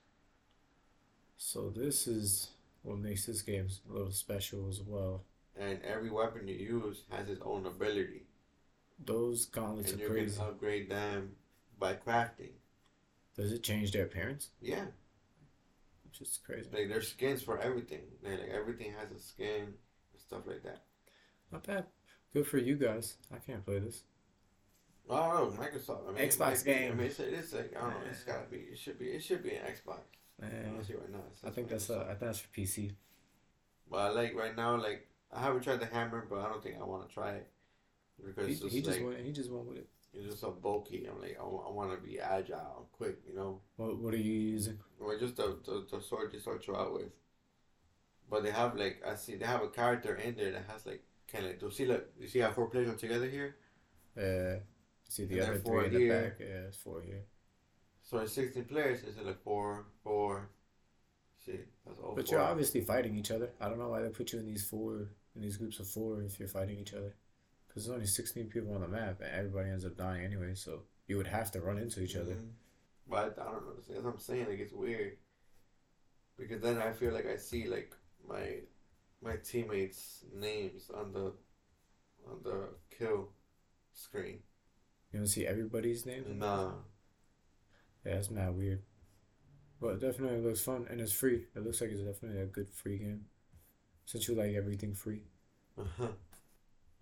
So 1.39 1.71
this 1.71 2.07
is 2.07 2.51
what 2.83 2.99
makes 2.99 3.25
this 3.27 3.43
game 3.43 3.69
a 3.89 3.93
little 3.93 4.11
special 4.13 4.69
as 4.69 4.81
well. 4.83 5.23
And 5.59 5.81
every 5.83 6.11
weapon 6.11 6.47
you 6.49 6.55
use 6.55 7.03
has 7.11 7.29
its 7.29 7.41
own 7.45 7.67
ability, 7.67 8.27
Those 9.05 9.47
gauntlets 9.47 9.93
and 9.93 10.01
are 10.01 10.05
you 10.05 10.11
crazy. 10.11 10.37
can 10.39 10.47
upgrade 10.49 10.91
them 10.91 11.37
by 11.79 11.95
crafting. 11.95 12.53
Does 13.37 13.53
it 13.53 13.63
change 13.63 13.93
their 13.93 14.05
appearance? 14.05 14.51
Yeah, 14.61 14.87
Which 16.05 16.21
is 16.21 16.39
crazy. 16.45 16.69
like 16.73 16.89
there's 16.89 17.09
skins 17.09 17.43
for 17.43 17.59
everything. 17.61 18.03
Like, 18.23 18.41
like 18.41 18.51
everything 18.51 18.93
has 18.99 19.11
a 19.13 19.21
skin 19.21 19.63
and 19.63 20.21
stuff 20.21 20.43
like 20.47 20.63
that. 20.65 20.83
Not 21.53 21.65
bad. 21.67 21.87
Good 22.33 22.47
for 22.47 22.59
you 22.59 22.77
guys. 22.77 23.17
I 23.33 23.39
can't 23.39 23.65
play 23.65 23.79
this. 23.79 24.03
Oh, 25.09 25.15
I 25.17 25.39
don't 25.39 25.55
know, 25.57 25.63
Microsoft. 25.63 26.09
I 26.09 26.13
mean, 26.13 26.29
Xbox 26.29 26.65
be- 26.65 26.73
game. 26.73 26.93
I 26.93 26.95
mean, 26.97 27.07
it's, 27.07 27.19
it's 27.21 27.53
like 27.55 27.75
I 27.77 27.81
don't 27.81 27.91
know. 27.91 27.97
It's 28.11 28.25
gotta 28.25 28.47
be. 28.51 28.59
It 28.59 28.79
should 28.79 28.99
be. 28.99 29.07
It 29.07 29.23
should 29.25 29.43
be 29.43 29.55
an 29.55 29.65
Xbox. 29.65 30.01
Honestly, 30.43 30.95
right 30.97 31.13
now. 31.13 31.19
I 31.47 31.51
think 31.51 31.69
that's 31.69 31.91
uh, 31.91 32.05
I 32.05 32.09
think 32.15 32.21
that's 32.21 32.39
for 32.41 32.49
PC. 32.49 32.93
But 33.91 33.97
I 33.99 34.09
like 34.11 34.35
right 34.35 34.57
now, 34.57 34.77
like 34.77 35.07
I 35.33 35.41
haven't 35.41 35.63
tried 35.63 35.81
the 35.81 35.87
hammer, 35.87 36.27
but 36.29 36.39
I 36.41 36.49
don't 36.49 36.63
think 36.63 36.77
I 36.81 36.85
want 36.85 37.09
to 37.09 37.13
try 37.15 37.33
it 37.33 37.49
because 38.25 38.47
He, 38.49 38.55
just 38.55 38.75
he 38.75 38.81
just 38.83 38.99
like 38.99 39.07
went. 39.07 39.21
He 39.21 39.33
just 39.33 39.51
went 39.51 39.67
with 39.67 39.79
it. 39.79 39.89
it's 40.15 40.27
just 40.27 40.41
so 40.41 40.51
bulky. 40.53 41.07
I'm 41.11 41.21
like 41.21 41.39
I, 41.41 41.45
want 41.45 41.91
to 41.91 41.97
be 42.07 42.21
agile 42.21 42.89
quick, 42.93 43.19
you 43.29 43.35
know. 43.35 43.61
What 43.77 43.99
What 43.99 44.15
are 44.15 44.19
you 44.19 44.33
using? 44.33 44.79
Or 45.01 45.19
just 45.19 45.37
the, 45.37 45.59
the 45.65 45.87
the 45.91 46.03
sword 46.03 46.33
you 46.33 46.39
start 46.41 46.67
you 46.67 46.77
out 46.77 46.93
with. 46.95 47.11
But 48.31 48.43
they 48.43 48.51
have 48.51 48.77
like 48.77 49.03
I 49.07 49.15
see 49.17 49.37
they 49.37 49.47
have 49.47 49.63
a 49.63 49.69
character 49.69 50.15
in 50.17 50.37
there 50.37 50.53
that 50.53 50.65
has 50.71 50.87
like 50.87 51.03
kind 51.33 51.45
of 51.45 51.51
like 51.53 51.61
do 51.61 51.67
you 51.67 51.73
see 51.73 51.87
like 51.87 52.07
you 52.21 52.27
see 52.29 52.41
how 52.41 52.53
four 52.53 52.69
players 52.69 52.89
are 52.89 52.95
together 52.95 53.29
here. 53.29 53.57
Uh, 54.17 54.61
see 55.09 55.25
the 55.25 55.39
And 55.39 55.49
other 55.51 55.59
four 55.61 55.79
three 55.83 55.87
in 55.87 55.93
the 55.95 55.99
here. 56.01 56.23
back. 56.23 56.41
Yeah, 56.41 56.69
it's 56.69 56.77
four 56.77 57.01
here. 57.03 57.23
So 58.09 58.17
it's 58.19 58.33
sixteen 58.33 58.65
players. 58.65 59.03
It's 59.07 59.19
like 59.23 59.43
four, 59.43 59.85
four. 60.03 60.49
See, 61.45 61.59
that's 61.85 61.99
all. 61.99 62.15
But 62.17 62.27
four. 62.27 62.39
you're 62.39 62.47
obviously 62.47 62.81
fighting 62.81 63.15
each 63.17 63.31
other. 63.31 63.51
I 63.61 63.69
don't 63.69 63.79
know 63.79 63.91
why 63.91 64.01
they 64.01 64.09
put 64.09 64.33
you 64.33 64.39
in 64.39 64.47
these 64.47 64.65
four 64.65 65.11
in 65.37 65.43
these 65.43 65.59
groups 65.59 65.79
of 65.79 65.89
four 65.89 66.23
if 66.23 66.39
you're 66.39 66.49
fighting 66.49 66.79
each 66.79 66.95
other. 66.95 67.15
Because 67.67 67.85
there's 67.85 67.95
only 67.95 68.07
16 68.07 68.49
people 68.49 68.75
on 68.75 68.81
the 68.81 68.89
map, 68.89 69.21
and 69.21 69.31
everybody 69.31 69.69
ends 69.69 69.85
up 69.85 69.99
dying 69.99 70.25
anyway. 70.25 70.55
So 70.55 70.85
you 71.07 71.19
would 71.19 71.27
have 71.27 71.51
to 71.53 71.61
run 71.61 71.77
into 71.77 72.01
each 72.01 72.17
other. 72.17 72.33
Mhm. 72.33 72.53
But 73.11 73.39
I 73.39 73.45
don't 73.45 73.67
know. 73.67 73.75
That's 73.87 74.03
what 74.03 74.15
I'm 74.15 74.19
saying. 74.19 74.49
Like 74.49 74.59
it's 74.59 74.73
weird. 74.73 75.19
Because 76.39 76.63
then 76.63 76.79
I 76.79 76.93
feel 76.95 77.13
like 77.13 77.27
I 77.27 77.37
see 77.37 77.69
like 77.69 77.95
my 78.27 78.63
my 79.21 79.37
teammates' 79.37 80.25
names 80.33 80.89
on 80.89 81.13
the 81.13 81.35
on 82.27 82.43
the 82.43 82.71
kill 82.89 83.33
screen. 83.93 84.43
You 85.13 85.19
don't 85.21 85.27
see 85.27 85.47
everybody's 85.47 86.07
name. 86.07 86.39
Nah. 86.39 86.73
Yeah, 88.09 88.15
that's 88.15 88.31
mad 88.31 88.57
weird. 88.57 88.81
But 89.81 89.89
it 89.95 90.01
definitely 90.01 90.41
looks 90.41 90.63
fun, 90.63 90.87
and 90.91 90.99
it's 91.01 91.13
free. 91.13 91.45
It 91.55 91.63
looks 91.63 91.81
like 91.83 91.91
it's 91.91 92.01
definitely 92.01 92.41
a 92.41 92.47
good 92.47 92.71
free 92.71 92.97
game. 92.99 93.27
Since 94.07 94.27
you 94.29 94.35
like 94.35 94.55
everything 94.55 94.95
free. 94.95 95.25
Uh-huh. 95.79 96.09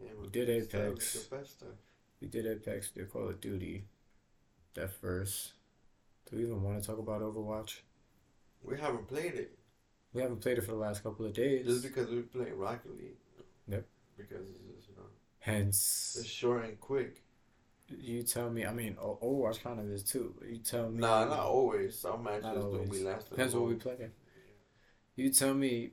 Yeah, 0.02 0.10
We 0.20 0.28
did 0.28 0.50
Apex. 0.50 1.14
it's 1.14 1.26
The 1.28 1.36
best. 1.36 1.62
We 2.20 2.26
did 2.26 2.46
Apex, 2.46 2.90
we 2.94 3.02
did 3.02 3.12
Call 3.12 3.28
of 3.28 3.40
Duty, 3.40 3.84
Deathverse. 4.74 5.52
Do 6.28 6.36
we 6.36 6.42
even 6.42 6.60
want 6.62 6.82
to 6.82 6.86
talk 6.86 6.98
about 6.98 7.22
Overwatch? 7.22 7.80
We 8.64 8.76
haven't 8.78 9.06
played 9.06 9.34
it 9.34 9.56
We 10.12 10.22
haven't 10.22 10.40
played 10.40 10.58
it 10.58 10.62
for 10.62 10.72
the 10.72 10.78
last 10.78 11.04
couple 11.04 11.24
of 11.24 11.32
days. 11.32 11.66
just 11.66 11.82
because 11.84 12.10
we 12.10 12.22
play 12.22 12.50
Rocket 12.50 12.90
League. 12.98 13.16
Yep. 13.68 13.86
Because 14.16 14.48
it's 14.48 14.58
just, 14.76 14.88
you 14.88 14.96
know 14.96 15.02
Hence, 15.38 16.16
it's 16.18 16.28
short 16.28 16.64
and 16.64 16.80
quick. 16.80 17.22
You 17.88 18.22
tell 18.22 18.50
me. 18.50 18.66
I 18.66 18.72
mean, 18.72 18.94
Overwatch 18.94 19.62
kind 19.62 19.78
of 19.80 19.90
is 19.90 20.02
too. 20.02 20.34
You 20.48 20.58
tell 20.58 20.88
me. 20.88 21.00
Nah, 21.00 21.24
not 21.24 21.38
always. 21.38 21.98
Some 21.98 22.24
matches 22.24 22.44
don't 22.44 22.90
be 22.90 23.02
lasting. 23.02 23.30
Depends 23.30 23.54
what 23.54 23.68
we 23.68 23.74
play. 23.74 24.10
You 25.14 25.30
tell 25.30 25.54
me. 25.54 25.92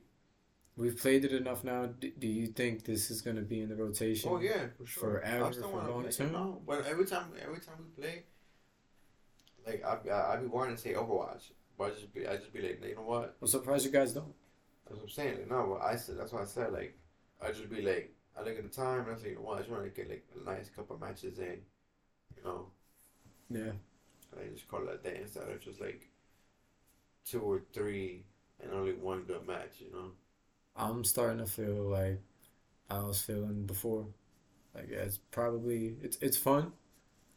We've 0.76 0.98
played 0.98 1.24
it 1.24 1.30
enough 1.30 1.62
now. 1.62 1.86
D- 1.86 2.14
do 2.18 2.26
you 2.26 2.48
think 2.48 2.84
this 2.84 3.08
is 3.08 3.20
gonna 3.22 3.42
be 3.42 3.60
in 3.60 3.68
the 3.68 3.76
rotation? 3.76 4.28
Oh 4.32 4.40
yeah, 4.40 4.66
for 4.76 4.84
sure. 4.84 5.20
Forever, 5.20 5.52
for 5.52 5.68
long 5.68 6.08
term? 6.08 6.32
No, 6.32 6.62
but 6.66 6.84
every 6.84 7.06
time, 7.06 7.26
every 7.40 7.60
time 7.60 7.76
we 7.78 8.02
play, 8.02 8.24
like 9.64 9.84
I, 9.84 10.10
I, 10.10 10.34
I 10.34 10.36
be 10.38 10.46
wanting 10.46 10.74
to 10.74 10.82
say 10.82 10.94
Overwatch, 10.94 11.52
but 11.78 11.84
I 11.84 11.90
just 11.90 12.12
be, 12.12 12.26
I 12.26 12.36
just 12.36 12.52
be 12.52 12.60
like, 12.60 12.82
you 12.84 12.96
know 12.96 13.02
what? 13.02 13.36
I'm 13.40 13.46
surprised 13.46 13.84
you 13.84 13.92
guys 13.92 14.12
don't. 14.14 14.34
That's 14.84 14.96
what 14.96 15.04
I'm 15.04 15.10
saying. 15.10 15.38
Like, 15.38 15.50
no, 15.50 15.78
but 15.78 15.86
I 15.86 15.94
said 15.94 16.18
that's 16.18 16.32
what 16.32 16.42
I 16.42 16.46
said. 16.46 16.72
Like, 16.72 16.98
I 17.40 17.52
just 17.52 17.70
be 17.70 17.80
like, 17.80 18.12
I 18.36 18.42
look 18.42 18.58
at 18.58 18.64
the 18.64 18.68
time 18.68 19.06
and 19.06 19.16
I 19.16 19.20
say, 19.20 19.28
you 19.30 19.36
know 19.36 19.42
what? 19.42 19.58
I 19.58 19.60
just 19.60 19.70
want 19.70 19.84
to 19.84 19.90
get 19.90 20.10
like 20.10 20.24
a 20.34 20.44
nice 20.44 20.70
couple 20.70 20.98
matches 20.98 21.38
in, 21.38 21.58
you 22.36 22.42
know. 22.44 22.66
Yeah. 23.50 23.72
I 24.38 24.44
just 24.52 24.68
call 24.68 24.86
it 24.86 25.00
a 25.00 25.08
day 25.08 25.18
instead 25.22 25.48
of 25.48 25.60
just 25.60 25.80
like 25.80 26.10
two 27.24 27.40
or 27.40 27.62
three 27.72 28.24
and 28.60 28.72
only 28.72 28.92
one 28.94 29.22
good 29.24 29.46
match, 29.46 29.80
you 29.80 29.90
know. 29.92 30.12
I'm 30.76 31.04
starting 31.04 31.38
to 31.38 31.46
feel 31.50 31.84
like 31.84 32.20
I 32.90 33.00
was 33.00 33.22
feeling 33.22 33.66
before. 33.66 34.06
Like 34.74 34.90
it's 34.90 35.18
probably 35.30 35.96
it's 36.02 36.18
it's 36.20 36.36
fun, 36.36 36.72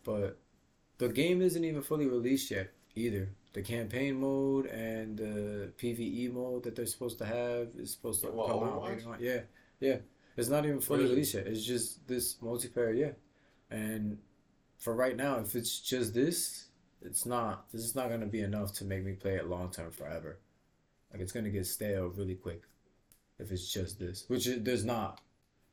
but 0.03 0.39
the 0.99 1.09
game 1.09 1.41
isn't 1.41 1.63
even 1.63 1.81
fully 1.83 2.07
released 2.07 2.51
yet 2.51 2.71
either. 2.95 3.29
The 3.53 3.63
campaign 3.63 4.19
mode 4.21 4.67
and 4.67 5.17
the 5.17 5.71
PvE 5.77 6.33
mode 6.33 6.63
that 6.63 6.75
they're 6.75 6.85
supposed 6.87 7.19
to 7.19 7.25
have 7.25 7.69
is 7.77 7.91
supposed 7.91 8.21
to 8.23 8.27
What, 8.31 8.47
come 8.47 8.63
out 8.63 8.83
Overwatch? 8.83 9.21
Yeah, 9.21 9.41
yeah. 9.79 9.97
It's 10.37 10.49
not 10.49 10.65
even 10.65 10.81
fully 10.81 11.03
Really? 11.03 11.11
released 11.11 11.35
yet. 11.35 11.47
It's 11.47 11.63
just 11.65 12.07
this 12.07 12.35
multiplayer, 12.35 12.97
yeah. 12.97 13.11
And 13.71 14.19
for 14.77 14.93
right 14.95 15.15
now, 15.15 15.39
if 15.39 15.55
it's 15.55 15.79
just 15.79 16.13
this, 16.13 16.65
it's 17.01 17.25
not. 17.25 17.71
This 17.71 17.83
is 17.83 17.95
not 17.95 18.09
gonna 18.09 18.25
be 18.27 18.41
enough 18.41 18.73
to 18.75 18.85
make 18.85 19.03
me 19.03 19.13
play 19.13 19.35
it 19.35 19.47
long 19.47 19.69
term 19.71 19.91
forever. 19.91 20.39
Like 21.11 21.21
it's 21.21 21.31
gonna 21.31 21.49
get 21.49 21.65
stale 21.65 22.07
really 22.07 22.35
quick 22.35 22.63
if 23.39 23.51
it's 23.51 23.71
just 23.71 23.99
this, 23.99 24.25
which 24.27 24.47
it, 24.47 24.65
there's 24.65 24.83
not, 24.85 25.21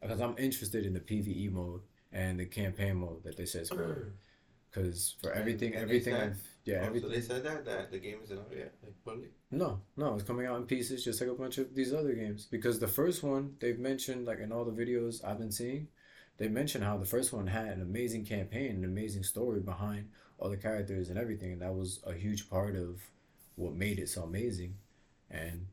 because 0.03 0.21
I'm 0.21 0.37
interested 0.39 0.85
in 0.85 0.93
the 0.93 1.01
PvE 1.01 1.51
mode 1.51 1.81
and 2.13 2.39
the 2.39 2.45
campaign 2.47 2.97
mode 2.97 3.25
that 3.25 3.37
they 3.37 3.47
said 3.47 3.67
for. 3.69 4.13
Because 4.71 5.15
for 5.23 5.31
everything, 5.33 5.73
and 5.75 5.83
everything, 5.85 6.15
I've, 6.17 6.43
yeah, 6.65 6.79
Oh, 6.79 6.81
so 6.81 6.87
everything. 6.89 7.11
they 7.11 7.21
said 7.21 7.45
that 7.45 7.65
that 7.65 7.93
the 7.93 7.99
game 7.99 8.19
isn't 8.25 8.37
out 8.37 8.51
yet, 8.57 8.75
like 8.83 8.95
fully. 9.05 9.29
No, 9.53 9.81
no, 9.97 10.15
it's 10.15 10.25
coming 10.25 10.47
out 10.47 10.57
in 10.57 10.65
pieces, 10.67 11.05
just 11.05 11.21
like 11.21 11.31
a 11.31 11.35
bunch 11.35 11.59
of 11.59 11.73
these 11.77 11.95
other 11.95 12.13
games. 12.13 12.47
Because 12.51 12.81
the 12.81 12.89
first 12.89 13.23
one, 13.23 13.55
they've 13.61 13.79
mentioned, 13.79 14.27
like 14.27 14.41
in 14.41 14.51
all 14.51 14.65
the 14.65 14.73
videos 14.73 15.25
I've 15.25 15.39
been 15.39 15.53
seeing, 15.53 15.87
they 16.37 16.49
mentioned 16.49 16.85
how 16.85 16.97
the 16.97 17.05
first 17.05 17.32
one 17.32 17.47
had 17.47 17.68
an 17.68 17.82
amazing 17.82 18.24
campaign, 18.24 18.76
an 18.76 18.85
amazing 18.85 19.22
story 19.22 19.61
behind 19.61 20.11
all 20.39 20.51
the 20.51 20.57
characters 20.57 21.09
and 21.09 21.18
everything, 21.18 21.53
and 21.53 21.62
that 21.62 21.74
was 21.74 22.01
a 22.07 22.12
huge 22.12 22.51
part 22.51 22.76
of 22.76 23.01
what 23.57 23.74
made 23.74 23.99
it 23.99 24.09
so 24.09 24.22
amazing. 24.22 24.74
And 25.30 25.66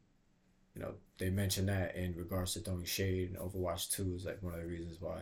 you 0.76 0.82
know, 0.82 0.94
they 1.18 1.30
mentioned 1.30 1.70
that 1.70 1.96
in 1.96 2.16
regards 2.16 2.54
to 2.54 2.60
throwing 2.60 2.86
shade, 2.86 3.30
and 3.30 3.38
Overwatch 3.38 3.92
2 3.92 4.14
is 4.16 4.26
like 4.26 4.42
one 4.42 4.54
of 4.54 4.60
the 4.62 4.68
reasons 4.68 5.02
why, 5.02 5.20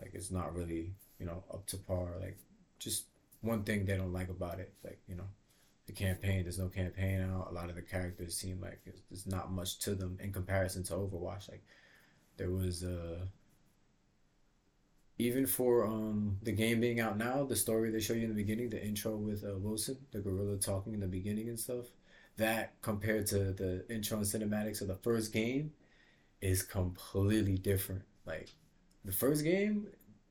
like, 0.00 0.12
it's 0.14 0.30
not 0.30 0.54
really, 0.54 0.94
you 1.18 1.26
know, 1.26 1.44
up 1.52 1.66
to 1.66 1.76
par. 1.76 2.14
Like, 2.20 2.38
just 2.78 3.04
one 3.40 3.62
thing 3.62 3.84
they 3.84 3.96
don't 3.96 4.12
like 4.12 4.30
about 4.30 4.58
it, 4.58 4.72
like, 4.84 5.00
you 5.06 5.14
know 5.14 5.28
the 5.86 5.92
campaign. 5.92 6.42
There's 6.42 6.58
no 6.58 6.68
campaign 6.68 7.20
out. 7.20 7.48
A 7.50 7.54
lot 7.54 7.68
of 7.68 7.76
the 7.76 7.82
characters 7.82 8.36
seem 8.36 8.60
like 8.60 8.80
there's 9.10 9.26
not 9.26 9.52
much 9.52 9.78
to 9.80 9.94
them 9.94 10.18
in 10.20 10.32
comparison 10.32 10.82
to 10.84 10.94
Overwatch. 10.94 11.50
Like 11.50 11.64
there 12.36 12.50
was 12.50 12.84
uh 12.84 13.26
even 15.18 15.46
for 15.46 15.86
um 15.86 16.38
the 16.42 16.52
game 16.52 16.80
being 16.80 17.00
out 17.00 17.18
now, 17.18 17.44
the 17.44 17.56
story 17.56 17.90
they 17.90 18.00
show 18.00 18.14
you 18.14 18.22
in 18.24 18.28
the 18.28 18.34
beginning, 18.34 18.70
the 18.70 18.84
intro 18.84 19.16
with 19.16 19.44
uh, 19.44 19.56
Wilson, 19.58 19.98
the 20.12 20.20
gorilla 20.20 20.56
talking 20.58 20.94
in 20.94 21.00
the 21.00 21.06
beginning 21.06 21.48
and 21.48 21.58
stuff, 21.58 21.86
that 22.36 22.80
compared 22.82 23.26
to 23.28 23.52
the 23.52 23.84
intro 23.90 24.18
and 24.18 24.26
cinematics 24.26 24.80
of 24.80 24.88
the 24.88 24.96
first 24.96 25.32
game 25.32 25.72
is 26.40 26.62
completely 26.62 27.56
different. 27.58 28.02
Like 28.26 28.50
the 29.04 29.12
first 29.12 29.44
game, 29.44 29.86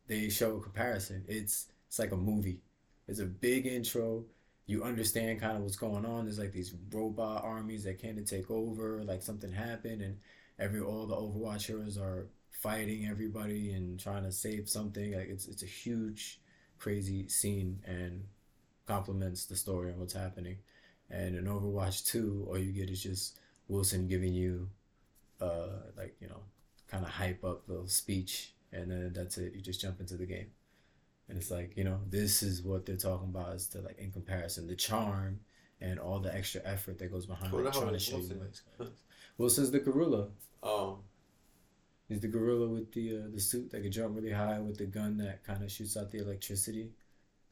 they 0.08 0.30
show 0.30 0.58
a 0.58 0.62
comparison. 0.62 1.24
It's 1.28 1.68
it's 1.88 2.00
like 2.00 2.12
a 2.12 2.18
movie. 2.18 2.62
It's 3.08 3.20
a 3.20 3.26
big 3.26 3.66
intro 3.66 4.26
you 4.68 4.84
understand 4.84 5.42
kind 5.42 5.58
of 5.58 5.64
what's 5.64 5.76
going 5.76 6.06
on. 6.06 6.24
There's 6.26 6.40
like 6.40 6.54
these 6.54 6.74
robot 6.92 7.44
armies 7.44 7.84
that 7.84 8.00
came 8.00 8.16
to 8.16 8.24
take 8.24 8.50
over, 8.50 9.04
like 9.04 9.22
something 9.22 9.52
happened, 9.52 10.02
and 10.02 10.18
every 10.60 10.80
all 10.80 11.06
the 11.08 11.16
Overwatch 11.16 11.66
heroes 11.66 11.98
are 11.98 12.28
fighting 12.62 13.08
everybody 13.08 13.74
and 13.74 14.00
trying 14.00 14.24
to 14.24 14.32
save 14.32 14.70
something. 14.70 15.14
Like 15.14 15.30
it's 15.30 15.48
it's 15.48 15.64
a 15.64 15.68
huge, 15.68 16.40
crazy 16.78 17.28
scene 17.28 17.80
and 17.86 18.24
complements 18.88 19.46
the 19.46 19.56
story 19.56 19.90
and 19.90 20.00
what's 20.00 20.14
happening. 20.14 20.58
And 21.10 21.36
in 21.36 21.46
Overwatch 21.46 22.06
2, 22.06 22.46
all 22.48 22.58
you 22.58 22.72
get 22.72 22.90
is 22.90 23.04
just 23.04 23.40
Wilson 23.68 24.08
giving 24.08 24.34
you 24.34 24.70
uh 25.42 25.90
like, 25.98 26.16
you 26.22 26.28
know, 26.28 26.42
kind 26.88 27.04
of 27.04 27.12
hype 27.12 27.44
up 27.44 27.64
little 27.68 27.88
speech 27.88 28.54
and 28.72 28.92
then 28.92 29.12
that's 29.14 29.38
it. 29.38 29.54
You 29.56 29.62
just 29.62 29.82
jump 29.82 30.00
into 30.00 30.16
the 30.16 30.26
game. 30.26 30.52
And 31.28 31.38
it's 31.38 31.50
like, 31.50 31.74
you 31.76 31.84
know, 31.84 32.00
this 32.10 32.44
is 32.44 32.62
what 32.62 32.86
they're 32.86 32.98
talking 32.98 33.30
about 33.30 33.56
is 33.56 33.68
the 33.68 33.82
like 33.82 33.98
in 33.98 34.12
comparison, 34.12 34.68
the 34.68 34.76
charm 34.76 35.40
and 35.80 36.00
all 36.00 36.20
the 36.20 36.34
extra 36.34 36.62
effort 36.64 37.00
that 37.00 37.12
goes 37.12 37.26
behind 37.26 37.52
like, 37.54 37.74
trying 37.74 37.94
to 37.94 38.00
show 38.00 38.18
you 38.18 38.22
Wilson? 38.22 38.40
what 38.40 38.48
it's 38.48 38.62
Wilson's 39.38 39.72
the 39.72 39.80
gorilla. 39.80 40.28
Um, 40.62 40.98
He's 42.12 42.20
the 42.20 42.28
gorilla 42.28 42.68
with 42.68 42.92
the 42.92 43.20
uh, 43.20 43.22
the 43.34 43.40
suit 43.40 43.72
that 43.72 43.84
can 43.84 43.92
jump 43.92 44.18
really 44.18 44.34
high 44.34 44.60
with 44.60 44.78
the 44.78 44.86
gun 44.86 45.16
that 45.20 45.46
kind 45.46 45.64
of 45.64 45.72
shoots 45.72 45.96
out 45.96 46.12
the 46.12 46.18
electricity, 46.20 46.92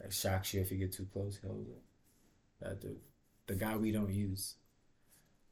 that 0.02 0.12
shocks 0.12 0.54
you 0.54 0.60
if 0.60 0.70
you 0.70 0.78
get 0.78 0.92
too 0.92 1.08
close. 1.14 1.40
He 1.42 1.48
holds 1.48 1.70
it. 1.70 1.82
That 2.60 2.82
dude, 2.82 3.00
the 3.48 3.56
guy 3.56 3.78
we 3.78 3.94
don't 3.94 4.14
use. 4.14 4.56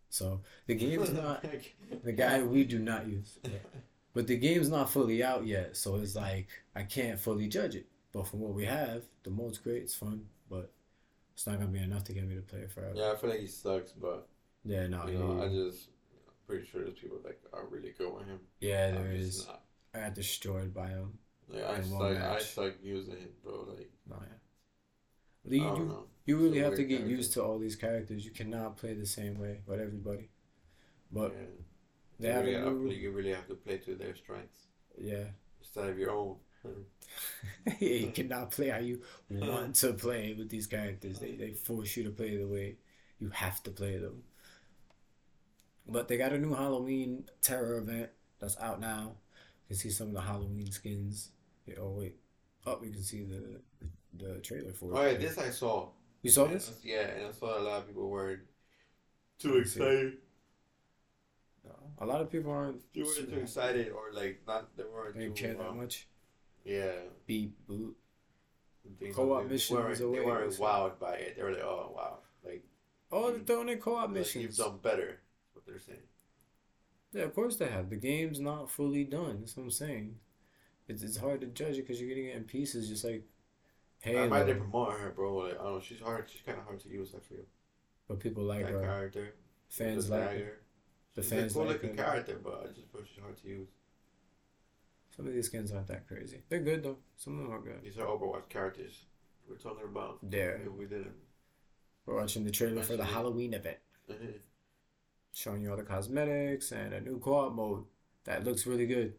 So 0.09 0.41
the 0.65 0.75
game's 0.75 1.13
not 1.23 1.45
the 2.03 2.11
guy 2.11 2.43
we 2.43 2.65
do 2.65 2.79
not 2.79 3.07
use. 3.07 3.39
But 4.13 4.25
the 4.25 4.35
game's 4.35 4.69
not 4.69 4.89
fully 4.89 5.23
out 5.23 5.45
yet, 5.45 5.77
so 5.77 5.95
it's 5.97 6.15
like 6.15 6.47
I 6.75 6.81
can't 6.83 7.19
fully 7.19 7.47
judge 7.47 7.75
it. 7.75 7.85
But 8.11 8.27
from 8.27 8.39
what 8.39 8.53
we 8.53 8.65
have, 8.65 9.03
the 9.23 9.29
mode's 9.29 9.59
great, 9.59 9.83
it's 9.83 9.93
fun, 9.93 10.25
but 10.49 10.71
it's 11.33 11.45
not 11.45 11.59
gonna 11.59 11.71
be 11.71 11.79
enough 11.79 12.03
to 12.05 12.13
get 12.13 12.27
me 12.27 12.33
to 12.35 12.41
play 12.41 12.61
it 12.61 12.71
forever. 12.71 12.93
yeah, 12.95 13.11
I 13.11 13.15
feel 13.15 13.29
like 13.29 13.39
he 13.39 13.47
sucks, 13.47 13.91
but 13.91 14.27
Yeah, 14.65 14.87
no, 14.87 15.07
you 15.07 15.19
know, 15.19 15.41
I 15.43 15.47
just 15.49 15.89
pretty 16.47 16.65
sure 16.65 16.83
there's 16.83 16.97
people 16.97 17.19
that 17.23 17.39
are 17.53 17.65
really 17.67 17.93
good 17.97 18.13
with 18.13 18.25
him. 18.25 18.39
yeah, 18.59 18.91
there 18.91 19.11
is. 19.11 19.45
not. 19.45 19.61
I 19.93 19.99
got 19.99 20.15
destroyed 20.15 20.73
by 20.73 20.87
him. 20.87 21.17
Yeah, 21.51 21.71
I 21.71 21.81
suck. 21.81 22.01
I 22.01 22.39
suck 22.39 22.73
using 22.81 23.13
it, 23.13 23.43
bro. 23.43 23.65
Like 23.69 23.91
No, 24.09 24.17
yeah. 24.19 24.33
You, 25.49 25.63
you, 25.63 25.85
know. 25.85 26.03
you 26.25 26.37
really 26.37 26.59
have 26.59 26.75
to 26.75 26.83
get 26.83 26.97
character. 26.97 27.15
used 27.15 27.33
to 27.33 27.43
all 27.43 27.57
these 27.57 27.75
characters. 27.75 28.25
You 28.25 28.31
cannot 28.31 28.77
play 28.77 28.93
the 28.93 29.05
same 29.05 29.39
way 29.39 29.61
with 29.65 29.79
everybody. 29.79 30.29
But 31.11 31.33
yeah. 31.33 31.45
they 32.19 32.27
you, 32.51 32.57
have 32.57 32.65
really 32.65 32.79
new, 32.79 32.91
you 32.91 33.11
really 33.11 33.33
have 33.33 33.47
to 33.47 33.55
play 33.55 33.77
to 33.77 33.95
their 33.95 34.15
strengths 34.15 34.67
yeah. 34.97 35.23
instead 35.61 35.89
of 35.89 35.97
your 35.97 36.11
own. 36.11 36.35
Yeah, 37.79 37.93
you 37.93 38.11
cannot 38.11 38.51
play 38.51 38.69
how 38.69 38.79
you 38.79 39.01
want 39.29 39.75
to 39.75 39.93
play 39.93 40.35
with 40.37 40.49
these 40.49 40.67
characters. 40.67 41.19
They 41.19 41.35
they 41.35 41.51
force 41.51 41.95
you 41.95 42.03
to 42.03 42.09
play 42.09 42.35
the 42.35 42.47
way 42.47 42.75
you 43.19 43.29
have 43.29 43.63
to 43.63 43.71
play 43.71 43.97
them. 43.97 44.23
But 45.89 46.07
they 46.07 46.17
got 46.17 46.33
a 46.33 46.37
new 46.37 46.53
Halloween 46.53 47.25
terror 47.41 47.77
event 47.77 48.09
that's 48.39 48.57
out 48.59 48.79
now. 48.79 49.13
You 49.67 49.75
can 49.75 49.77
see 49.77 49.89
some 49.89 50.07
of 50.07 50.13
the 50.13 50.21
Halloween 50.21 50.71
skins. 50.71 51.31
Yeah, 51.65 51.75
oh 51.81 51.95
wait, 51.97 52.15
oh 52.65 52.79
you 52.83 52.91
can 52.91 53.03
see 53.03 53.23
the 53.23 53.61
the 54.17 54.39
trailer 54.39 54.73
for 54.73 54.91
it. 54.91 54.97
Oh 54.97 55.05
yeah, 55.05 55.17
this 55.17 55.37
I 55.37 55.49
saw. 55.49 55.89
You 56.21 56.31
saw 56.31 56.45
this? 56.45 56.71
Yeah, 56.83 57.07
and 57.07 57.27
I 57.27 57.31
saw 57.31 57.57
a 57.57 57.61
lot 57.61 57.79
of 57.79 57.87
people 57.87 58.09
were 58.09 58.41
too 59.39 59.49
Let 59.49 59.57
me 59.59 59.63
see. 59.65 59.79
excited. 59.79 60.13
No. 61.65 61.71
A 61.99 62.05
lot 62.05 62.21
of 62.21 62.31
people 62.31 62.51
aren't. 62.51 62.81
They 62.93 63.01
weren't 63.01 63.29
too 63.29 63.39
excited, 63.39 63.91
or 63.91 64.11
like 64.13 64.41
not. 64.47 64.75
They 64.75 64.83
weren't 64.83 65.15
They 65.15 65.23
didn't 65.23 65.35
care 65.35 65.53
that 65.53 65.69
um, 65.69 65.77
much. 65.77 66.07
Yeah. 66.65 66.91
Beep 67.25 67.55
boop. 67.69 67.93
They, 68.99 69.09
Co-op 69.09 69.43
they 69.43 69.49
missions 69.49 69.79
weren't, 69.79 69.99
away, 69.99 70.19
They 70.19 70.25
weren't 70.25 70.53
wowed 70.53 70.99
by 70.99 71.15
it. 71.15 71.35
They 71.35 71.43
were 71.43 71.51
like, 71.51 71.63
oh 71.63 71.91
wow, 71.95 72.19
like, 72.45 72.63
Oh, 73.11 73.31
they're 73.31 73.39
throwing 73.41 73.69
in 73.69 73.79
co-op 73.79 74.15
like 74.15 74.35
you've 74.35 74.55
done 74.55 74.79
better. 74.81 75.19
They're 75.67 75.79
saying. 75.79 75.99
Yeah, 77.13 77.23
of 77.23 77.35
course 77.35 77.55
they 77.57 77.67
have. 77.67 77.89
The 77.89 77.95
game's 77.95 78.39
not 78.39 78.69
fully 78.69 79.03
done. 79.03 79.37
That's 79.41 79.55
what 79.57 79.63
I'm 79.63 79.71
saying. 79.71 80.15
It's 80.87 81.03
it's 81.03 81.17
hard 81.17 81.41
to 81.41 81.47
judge 81.47 81.77
it 81.77 81.81
because 81.85 81.99
you're 81.99 82.09
getting 82.09 82.25
it 82.27 82.35
in 82.35 82.43
pieces. 82.43 82.87
Just 82.89 83.03
like 83.03 83.25
hey, 83.99 84.17
I 84.19 84.27
might 84.27 84.39
Halo, 84.39 84.47
have 84.47 84.57
promoted 84.59 84.99
her, 85.01 85.09
bro. 85.11 85.35
Like, 85.37 85.53
I 85.59 85.63
don't 85.63 85.73
know. 85.75 85.79
She's 85.81 85.99
hard. 85.99 86.29
She's 86.29 86.41
kind 86.41 86.57
of 86.57 86.65
hard 86.65 86.79
to 86.81 86.89
use. 86.89 87.13
I 87.15 87.19
feel. 87.19 87.45
but 88.07 88.19
people 88.19 88.43
like 88.43 88.65
that 88.65 88.71
her. 88.73 88.81
character. 88.81 89.35
Fans 89.69 90.09
like 90.09 90.21
her. 90.21 90.27
dagger. 90.29 90.61
The 91.15 91.21
She's 91.23 91.31
fans 91.31 91.51
a 91.51 91.55
cool 91.55 91.65
like 91.65 91.73
looking 91.83 91.97
her. 91.97 92.03
character, 92.03 92.39
but 92.43 92.61
I 92.63 92.67
just 92.73 92.91
feel 92.91 93.01
she's 93.03 93.21
hard 93.21 93.37
to 93.41 93.47
use. 93.47 93.67
Some 95.15 95.27
of 95.27 95.33
these 95.33 95.47
skins 95.47 95.71
aren't 95.71 95.87
that 95.87 96.07
crazy. 96.07 96.43
They're 96.47 96.59
good 96.61 96.83
though. 96.83 96.97
Some 97.17 97.39
of 97.39 97.45
them 97.45 97.53
are 97.53 97.59
good. 97.61 97.81
These 97.83 97.97
are 97.97 98.05
Overwatch 98.05 98.49
characters 98.49 99.01
we're 99.49 99.55
talking 99.57 99.85
about. 99.85 100.19
There. 100.21 100.61
We 100.77 100.85
didn't. 100.85 101.15
We're 102.05 102.15
watching 102.15 102.43
the 102.45 102.51
trailer 102.51 102.83
for 102.83 102.95
the 102.95 103.03
Halloween 103.03 103.53
event, 103.53 103.77
showing 105.37 105.61
you 105.61 105.69
all 105.69 105.77
the 105.77 105.83
cosmetics 105.83 106.71
and 106.71 106.93
a 106.93 106.99
new 106.99 107.19
co-op 107.19 107.53
mode 107.53 107.83
that 108.23 108.43
looks 108.43 108.65
really 108.65 108.87
good. 108.87 109.13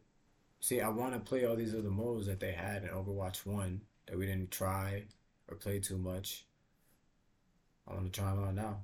See, 0.58 0.80
I 0.80 0.88
want 0.88 1.12
to 1.12 1.20
play 1.20 1.44
all 1.44 1.54
these 1.54 1.74
other 1.74 1.90
modes 1.90 2.26
that 2.26 2.40
they 2.40 2.50
had 2.50 2.82
in 2.82 2.88
Overwatch 2.88 3.46
One 3.46 3.82
that 4.06 4.18
we 4.18 4.26
didn't 4.26 4.50
try 4.50 5.04
or 5.48 5.56
play 5.56 5.78
too 5.78 5.96
much. 5.96 6.44
I 7.86 7.94
want 7.94 8.12
to 8.12 8.20
try 8.20 8.30
them 8.34 8.44
out 8.44 8.54
now. 8.54 8.80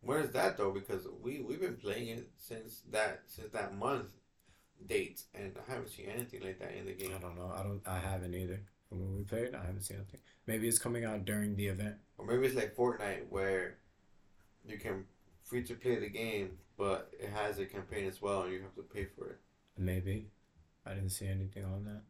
Where 0.00 0.18
is 0.18 0.30
that 0.30 0.56
though? 0.56 0.72
Because 0.72 1.06
we 1.22 1.40
we've 1.40 1.60
been 1.60 1.76
playing 1.76 2.08
it 2.08 2.30
since 2.36 2.82
that 2.90 3.22
since 3.26 3.52
that 3.52 3.76
month 3.76 4.08
date, 4.88 5.22
and 5.34 5.56
I 5.56 5.70
haven't 5.70 5.90
seen 5.90 6.06
anything 6.06 6.42
like 6.42 6.58
that 6.58 6.74
in 6.74 6.86
the 6.86 6.92
game. 6.94 7.12
I 7.16 7.20
don't 7.20 7.36
know. 7.36 7.52
I 7.56 7.62
don't. 7.62 7.80
I 7.86 7.98
haven't 7.98 8.34
either. 8.34 8.60
From 8.88 9.00
when 9.00 9.16
we 9.16 9.22
played, 9.22 9.54
I 9.54 9.64
haven't 9.64 9.82
seen 9.82 9.98
anything. 9.98 10.20
Maybe 10.46 10.68
it's 10.68 10.78
coming 10.78 11.04
out 11.04 11.24
during 11.24 11.54
the 11.56 11.68
event. 11.68 11.96
Or 12.18 12.26
maybe 12.26 12.46
it's 12.46 12.56
like 12.56 12.76
Fortnite 12.76 13.28
where 13.30 13.78
you 14.64 14.78
can 14.78 15.06
free 15.46 15.62
to 15.64 15.74
play 15.74 15.96
the 15.96 16.08
game, 16.08 16.58
but 16.76 17.10
it 17.18 17.30
has 17.30 17.58
a 17.58 17.64
campaign 17.64 18.06
as 18.06 18.20
well, 18.20 18.42
and 18.42 18.52
you 18.52 18.60
have 18.60 18.74
to 18.74 18.82
pay 18.82 19.04
for 19.04 19.30
it. 19.30 19.38
Maybe. 19.78 20.26
I 20.84 20.94
didn't 20.94 21.10
see 21.10 21.26
anything 21.26 21.64
on 21.64 21.84
that. 21.84 22.02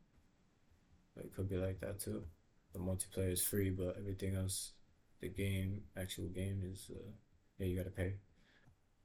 But 1.14 1.26
it 1.26 1.34
could 1.34 1.48
be 1.48 1.56
like 1.56 1.80
that 1.80 2.00
too. 2.00 2.24
The 2.72 2.80
multiplayer 2.80 3.32
is 3.32 3.42
free, 3.42 3.70
but 3.70 3.96
everything 3.98 4.34
else, 4.34 4.72
the 5.20 5.28
game, 5.28 5.82
actual 5.96 6.26
game 6.26 6.62
is, 6.64 6.90
uh, 6.94 7.10
yeah, 7.58 7.66
you 7.66 7.76
gotta 7.76 7.90
pay. 7.90 8.14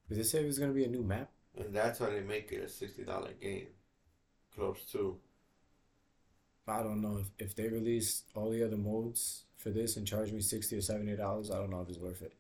Did 0.09 0.17
they 0.17 0.23
say 0.23 0.41
it 0.41 0.47
was 0.47 0.59
gonna 0.59 0.73
be 0.73 0.84
a 0.84 0.89
new 0.89 1.03
map 1.03 1.29
and 1.57 1.73
that's 1.73 1.99
how 1.99 2.07
they 2.07 2.21
make 2.21 2.51
it 2.51 2.63
a 2.63 2.69
sixty 2.69 3.03
dollar 3.03 3.32
game. 3.41 3.67
Close 4.55 4.84
to. 4.91 5.17
I 6.67 6.84
don't 6.84 7.01
know 7.01 7.17
if, 7.17 7.47
if 7.47 7.55
they 7.55 7.67
release 7.67 8.23
all 8.36 8.49
the 8.49 8.63
other 8.63 8.77
modes 8.77 9.43
for 9.57 9.71
this 9.71 9.97
and 9.97 10.07
charge 10.07 10.32
me 10.32 10.41
sixty 10.41 10.77
or 10.77 10.82
seventy 10.82 11.15
dollars. 11.15 11.51
I 11.51 11.57
don't 11.57 11.71
know 11.71 11.82
if 11.82 11.89
it's 11.89 11.97
worth 11.97 12.21
it. 12.21 12.34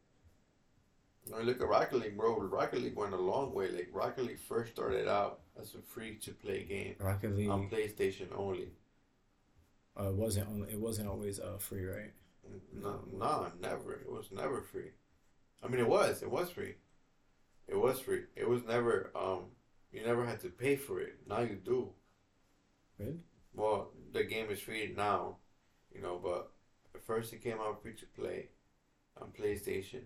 I 1.27 1.37
mean, 1.37 1.45
look 1.47 1.61
at 1.61 1.67
Rocket 1.67 1.97
League, 1.99 2.17
bro. 2.17 2.39
Rocket 2.41 2.81
League 2.81 2.95
went 2.95 3.13
a 3.13 3.17
long 3.17 3.53
way. 3.53 3.69
Like 3.69 3.89
Rocket 3.93 4.25
League 4.25 4.39
first 4.39 4.71
started 4.73 5.07
out 5.07 5.41
as 5.59 5.73
a 5.75 5.81
free 5.81 6.15
to 6.17 6.31
play 6.33 6.63
game 6.63 6.95
Rocket 6.99 7.35
League 7.35 7.49
on 7.49 7.69
PlayStation 7.69 8.27
only. 8.35 8.69
uh, 9.97 10.11
wasn't 10.11 10.47
only, 10.49 10.71
it 10.71 10.79
wasn't 10.79 11.07
always 11.07 11.39
uh 11.39 11.57
free, 11.57 11.85
right? 11.85 12.13
No, 12.73 13.01
no, 13.13 13.51
never. 13.61 13.93
It 13.93 14.09
was 14.11 14.31
never 14.31 14.61
free. 14.61 14.91
I 15.63 15.67
mean, 15.67 15.79
it 15.79 15.87
was. 15.87 16.21
It 16.21 16.31
was 16.31 16.49
free. 16.51 16.75
It 17.67 17.75
was 17.77 17.99
free. 17.99 18.23
It 18.35 18.47
was 18.47 18.63
never. 18.65 19.11
Um, 19.15 19.51
you 19.91 20.03
never 20.05 20.25
had 20.25 20.39
to 20.41 20.49
pay 20.49 20.75
for 20.75 20.99
it. 21.01 21.19
Now 21.27 21.41
you 21.41 21.55
do. 21.55 21.93
Really? 22.97 23.19
Well, 23.53 23.91
the 24.13 24.23
game 24.23 24.49
is 24.49 24.59
free 24.61 24.93
now, 24.95 25.37
you 25.93 26.01
know. 26.01 26.19
But 26.21 26.51
at 26.95 27.03
first, 27.03 27.33
it 27.33 27.43
came 27.43 27.59
out 27.59 27.81
free 27.81 27.93
to 27.95 28.05
play 28.07 28.49
on 29.21 29.31
PlayStation. 29.31 30.03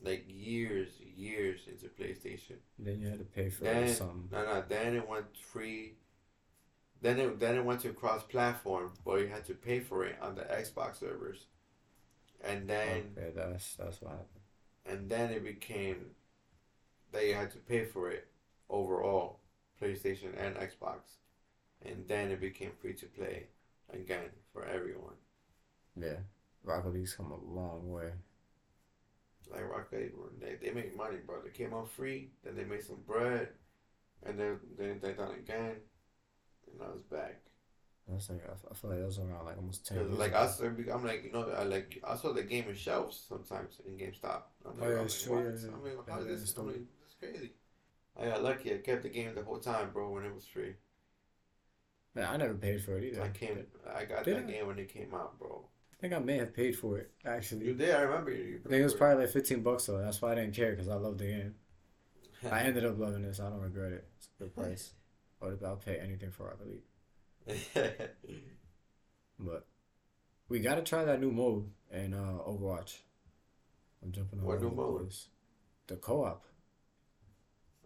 Like 0.00 0.24
years, 0.28 1.00
years 1.00 1.66
into 1.66 1.86
PlayStation. 1.88 2.58
Then 2.78 3.00
you 3.00 3.08
had 3.08 3.18
to 3.18 3.24
pay 3.24 3.50
for 3.50 3.64
Then, 3.64 3.88
some. 3.88 4.28
no, 4.30 4.44
no. 4.44 4.62
Then 4.68 4.94
it 4.96 5.08
went 5.08 5.36
free. 5.36 5.94
Then 7.00 7.18
it 7.18 7.40
then 7.40 7.56
it 7.56 7.64
went 7.64 7.80
to 7.80 7.92
cross 7.94 8.22
platform, 8.22 8.92
but 9.02 9.20
you 9.22 9.28
had 9.28 9.46
to 9.46 9.54
pay 9.54 9.80
for 9.80 10.04
it 10.04 10.20
on 10.20 10.34
the 10.34 10.42
Xbox 10.42 10.96
servers. 11.00 11.46
And 12.40 12.68
then 12.68 13.16
Okay, 13.16 13.30
that's 13.34 13.76
that's 13.76 14.00
what 14.00 14.12
happened. 14.12 14.40
and 14.86 15.10
then 15.10 15.30
it 15.30 15.44
became 15.44 16.12
that 17.12 17.26
you 17.26 17.34
had 17.34 17.50
to 17.50 17.58
pay 17.58 17.84
for 17.84 18.10
it 18.10 18.28
overall, 18.68 19.40
PlayStation 19.80 20.34
and 20.38 20.56
Xbox, 20.56 21.00
and 21.82 22.06
then 22.08 22.30
it 22.30 22.40
became 22.40 22.72
free 22.80 22.94
to 22.94 23.06
play 23.06 23.48
again 23.92 24.30
for 24.52 24.66
everyone. 24.66 25.16
Yeah, 25.96 26.18
Rocket 26.62 26.90
League's 26.92 27.14
come 27.14 27.32
a 27.32 27.36
long 27.36 27.90
way. 27.90 28.12
Like 29.50 29.68
Rock 29.70 29.92
League, 29.92 30.12
they 30.40 30.56
they 30.56 30.72
make 30.72 30.96
money, 30.96 31.18
bro. 31.26 31.42
They 31.42 31.50
came 31.50 31.74
out 31.74 31.90
free, 31.90 32.30
then 32.44 32.56
they 32.56 32.64
made 32.64 32.82
some 32.84 33.02
bread, 33.06 33.50
and 34.24 34.38
then 34.38 34.60
then 34.78 35.00
they 35.02 35.12
done 35.14 35.34
again, 35.34 35.76
and 36.72 36.82
I 36.82 36.88
was 36.88 37.02
back. 37.10 37.42
That's 38.08 38.30
like 38.30 38.42
I 38.48 38.52
I 38.70 38.74
feel 38.74 38.90
like 38.90 38.98
that 39.00 39.06
was 39.06 39.18
around 39.18 39.44
like 39.44 39.56
almost 39.56 39.86
ten 39.86 40.04
years 40.04 40.24
like 40.24 40.32
ago. 40.32 40.34
I 40.34 40.46
saw, 40.46 40.64
I'm 40.64 41.04
like 41.04 41.24
you 41.24 41.32
know 41.32 41.48
I 41.50 41.64
like 41.64 41.98
I 42.06 42.16
saw 42.16 42.32
the 42.32 42.42
game 42.42 42.68
in 42.68 42.74
shelves 42.74 43.24
sometimes 43.28 43.80
in 43.86 43.96
GameStop. 43.96 44.42
I'm 44.64 44.78
Oh, 44.80 44.88
yeah, 44.88 45.02
it's 45.02 45.22
like, 45.22 45.22
true, 45.22 45.38
yeah, 45.38 45.50
yeah. 45.64 45.76
Like, 45.82 46.08
Yeah, 46.08 46.14
how 46.14 46.20
yeah, 46.20 46.24
this? 46.24 46.54
I'm 46.58 46.66
like, 46.66 46.76
this 46.76 47.10
is 47.10 47.16
crazy. 47.18 47.52
I 48.20 48.26
got 48.26 48.42
lucky. 48.42 48.74
I 48.74 48.78
kept 48.78 49.02
the 49.02 49.08
game 49.10 49.34
the 49.34 49.44
whole 49.44 49.60
time, 49.60 49.90
bro. 49.92 50.10
When 50.10 50.24
it 50.24 50.34
was 50.34 50.46
free, 50.46 50.74
Man, 52.14 52.24
I 52.24 52.36
never 52.36 52.54
paid 52.54 52.82
for 52.82 52.98
it 52.98 53.04
either. 53.04 53.22
I 53.22 53.28
came. 53.30 53.66
I 53.94 54.04
got 54.04 54.24
Did 54.24 54.36
that 54.36 54.46
I? 54.48 54.52
game 54.52 54.66
when 54.68 54.78
it 54.78 54.88
came 54.88 55.12
out, 55.14 55.38
bro. 55.38 55.68
I 55.98 56.00
think 56.00 56.12
I 56.12 56.18
may 56.18 56.36
have 56.36 56.54
paid 56.54 56.76
for 56.76 56.98
it 56.98 57.10
actually. 57.24 57.66
You 57.66 57.74
did. 57.74 57.94
I 57.94 58.02
remember 58.02 58.30
you. 58.30 58.60
I 58.64 58.68
think 58.68 58.80
it 58.80 58.84
was 58.84 58.94
probably 58.94 59.24
like 59.24 59.32
fifteen 59.32 59.62
bucks 59.62 59.86
though. 59.86 59.98
That's 59.98 60.20
why 60.20 60.32
I 60.32 60.34
didn't 60.36 60.54
care 60.54 60.70
because 60.72 60.88
I 60.88 60.94
love 60.96 61.16
the 61.18 61.24
game. 61.26 61.54
I 62.50 62.60
ended 62.62 62.84
up 62.84 62.98
loving 62.98 63.22
this. 63.22 63.40
I 63.40 63.48
don't 63.48 63.60
regret 63.60 63.92
it. 63.92 64.06
It's 64.18 64.28
a 64.38 64.42
good 64.44 64.54
price. 64.54 64.92
I 65.42 65.46
would 65.46 65.62
I'll 65.64 65.76
pay 65.76 65.96
anything 65.98 66.30
for 66.30 66.44
Rocket 66.44 66.68
League. 66.68 67.60
But 69.38 69.66
we 70.48 70.60
gotta 70.60 70.82
try 70.82 71.04
that 71.04 71.20
new 71.20 71.30
mode 71.30 71.70
in 71.92 72.14
uh, 72.14 72.38
Overwatch. 72.48 72.96
I'm 74.02 74.12
jumping 74.12 74.40
all 74.40 74.46
What 74.46 74.62
new 74.62 74.70
mode? 74.70 75.00
place. 75.02 75.28
The 75.88 75.96
co-op. 75.96 76.44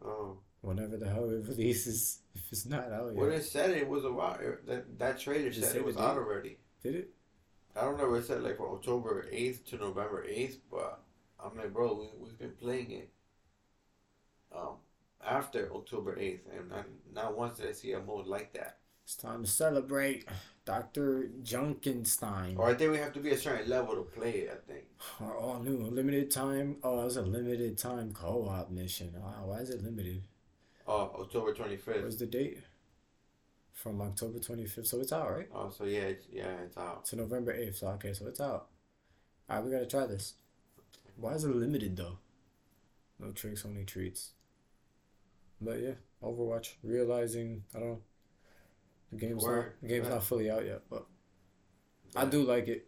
oh, 0.04 0.38
Whenever 0.60 0.96
the 0.96 1.08
hell 1.08 1.28
it 1.30 1.44
releases, 1.48 2.20
if 2.34 2.42
it's 2.52 2.66
not 2.66 2.92
out 2.92 3.14
well, 3.14 3.26
yet. 3.30 3.38
it 3.40 3.44
said 3.44 3.70
it 3.70 3.88
was 3.88 4.04
a 4.04 4.12
while. 4.12 4.38
That 4.66 4.98
that 4.98 5.18
trailer 5.18 5.50
Just 5.50 5.62
said 5.68 5.72
say 5.72 5.78
it 5.78 5.84
was 5.84 5.96
out 5.96 6.16
already. 6.16 6.58
Did 6.82 6.94
it? 6.94 7.10
I 7.76 7.82
don't 7.82 7.98
know. 7.98 8.14
If 8.14 8.24
it 8.24 8.26
said 8.26 8.42
like 8.42 8.56
from 8.56 8.66
October 8.74 9.26
eighth 9.30 9.66
to 9.70 9.76
November 9.76 10.24
eighth, 10.28 10.58
but 10.70 11.00
I'm 11.42 11.56
like, 11.56 11.72
bro, 11.72 11.94
we 11.94 12.24
we've 12.24 12.38
been 12.38 12.52
playing 12.60 12.90
it. 12.90 13.10
Um, 14.54 14.74
after 15.26 15.72
October 15.74 16.18
eighth, 16.18 16.46
and 16.56 16.68
not, 16.68 16.86
not 17.14 17.36
once 17.36 17.58
did 17.58 17.68
I 17.68 17.72
see 17.72 17.92
a 17.92 18.00
mode 18.00 18.26
like 18.26 18.52
that. 18.54 18.78
It's 19.04 19.16
time 19.16 19.44
to 19.44 19.50
celebrate 19.50 20.28
Dr. 20.64 21.30
Junkenstein. 21.42 22.58
Or 22.58 22.68
I 22.68 22.74
think 22.74 22.92
we 22.92 22.98
have 22.98 23.12
to 23.14 23.20
be 23.20 23.30
a 23.30 23.38
certain 23.38 23.68
level 23.68 23.94
to 23.96 24.02
play 24.02 24.30
it. 24.30 24.50
I 24.52 24.72
think. 24.72 24.84
Our 25.20 25.36
all 25.36 25.60
new 25.60 25.76
limited 25.78 26.30
time. 26.30 26.76
Oh, 26.82 27.06
it's 27.06 27.16
a 27.16 27.22
limited 27.22 27.78
time 27.78 28.12
co-op 28.12 28.70
mission. 28.70 29.12
Wow, 29.16 29.44
why 29.46 29.58
is 29.58 29.70
it 29.70 29.82
limited? 29.82 30.22
Oh, 30.86 31.10
October 31.20 31.54
twenty 31.54 31.76
fifth. 31.76 32.02
Where's 32.02 32.16
the 32.16 32.26
date? 32.26 32.58
From 33.80 34.02
October 34.02 34.38
25th. 34.38 34.86
So 34.86 35.00
it's 35.00 35.10
out, 35.10 35.30
right? 35.30 35.48
Oh, 35.54 35.70
so 35.70 35.84
yeah, 35.84 36.00
it's, 36.00 36.26
yeah, 36.30 36.52
it's 36.66 36.76
out. 36.76 37.06
To 37.06 37.16
November 37.16 37.54
8th. 37.54 37.76
So, 37.76 37.86
okay, 37.88 38.12
so 38.12 38.26
it's 38.26 38.40
out. 38.40 38.66
All 39.48 39.56
right, 39.56 39.64
we 39.64 39.70
gotta 39.70 39.86
try 39.86 40.04
this. 40.04 40.34
Why 41.16 41.32
is 41.32 41.44
it 41.44 41.56
limited 41.56 41.96
though? 41.96 42.18
No 43.18 43.30
tricks, 43.32 43.64
only 43.64 43.84
treats. 43.84 44.32
But 45.62 45.80
yeah, 45.80 45.94
Overwatch. 46.22 46.74
Realizing 46.82 47.64
I 47.74 47.78
don't 47.78 47.88
know. 47.88 48.00
The 49.12 49.16
game's 49.16 49.46
not 49.46 49.64
the 49.80 49.88
game's 49.88 50.08
not 50.10 50.24
fully 50.24 50.50
out 50.50 50.66
yet, 50.66 50.82
but 50.90 51.06
I 52.14 52.26
do 52.26 52.42
like 52.42 52.68
it. 52.68 52.86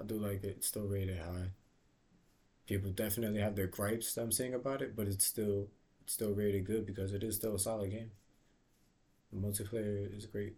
I 0.00 0.04
do 0.04 0.14
like 0.14 0.44
it. 0.44 0.56
It's 0.56 0.68
still 0.68 0.86
rated 0.86 1.18
high. 1.18 1.50
People 2.66 2.90
definitely 2.90 3.40
have 3.40 3.54
their 3.54 3.66
gripes 3.66 4.14
that 4.14 4.22
I'm 4.22 4.32
saying 4.32 4.54
about 4.54 4.80
it, 4.80 4.96
but 4.96 5.08
it's 5.08 5.26
still 5.26 5.68
it's 6.02 6.14
still 6.14 6.32
rated 6.32 6.64
good 6.64 6.86
because 6.86 7.12
it 7.12 7.22
is 7.22 7.36
still 7.36 7.54
a 7.54 7.58
solid 7.58 7.90
game. 7.90 8.12
The 9.32 9.38
multiplayer 9.38 10.16
is 10.16 10.26
great. 10.26 10.56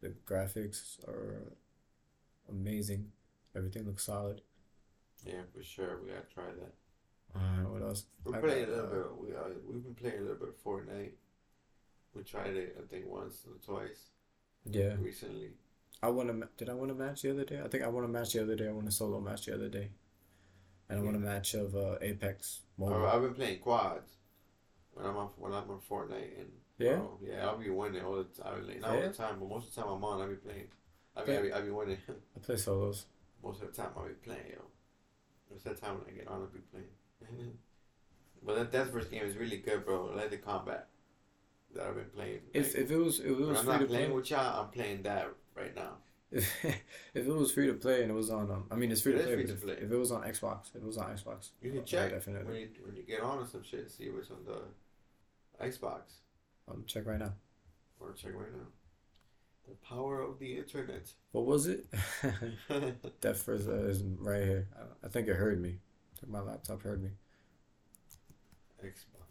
The 0.00 0.10
graphics 0.26 0.98
are 1.08 1.52
amazing. 2.48 3.12
Everything 3.56 3.86
looks 3.86 4.04
solid. 4.04 4.42
Yeah, 5.24 5.42
for 5.54 5.62
sure. 5.62 5.98
We 6.02 6.08
gotta 6.10 6.26
try 6.32 6.44
that. 6.52 6.74
Uh, 7.34 7.64
what 7.70 7.82
else? 7.82 8.06
We're 8.24 8.34
I 8.34 8.40
playing 8.40 8.64
got, 8.66 8.68
a 8.68 8.70
little 8.72 8.86
uh, 8.86 8.88
bit. 8.88 9.16
We 9.18 9.34
uh, 9.34 9.48
we've 9.68 9.82
been 9.82 9.94
playing 9.94 10.18
a 10.18 10.22
little 10.22 10.36
bit 10.36 10.48
of 10.48 10.62
Fortnite. 10.62 11.12
We 12.14 12.22
tried 12.22 12.56
it, 12.56 12.76
I 12.78 12.86
think, 12.86 13.06
once 13.08 13.44
or 13.46 13.54
twice 13.64 14.10
Yeah, 14.64 14.96
recently. 14.96 15.52
I 16.02 16.08
won 16.10 16.30
a. 16.30 16.32
ma- 16.34 16.46
Did 16.56 16.68
I 16.68 16.74
win 16.74 16.90
a 16.90 16.94
match 16.94 17.22
the 17.22 17.30
other 17.30 17.44
day? 17.44 17.60
I 17.62 17.68
think 17.68 17.84
I 17.84 17.88
won 17.88 18.04
a 18.04 18.08
match 18.08 18.32
the 18.32 18.42
other 18.42 18.56
day. 18.56 18.68
I 18.68 18.72
won 18.72 18.86
a 18.86 18.90
solo 18.90 19.20
match 19.20 19.46
the 19.46 19.54
other 19.54 19.68
day, 19.68 19.90
and 20.88 20.98
I 20.98 21.02
won 21.02 21.14
a 21.14 21.18
match 21.18 21.54
of 21.54 21.74
uh, 21.76 21.96
Apex 22.00 22.60
Mobile. 22.78 23.06
I've 23.06 23.22
been 23.22 23.34
playing 23.34 23.58
quads 23.60 24.10
when 24.92 25.06
I'm 25.06 25.16
on 25.16 25.28
when 25.38 25.52
I'm 25.52 25.70
on 25.70 25.80
Fortnite 25.90 26.38
and 26.40 26.50
Yeah? 26.80 26.96
bro, 26.96 27.18
yeah, 27.22 27.46
I'll 27.46 27.58
be 27.58 27.70
winning 27.70 28.02
all 28.04 28.16
the 28.16 28.24
time. 28.42 28.66
Like, 28.66 28.80
not 28.80 28.90
all 28.94 29.00
the 29.02 29.08
time, 29.10 29.36
but 29.38 29.48
most 29.48 29.68
of 29.68 29.74
the 29.74 29.80
time 29.82 29.90
I'm 29.90 30.04
on, 30.04 30.20
I'll 30.22 30.28
be 30.28 30.34
playing. 30.36 30.68
I 31.16 31.24
mean, 31.24 31.36
I'll 31.36 31.42
be, 31.42 31.52
I'll 31.52 31.62
be 31.64 31.70
winning. 31.70 31.98
I 32.36 32.38
play 32.40 32.56
solos. 32.56 33.06
most 33.42 33.62
of 33.62 33.68
the 33.74 33.82
time 33.82 33.90
I'll 33.96 34.06
be 34.06 34.14
playing, 34.14 34.50
yo. 34.52 34.62
It's 35.54 35.64
the 35.64 35.74
time 35.74 35.94
when 35.98 36.04
I 36.08 36.16
get 36.16 36.28
on, 36.28 36.40
I'll 36.40 36.46
be 36.46 36.60
playing. 36.60 36.86
but 38.46 38.70
that 38.70 38.72
Deathverse 38.72 39.10
game 39.10 39.24
is 39.24 39.36
really 39.36 39.58
good, 39.58 39.84
bro. 39.84 40.10
I 40.12 40.16
like 40.16 40.30
the 40.30 40.38
combat 40.38 40.88
that 41.74 41.86
I've 41.86 41.94
been 41.96 42.04
playing. 42.06 42.40
If 42.54 42.74
Like, 42.74 42.84
if 42.84 42.90
it 42.90 42.96
was 42.96 43.20
if 43.20 43.26
it 43.26 43.36
was 43.38 43.58
I'm 43.58 43.64
free 43.64 43.72
not 43.72 43.80
to 43.80 43.86
playing 43.86 44.06
play, 44.06 44.16
with 44.16 44.30
y'all, 44.30 44.62
I'm 44.64 44.70
playing 44.70 45.02
that 45.02 45.28
right 45.56 45.74
now. 45.74 45.92
if, 46.32 46.64
if 47.12 47.26
it 47.26 47.32
was 47.34 47.50
free 47.52 47.66
to 47.66 47.74
play 47.74 48.02
and 48.02 48.10
it 48.12 48.14
was 48.14 48.30
on 48.30 48.48
um, 48.50 48.64
I 48.70 48.76
mean 48.76 48.92
it's 48.92 49.00
free 49.02 49.14
It 49.14 49.18
to 49.18 49.24
play, 49.24 49.34
free 49.34 49.46
to 49.46 49.52
if, 49.52 49.62
play. 49.62 49.74
if 49.74 49.90
it 49.90 49.96
was 49.96 50.12
on 50.12 50.22
Xbox, 50.22 50.68
if 50.70 50.76
it 50.76 50.84
was 50.84 50.96
on 50.96 51.10
Xbox, 51.10 51.50
You 51.60 51.72
can 51.72 51.84
check 51.84 52.12
definitely. 52.12 52.52
when 52.52 52.60
you 52.60 52.68
when 52.86 52.96
you 52.96 53.02
get 53.02 53.20
on 53.20 53.38
or 53.40 53.46
some 53.46 53.64
shit, 53.64 53.90
see 53.90 54.08
what's 54.10 54.30
on 54.30 54.38
the 54.46 54.62
Xbox. 55.66 56.02
Um, 56.70 56.84
check 56.86 57.06
right 57.06 57.18
now. 57.18 57.32
Or 57.98 58.12
check 58.12 58.32
right 58.34 58.52
now. 58.52 58.66
The 59.68 59.74
power 59.86 60.20
of 60.20 60.38
the 60.38 60.56
internet. 60.56 61.12
What 61.32 61.46
was 61.46 61.66
it? 61.66 61.86
Deathverse 63.20 63.68
uh, 63.68 63.88
is 63.88 64.02
right 64.18 64.42
here. 64.42 64.68
I, 64.76 65.06
I 65.06 65.08
think 65.08 65.28
it 65.28 65.34
heard 65.34 65.60
me. 65.60 65.78
My 66.26 66.40
laptop 66.40 66.82
heard 66.82 67.02
me. 67.02 67.10
Xbox. 68.84 69.26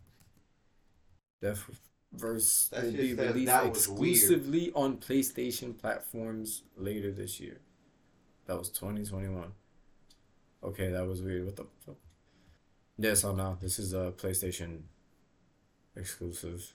Death 1.41 1.69
Verse 2.11 2.69
That 2.69 2.85
will 2.85 2.91
be 2.91 3.13
released 3.13 3.45
that 3.45 3.69
was 3.69 3.87
weird. 3.87 4.15
exclusively 4.15 4.71
on 4.73 4.97
PlayStation 4.97 5.77
platforms 5.77 6.63
later 6.75 7.11
this 7.11 7.39
year. 7.39 7.61
That 8.47 8.57
was 8.57 8.69
2021. 8.69 9.51
Okay, 10.63 10.89
that 10.89 11.05
was 11.05 11.21
weird. 11.21 11.45
What 11.45 11.55
the 11.55 11.65
fuck? 11.85 11.97
Yeah, 12.97 13.13
so 13.13 13.33
now 13.35 13.57
this 13.61 13.77
is 13.77 13.93
a 13.93 14.11
PlayStation 14.17 14.81
exclusive. 15.95 16.73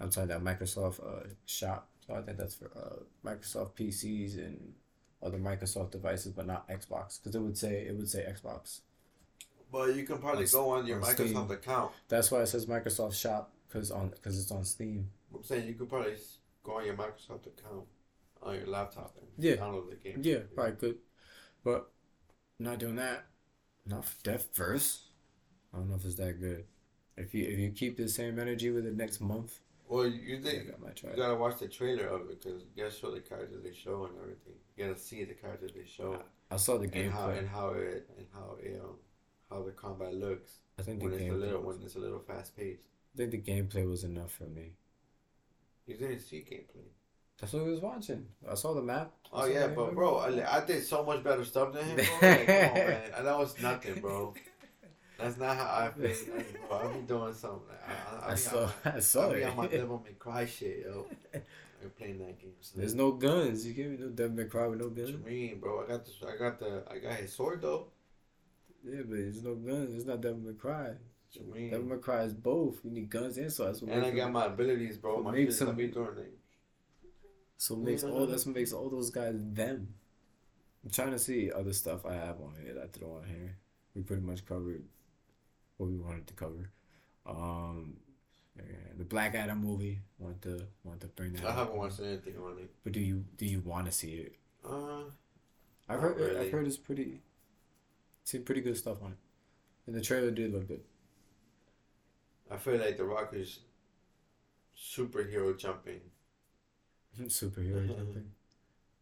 Outside 0.00 0.28
that 0.28 0.42
Microsoft 0.42 1.00
uh, 1.00 1.26
shop. 1.46 1.88
So 2.06 2.14
I 2.14 2.22
think 2.22 2.36
that's 2.38 2.54
for 2.54 2.70
uh, 2.76 3.02
Microsoft 3.28 3.72
PCs 3.72 4.36
and 4.36 4.74
other 5.22 5.38
Microsoft 5.38 5.90
devices, 5.92 6.32
but 6.32 6.46
not 6.46 6.68
Xbox. 6.68 7.18
Because 7.22 7.34
it 7.34 7.40
would 7.40 7.56
say 7.56 7.86
it 7.86 7.96
would 7.96 8.08
say 8.08 8.24
Xbox. 8.28 8.80
But 9.72 9.94
you 9.96 10.04
can 10.04 10.18
probably 10.18 10.44
On- 10.44 10.50
go 10.52 10.70
on 10.70 10.86
your 10.86 10.98
on 10.98 11.02
Microsoft 11.02 11.28
Steam. 11.28 11.50
account. 11.50 11.92
That's 12.08 12.30
why 12.30 12.40
it 12.42 12.46
says 12.46 12.66
Microsoft 12.66 13.14
Shop 13.14 13.52
because 13.68 13.90
on 13.90 14.10
because 14.10 14.38
it's 14.40 14.50
on 14.52 14.64
Steam. 14.64 15.10
I'm 15.34 15.42
saying 15.42 15.66
you 15.66 15.74
could 15.74 15.88
probably 15.88 16.14
go 16.62 16.78
on 16.78 16.84
your 16.86 16.94
Microsoft 16.94 17.46
account 17.46 17.86
on 18.42 18.54
your 18.56 18.66
laptop 18.66 19.16
and 19.18 19.26
Yeah. 19.44 19.56
download 19.56 19.90
the 19.90 19.96
game. 19.96 20.20
Yeah, 20.22 20.40
probably 20.54 20.76
could, 20.76 20.98
but 21.64 21.90
not 22.58 22.78
doing 22.78 22.96
that. 22.96 23.24
Not 23.86 24.04
for 24.04 24.16
Deathverse. 24.22 25.00
I 25.72 25.78
don't 25.78 25.88
know 25.88 25.96
if 25.96 26.04
it's 26.04 26.14
that 26.16 26.38
good. 26.40 26.64
If 27.16 27.34
you 27.34 27.44
if 27.48 27.58
you 27.58 27.70
keep 27.70 27.96
the 27.96 28.08
same 28.08 28.38
energy 28.38 28.70
with 28.70 28.86
it 28.86 28.94
next 28.96 29.20
month, 29.20 29.60
Well, 29.88 30.06
you 30.06 30.40
think 30.42 30.78
might 30.80 31.00
you 31.02 31.10
gotta 31.16 31.36
watch 31.36 31.58
the 31.58 31.68
trailer 31.68 32.06
of 32.08 32.22
it 32.22 32.42
because 32.42 32.62
you 32.62 32.84
gotta 32.84 32.94
show 32.94 33.10
the 33.12 33.20
characters 33.20 33.62
they 33.62 33.72
show 33.74 34.06
and 34.06 34.14
everything. 34.20 34.54
You 34.76 34.86
gotta 34.86 34.98
see 34.98 35.24
the 35.24 35.34
characters 35.34 35.72
they 35.74 35.86
show 35.86 36.22
I 36.50 36.56
saw 36.56 36.78
the 36.78 36.90
and 36.92 37.12
how 37.12 37.28
gameplay. 37.28 37.38
and 37.38 37.48
how 37.48 37.68
it 37.70 38.08
and 38.16 38.26
how 38.32 38.56
it, 38.60 38.80
um, 38.82 38.96
how 39.50 39.62
the 39.62 39.72
combat 39.72 40.14
looks 40.14 40.58
I 40.78 40.82
think 40.82 41.00
the 41.00 41.06
when 41.06 41.14
it's 41.14 41.30
a 41.32 41.36
little 41.36 41.62
when 41.62 41.82
it's 41.82 41.94
a 41.94 41.98
little 42.00 42.18
fast 42.20 42.56
paced. 42.56 42.82
I 43.14 43.16
think 43.16 43.30
the 43.30 43.38
gameplay 43.38 43.88
was 43.88 44.04
enough 44.04 44.32
for 44.32 44.44
me. 44.44 44.72
You 45.86 45.96
didn't 45.96 46.20
see 46.20 46.38
gameplay. 46.38 46.88
That's 47.40 47.52
what 47.52 47.62
I 47.62 47.66
was 47.66 47.80
watching. 47.80 48.26
I 48.50 48.54
saw 48.54 48.74
the 48.74 48.82
map. 48.82 49.12
I 49.32 49.42
Oh 49.42 49.44
yeah, 49.46 49.68
but 49.68 49.90
gameplay. 49.90 49.94
bro, 49.94 50.16
I, 50.16 50.56
I 50.58 50.64
did 50.64 50.84
so 50.84 51.04
much 51.04 51.22
better 51.22 51.44
stuff 51.44 51.72
than 51.72 51.84
him. 51.84 51.96
Bro. 51.96 52.04
Like, 52.22 52.40
on, 52.40 52.46
man. 52.46 53.10
And 53.16 53.26
that 53.26 53.38
was 53.38 53.60
nothing, 53.62 54.00
bro. 54.00 54.34
That's 55.18 55.38
not 55.38 55.56
how 55.56 55.64
I 55.64 55.90
feel, 55.90 56.14
bro. 56.68 56.78
I 56.78 56.92
be 56.92 57.00
doing 57.06 57.32
something. 57.34 57.62
I, 57.86 57.92
I, 57.92 58.26
I, 58.26 58.28
I 58.28 58.30
be 58.32 58.36
saw. 58.40 58.62
on 58.64 58.70
my- 58.84 58.94
I 58.96 59.00
saw 59.00 59.30
I 59.30 59.34
be 59.34 59.44
on 59.44 59.56
my. 59.56 59.66
Devil 59.66 60.02
May 60.04 60.12
Cry 60.12 60.46
shit, 60.46 60.80
yo. 60.84 61.06
I'm 61.34 61.90
playing 61.98 62.18
that 62.18 62.38
game. 62.40 62.52
So 62.60 62.78
There's 62.78 62.94
no 62.94 63.12
guns. 63.12 63.66
You 63.66 63.72
give 63.74 63.90
me 63.90 63.96
no 63.98 64.08
Devil 64.08 64.36
May 64.36 64.44
Cry 64.44 64.66
with 64.66 64.78
no 64.80 64.86
What 64.86 64.96
guns. 64.96 65.10
you 65.10 65.18
mean, 65.18 65.58
bro? 65.60 65.84
I 65.84 65.88
got 65.88 66.04
this. 66.04 66.16
I 66.26 66.36
got 66.36 66.58
the. 66.58 66.84
I 66.90 66.98
got 66.98 67.14
his 67.14 67.32
sword 67.32 67.62
though. 67.62 67.86
Yeah, 68.84 69.00
but 69.08 69.16
there's 69.16 69.42
no 69.42 69.54
guns. 69.54 69.94
It's 69.94 70.04
not 70.06 70.20
Devil 70.20 70.38
May 70.38 70.52
Cry. 70.54 70.88
What 70.88 70.96
you 71.32 71.42
mean? 71.54 71.70
Devil 71.70 71.86
May 71.86 71.96
Cry 71.98 72.22
is 72.22 72.34
both. 72.34 72.76
You 72.84 72.90
need 72.90 73.08
guns 73.10 73.38
and 73.38 73.52
swords. 73.52 73.82
And 73.82 74.04
I 74.04 74.10
got 74.10 74.30
my 74.32 74.46
abilities, 74.46 74.96
bro. 74.98 75.16
what 75.16 75.24
My 75.24 75.30
makes 75.32 75.58
shit. 75.58 75.68
I 75.68 75.72
be 75.72 75.88
doing 75.88 76.18
it. 76.18 76.32
So 77.58 77.74
it 77.74 77.80
makes 77.80 78.04
all 78.04 78.26
that's 78.26 78.44
what 78.46 78.54
makes 78.54 78.72
all 78.72 78.90
those 78.90 79.10
guys 79.10 79.34
them. 79.38 79.88
I'm 80.84 80.90
trying 80.90 81.12
to 81.12 81.18
see 81.18 81.50
other 81.50 81.72
stuff 81.72 82.04
I 82.06 82.14
have 82.14 82.40
on 82.40 82.54
here 82.62 82.74
that 82.74 82.82
I 82.84 82.86
throw 82.86 83.16
on 83.16 83.24
here. 83.28 83.56
We 83.94 84.02
pretty 84.02 84.22
much 84.22 84.44
covered 84.44 84.84
what 85.76 85.90
we 85.90 85.96
wanted 85.96 86.26
to 86.26 86.34
cover. 86.34 86.70
Um, 87.26 87.96
the 88.96 89.04
Black 89.04 89.34
Adam 89.34 89.60
movie. 89.62 90.00
Want 90.18 90.40
to 90.42 90.62
want 90.84 91.00
to 91.00 91.08
bring 91.08 91.34
that. 91.34 91.44
I 91.44 91.48
up. 91.48 91.56
haven't 91.56 91.76
watched 91.76 92.00
anything 92.00 92.36
on 92.38 92.58
it. 92.58 92.70
But 92.82 92.92
do 92.92 93.00
you 93.00 93.24
do 93.36 93.46
you 93.46 93.60
want 93.60 93.86
to 93.86 93.92
see 93.92 94.12
it? 94.14 94.36
Uh, 94.64 95.02
I've 95.88 96.00
heard 96.00 96.18
really. 96.18 96.38
I've 96.46 96.52
heard 96.52 96.66
it's 96.66 96.76
pretty. 96.76 97.20
Seen 98.24 98.42
pretty 98.42 98.60
good 98.60 98.76
stuff 98.76 99.02
on 99.02 99.12
it, 99.12 99.18
and 99.86 99.94
the 99.94 100.00
trailer 100.00 100.30
did 100.32 100.52
look 100.52 100.66
good. 100.66 100.80
I 102.50 102.56
feel 102.56 102.76
like 102.76 102.96
The 102.96 103.04
Rock 103.04 103.32
is 103.34 103.60
superhero 104.76 105.56
jumping. 105.58 106.00
Superhero 107.20 107.86
jumping. 107.86 108.30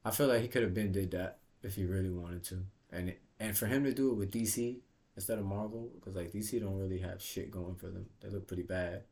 I 0.05 0.11
feel 0.11 0.27
like 0.29 0.43
he 0.43 0.49
could 0.49 0.63
have 0.63 0.75
been 0.75 0.93
did 0.93 1.11
that 1.13 1.39
if 1.63 1.77
he 1.77 1.85
really 1.87 2.11
wanted 2.11 2.45
to, 2.45 2.65
and 2.93 3.09
it, 3.11 3.21
and 3.41 3.57
for 3.57 3.67
him 3.67 3.85
to 3.85 3.93
do 3.93 4.11
it 4.11 4.15
with 4.15 4.31
DC 4.31 4.77
instead 5.17 5.39
of 5.39 5.45
Marvel, 5.45 5.91
because 5.95 6.17
like 6.17 6.33
DC 6.33 6.61
don't 6.61 6.79
really 6.79 6.99
have 6.99 7.23
shit 7.23 7.51
going 7.51 7.77
for 7.77 7.87
them. 7.87 8.07
They 8.21 8.29
look 8.29 8.47
pretty 8.47 8.63
bad. 8.63 9.03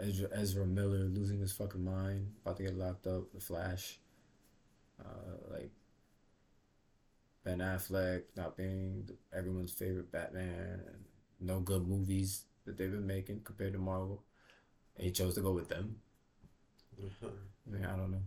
Ezra, 0.00 0.28
Ezra 0.32 0.66
Miller 0.66 1.04
losing 1.04 1.40
his 1.40 1.52
fucking 1.52 1.84
mind, 1.84 2.32
about 2.42 2.56
to 2.56 2.62
get 2.62 2.76
locked 2.76 3.06
up. 3.06 3.32
The 3.32 3.40
Flash, 3.40 3.98
uh, 5.00 5.52
like 5.52 5.70
Ben 7.44 7.58
Affleck 7.58 8.22
not 8.36 8.56
being 8.56 9.08
everyone's 9.36 9.72
favorite 9.72 10.10
Batman, 10.12 10.80
no 11.40 11.60
good 11.60 11.86
movies 11.86 12.44
that 12.64 12.78
they've 12.78 12.90
been 12.90 13.06
making 13.06 13.40
compared 13.44 13.72
to 13.72 13.78
Marvel. 13.78 14.22
And 14.96 15.06
he 15.06 15.10
chose 15.10 15.34
to 15.34 15.40
go 15.40 15.52
with 15.52 15.68
them. 15.68 15.96
I 17.02 17.70
mean, 17.70 17.84
I 17.84 17.96
don't 17.96 18.10
know. 18.10 18.22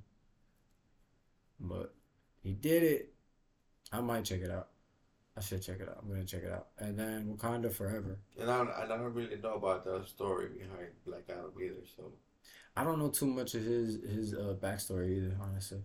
But 1.60 1.94
he 2.44 2.52
did 2.52 2.84
it. 2.84 3.14
I 3.92 4.02
might 4.02 4.26
check 4.26 4.42
it 4.42 4.52
out. 4.52 4.70
I 5.38 5.42
should 5.42 5.62
check 5.62 5.80
it 5.82 5.90
out. 5.90 6.00
I'm 6.02 6.10
gonna 6.10 6.24
check 6.24 6.44
it 6.44 6.52
out. 6.52 6.68
And 6.80 6.98
then 6.98 7.36
Wakanda 7.36 7.72
Forever. 7.72 8.18
and 8.40 8.50
I 8.50 8.58
don't, 8.58 8.70
I 8.72 8.88
don't 8.88 9.14
really 9.14 9.36
know 9.38 9.56
about 9.56 9.84
the 9.84 10.04
story 10.06 10.48
behind 10.48 10.88
Black 11.06 11.24
Adam 11.30 11.52
either. 11.62 11.86
So 11.96 12.14
I 12.78 12.84
don't 12.84 13.00
know 13.00 13.10
too 13.10 13.26
much 13.26 13.54
of 13.56 13.64
his 13.64 13.96
his 14.04 14.34
uh, 14.34 14.56
backstory 14.62 15.18
either, 15.18 15.38
honestly. 15.42 15.82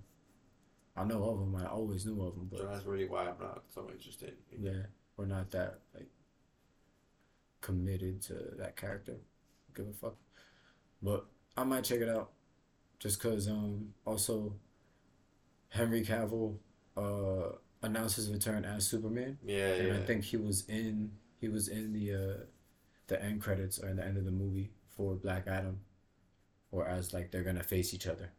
I 0.97 1.05
know 1.05 1.23
of 1.25 1.41
him. 1.41 1.57
I 1.57 1.67
always 1.69 2.05
knew 2.07 2.21
of 2.23 2.35
him, 2.35 2.49
so 2.53 2.59
but 2.65 2.73
that's 2.73 2.85
really 2.87 3.09
why 3.09 3.23
I'm 3.23 3.41
not 3.41 3.63
so 3.75 3.89
interested. 3.91 4.35
in 4.53 4.63
yeah, 4.65 4.83
we're 5.17 5.27
not 5.27 5.51
that 5.53 5.81
like 5.95 6.09
committed 7.61 8.23
to 8.23 8.35
that 8.59 8.77
character. 8.77 9.17
Give 9.75 9.89
a 9.89 9.93
fuck. 9.93 10.15
But 11.03 11.27
I 11.57 11.65
might 11.65 11.85
check 11.85 12.01
it 12.01 12.09
out, 12.09 12.31
just 12.99 13.21
cause 13.21 13.49
um 13.49 13.95
also 14.05 14.55
Henry 15.69 16.03
Cavill 16.05 16.57
uh 16.97 17.57
announced 17.83 18.17
his 18.17 18.31
return 18.31 18.65
as 18.65 18.87
Superman. 18.87 19.39
Yeah, 19.45 19.69
and 19.75 19.89
yeah. 19.89 19.95
I 19.95 19.99
think 19.99 20.25
he 20.25 20.37
was 20.37 20.69
in 20.69 21.13
he 21.41 21.49
was 21.49 21.69
in 21.69 21.93
the 21.93 22.15
uh 22.15 22.45
the 23.07 23.23
end 23.23 23.41
credits 23.43 23.79
or 23.79 23.89
in 23.89 23.97
the 23.97 24.05
end 24.05 24.17
of 24.17 24.25
the 24.25 24.31
movie 24.31 24.71
for 24.89 25.15
Black 25.15 25.47
Adam, 25.47 25.81
or 26.71 26.87
as 26.87 27.13
like 27.13 27.31
they're 27.31 27.43
gonna 27.43 27.63
face 27.63 27.95
each 27.95 28.07
other. 28.07 28.31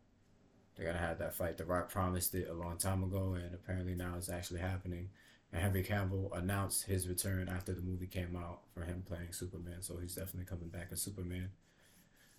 They're 0.76 0.86
gonna 0.86 1.00
have 1.00 1.20
that 1.20 1.34
fight. 1.34 1.58
The 1.58 1.66
Rock 1.66 1.90
promised 1.90 2.34
it 2.36 2.50
a 2.50 2.54
long 2.54 2.78
time 2.78 3.04
ago, 3.04 3.34
and 3.34 3.54
apparently 3.54 3.96
now 3.96 4.14
it's 4.18 4.30
actually 4.30 4.62
happening. 4.62 5.10
And 5.52 5.62
Henry 5.62 5.84
Cavill 5.84 6.36
announced 6.38 6.86
his 6.86 7.10
return 7.10 7.50
after 7.50 7.74
the 7.74 7.82
movie 7.82 8.08
came 8.08 8.38
out 8.38 8.62
for 8.74 8.84
him 8.84 9.04
playing 9.06 9.34
Superman, 9.34 9.82
so 9.82 9.98
he's 9.98 10.16
definitely 10.16 10.46
coming 10.46 10.70
back 10.70 10.90
as 10.92 11.02
Superman. 11.02 11.50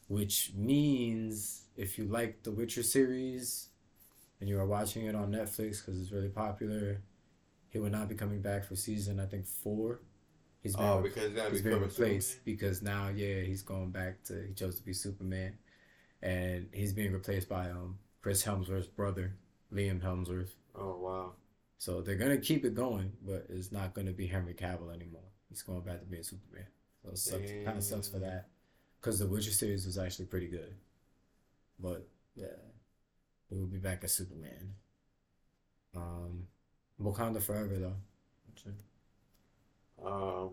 Which 0.08 0.52
means 0.56 1.64
if 1.76 1.98
you 1.98 2.04
like 2.04 2.42
the 2.42 2.50
Witcher 2.50 2.82
series 2.82 3.68
and 4.42 4.48
you 4.48 4.58
are 4.58 4.66
watching 4.66 5.06
it 5.06 5.14
on 5.14 5.30
Netflix 5.30 5.78
because 5.78 6.00
it's 6.00 6.10
really 6.10 6.28
popular, 6.28 7.00
he 7.68 7.78
will 7.78 7.90
not 7.90 8.08
be 8.08 8.16
coming 8.16 8.42
back 8.42 8.64
for 8.64 8.74
season 8.74 9.20
I 9.20 9.26
think 9.26 9.46
four. 9.46 10.00
He's 10.64 10.74
been 10.74 10.84
oh, 10.84 11.00
because 11.00 11.30
he's 11.30 11.50
he's 11.50 11.62
been 11.62 11.80
replaced 11.80 12.30
Superman? 12.30 12.44
because 12.44 12.82
now 12.82 13.08
yeah 13.14 13.42
he's 13.42 13.62
going 13.62 13.90
back 13.90 14.24
to 14.24 14.44
he 14.48 14.52
chose 14.52 14.76
to 14.78 14.84
be 14.84 14.94
Superman, 14.94 15.56
and 16.22 16.66
he's 16.72 16.92
being 16.92 17.12
replaced 17.12 17.48
by 17.48 17.70
um 17.70 18.00
Chris 18.20 18.42
Hemsworth's 18.42 18.88
brother 18.88 19.36
Liam 19.72 20.00
Hemsworth. 20.00 20.50
Oh 20.74 20.98
wow. 20.98 21.32
So 21.78 22.00
they're 22.00 22.16
gonna 22.16 22.38
keep 22.38 22.64
it 22.64 22.74
going, 22.74 23.12
but 23.24 23.46
it's 23.48 23.70
not 23.70 23.94
gonna 23.94 24.10
be 24.10 24.26
Henry 24.26 24.54
Cavill 24.54 24.92
anymore. 24.92 25.22
He's 25.48 25.62
going 25.62 25.82
back 25.82 26.00
to 26.00 26.06
being 26.06 26.24
Superman. 26.24 26.66
So 27.04 27.10
it 27.10 27.18
sucks. 27.18 27.52
Kind 27.64 27.78
of 27.78 27.84
sucks 27.84 28.08
for 28.08 28.18
that, 28.18 28.48
because 29.00 29.20
the 29.20 29.26
Witcher 29.28 29.52
series 29.52 29.86
was 29.86 29.98
actually 29.98 30.26
pretty 30.26 30.48
good. 30.48 30.74
But 31.78 32.08
yeah, 32.34 32.46
he 33.52 33.58
will 33.58 33.66
be 33.66 33.78
back 33.78 34.02
as 34.04 34.12
Superman. 34.14 34.74
Um, 35.94 36.46
Wakanda 37.00 37.42
Forever 37.42 37.76
though. 37.78 37.96
Um, 40.04 40.50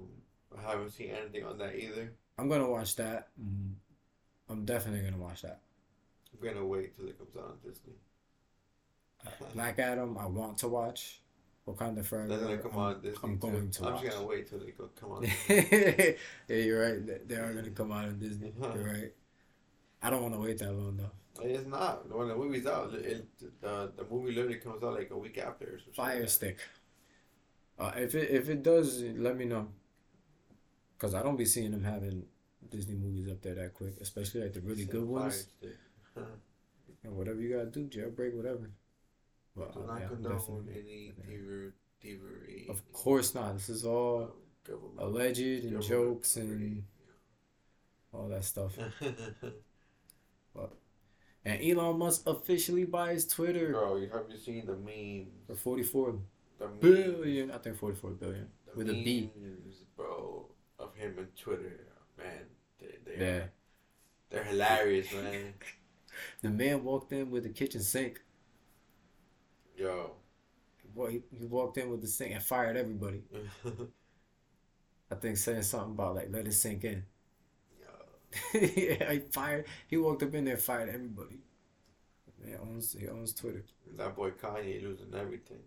I 0.58 0.62
haven't 0.72 0.92
seen 0.92 1.12
anything 1.12 1.44
on 1.46 1.58
that 1.60 1.76
either. 1.76 2.12
I'm 2.38 2.50
gonna 2.50 2.70
watch 2.70 2.96
that. 2.98 3.30
Mm, 3.42 3.74
I'm 4.50 4.66
definitely 4.66 5.10
gonna 5.10 5.22
watch 5.22 5.42
that. 5.42 5.62
I'm 6.34 6.46
gonna 6.48 6.66
wait 6.66 6.96
till 6.96 7.08
it 7.08 7.18
comes 7.18 7.36
out 7.38 7.44
on 7.52 7.58
Disney. 7.64 7.94
Black 9.54 9.80
Adam, 9.80 10.18
I 10.18 10.26
want 10.26 10.58
to 10.60 10.68
watch. 10.68 11.22
Wakanda 11.68 12.04
Forever. 12.04 12.28
That's 12.30 12.42
gonna 12.44 12.58
come 12.58 12.72
I'm, 12.74 12.80
on 12.80 13.02
Disney. 13.02 13.20
I'm 13.24 13.38
too. 13.38 13.48
going 13.48 13.72
to 13.72 13.86
I'm 13.86 13.94
watch. 13.94 14.04
just 14.04 14.16
gonna 14.16 14.28
wait 14.28 14.50
till 14.50 14.60
they 14.60 14.72
go 14.72 14.90
come 15.00 15.12
out 15.12 15.18
on. 15.18 15.24
yeah, 15.50 16.14
you're 16.56 16.82
right. 16.82 17.06
They- 17.06 17.22
They 17.28 17.36
are 17.36 17.54
gonna 17.54 17.70
come 17.72 17.92
out 17.92 18.06
on 18.06 18.20
Disney. 18.20 18.54
You're 18.60 18.84
right. 18.84 19.14
I 20.02 20.10
don't 20.10 20.22
want 20.22 20.34
to 20.36 20.40
wait 20.40 20.58
that 20.60 20.72
long 20.74 20.98
though. 20.98 21.12
It's 21.44 21.68
not. 21.68 22.10
When 22.10 22.28
the 22.28 22.36
movie's 22.36 22.66
out, 22.66 22.94
it, 22.94 23.28
the 23.62 23.92
the 23.96 24.06
movie 24.10 24.34
literally 24.34 24.58
comes 24.58 24.84
out 24.84 24.94
like 24.94 25.12
a 25.12 25.18
week 25.18 25.38
after. 25.38 25.66
Or 25.66 25.80
shit 25.80 25.88
like 25.88 25.96
Fire. 25.96 26.28
Stick. 26.28 26.58
Uh, 27.78 27.92
if 27.96 28.16
it 28.16 28.30
if 28.30 28.50
it 28.50 28.64
does, 28.64 29.02
let 29.02 29.38
me 29.38 29.46
know. 29.46 29.68
Cause 30.98 31.16
I 31.16 31.24
don't 31.24 31.38
be 31.38 31.46
seeing 31.46 31.72
them 31.72 31.84
having 31.84 32.26
Disney 32.70 32.96
movies 32.96 33.30
up 33.30 33.42
there 33.42 33.56
that 33.56 33.74
quick, 33.74 33.94
especially 34.02 34.42
like 34.42 34.54
the 34.54 34.60
really 34.60 34.86
good 34.86 35.06
Fire 35.06 35.22
ones. 35.24 35.48
And 37.02 37.16
whatever 37.16 37.40
you 37.40 37.56
gotta 37.56 37.68
do, 37.68 37.86
jailbreak, 37.88 38.36
whatever. 38.36 38.70
But 39.56 39.74
Do 39.74 39.84
uh, 39.84 39.86
not 39.86 40.02
yeah, 40.02 40.08
condone 40.10 40.68
any 40.70 41.14
thievery. 42.02 42.68
Of 42.70 42.92
course 42.92 43.34
not. 43.34 43.54
This 43.54 43.70
is 43.70 43.86
all 43.86 44.36
government, 44.66 45.00
alleged 45.00 45.40
and 45.40 45.62
government 45.64 45.86
jokes 45.86 46.36
and 46.36 46.84
all 48.14 48.28
that 48.28 48.44
stuff. 48.44 48.78
And 51.46 51.62
Elon 51.64 51.98
Musk 51.98 52.24
officially 52.28 52.84
buys 52.86 53.26
Twitter 53.26 53.72
Bro, 53.72 53.98
you 53.98 54.10
have 54.10 54.26
you 54.30 54.38
seen 54.38 54.66
the 54.66 54.76
memes? 54.76 55.30
for 55.48 55.56
44 55.56 56.20
The 56.60 56.68
memes, 56.68 56.82
billion. 56.82 57.52
I 57.52 57.58
think 57.58 57.78
44 57.78 58.12
billion 58.12 58.48
the 58.68 58.76
with 58.78 58.90
a 58.90 58.94
B. 58.94 59.32
bro, 59.96 60.46
of 60.78 60.96
him 60.96 61.16
and 61.18 61.36
Twitter. 61.36 61.80
Man, 62.18 62.46
they, 62.80 62.96
they 63.06 63.26
Yeah. 63.26 63.44
they're 64.30 64.44
hilarious, 64.44 65.12
man. 65.14 65.54
The 66.42 66.50
man 66.50 66.84
walked 66.84 67.14
in 67.14 67.32
with 67.32 67.44
the 67.44 67.50
kitchen 67.50 67.82
sink. 67.82 68.22
Yo. 69.76 70.16
Boy, 70.96 71.12
he, 71.32 71.38
he 71.38 71.46
walked 71.46 71.78
in 71.78 71.90
with 71.90 72.02
the 72.02 72.08
sink 72.08 72.34
and 72.34 72.44
fired 72.44 72.76
everybody. 72.78 73.24
I 75.12 75.16
think 75.16 75.38
saying 75.38 75.64
something 75.64 75.92
about 75.92 76.16
like 76.16 76.30
let 76.32 76.48
it 76.48 76.54
sink 76.54 76.84
in. 76.84 77.06
Yeah, 78.54 79.12
he 79.12 79.20
fired. 79.20 79.66
He 79.88 79.98
walked 79.98 80.24
up 80.24 80.34
in 80.34 80.46
there, 80.46 80.56
and 80.56 80.64
fired 80.64 80.90
everybody. 80.90 81.40
Man 82.40 82.58
owns 82.62 82.94
he 82.94 83.08
owns 83.08 83.34
Twitter. 83.34 83.64
That 83.98 84.16
boy 84.16 84.32
Kanye 84.32 84.82
losing 84.82 85.14
everything. 85.14 85.64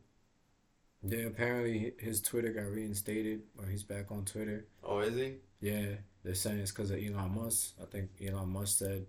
Yeah, 1.02 1.26
apparently 1.26 1.94
his 1.98 2.20
Twitter 2.22 2.52
got 2.52 2.70
reinstated, 2.70 3.42
or 3.58 3.66
he's 3.66 3.82
back 3.82 4.10
on 4.12 4.24
Twitter. 4.24 4.66
Oh, 4.82 5.00
is 5.00 5.16
he? 5.16 5.34
Yeah, 5.60 5.96
they're 6.22 6.34
saying 6.34 6.58
it's 6.60 6.70
because 6.70 6.90
of 6.90 6.98
Elon 6.98 7.34
Musk. 7.34 7.74
I 7.80 7.86
think 7.86 8.10
Elon 8.24 8.48
Musk 8.48 8.78
said 8.78 9.06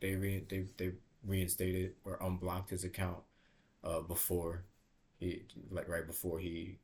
they 0.00 0.14
re 0.16 0.44
they 0.48 0.66
they 0.78 0.92
reinstated 1.26 1.94
or 2.04 2.18
unblocked 2.22 2.70
his 2.70 2.84
account 2.84 3.18
uh 3.84 4.00
before 4.00 4.64
he 5.18 5.42
like 5.70 5.88
right 5.88 6.06
before 6.06 6.38
he 6.40 6.78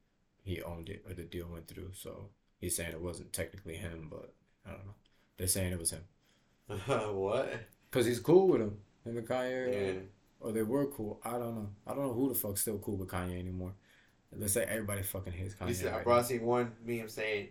he 0.44 0.62
owned 0.62 0.88
it 0.90 1.04
or 1.08 1.14
the 1.14 1.24
deal 1.24 1.48
went 1.48 1.68
through. 1.68 1.92
So 1.94 2.30
he's 2.60 2.76
saying 2.76 2.92
it 2.92 3.00
wasn't 3.00 3.32
technically 3.32 3.76
him, 3.76 4.08
but 4.10 4.34
I 4.66 4.70
don't 4.72 4.86
know. 4.86 4.94
They're 5.36 5.46
saying 5.46 5.72
it 5.72 5.78
was 5.78 5.90
him 5.92 6.02
what? 6.86 7.52
because 7.90 8.06
he's 8.06 8.20
cool 8.20 8.48
with 8.48 8.60
him. 8.62 8.78
Him 9.04 9.18
and 9.18 9.28
Kanye, 9.28 9.94
Yeah. 9.94 10.00
or 10.40 10.52
they 10.52 10.62
were 10.62 10.86
cool. 10.86 11.20
I 11.24 11.32
don't 11.32 11.54
know. 11.54 11.68
I 11.86 11.94
don't 11.94 12.06
know 12.06 12.12
who 12.14 12.28
the 12.30 12.34
fuck's 12.34 12.62
still 12.62 12.78
cool 12.78 12.96
with 12.96 13.08
Kanye 13.08 13.38
anymore. 13.38 13.72
Let's 14.36 14.52
say 14.54 14.64
everybody 14.64 15.02
fucking 15.02 15.32
hates 15.32 15.54
Kanye. 15.54 15.68
You 15.68 15.74
said, 15.74 15.92
right 15.94 16.06
I 16.06 16.16
now. 16.16 16.22
seen 16.22 16.42
one 16.42 16.72
meme 16.84 17.08
saying, 17.08 17.48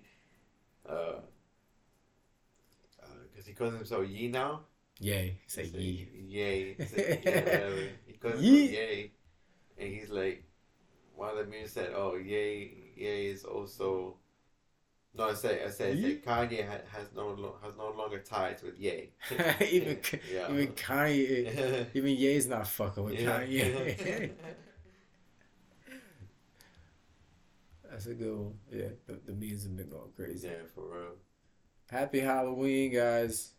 uh, 0.87 1.13
because 3.31 3.45
he 3.47 3.53
calls 3.53 3.73
himself 3.73 4.07
Yee 4.07 4.27
now. 4.27 4.61
Yay, 4.99 5.37
say 5.47 5.63
He 5.63 5.69
said, 5.69 5.79
ye. 5.81 6.09
Yay. 6.27 6.73
He 6.73 7.19
yeah. 7.29 7.69
He 8.07 8.13
calls 8.13 8.41
Yee. 8.41 8.67
himself 8.67 8.73
Yay. 8.89 9.11
And 9.77 9.93
he's 9.93 10.09
like, 10.09 10.43
one 11.15 11.29
of 11.29 11.37
the 11.37 11.45
memes 11.45 11.71
said, 11.71 11.91
oh, 11.95 12.15
Yay, 12.17 12.71
Yay 12.95 13.25
is 13.27 13.43
also. 13.43 14.17
No, 15.17 15.29
I 15.29 15.33
said, 15.33 15.61
I 15.65 15.69
said, 15.69 15.97
I 15.97 16.01
said 16.01 16.23
Kanye 16.25 16.67
ha- 16.67 16.81
has 16.91 17.07
no 17.15 17.29
lo- 17.29 17.55
has 17.63 17.73
no 17.77 17.89
longer 17.91 18.19
ties 18.19 18.61
with 18.61 18.77
Ye. 18.77 19.11
even 19.71 19.99
yeah. 20.31 20.51
even 20.51 20.67
Kanye, 20.73 21.87
even 21.93 22.11
Ye's 22.11 22.47
not 22.47 22.67
fucking 22.67 23.03
with 23.03 23.19
yeah. 23.19 23.41
Kanye. 23.41 24.31
That's 27.89 28.07
a 28.07 28.13
good 28.13 28.37
one. 28.37 28.53
Yeah, 28.69 28.89
the, 29.07 29.19
the 29.25 29.31
memes 29.33 29.63
have 29.63 29.77
been 29.77 29.89
going 29.89 30.11
crazy. 30.17 30.47
yeah, 30.47 30.65
for 30.73 30.81
real. 30.81 31.15
Happy 31.89 32.19
Halloween, 32.19 32.93
guys. 32.93 33.53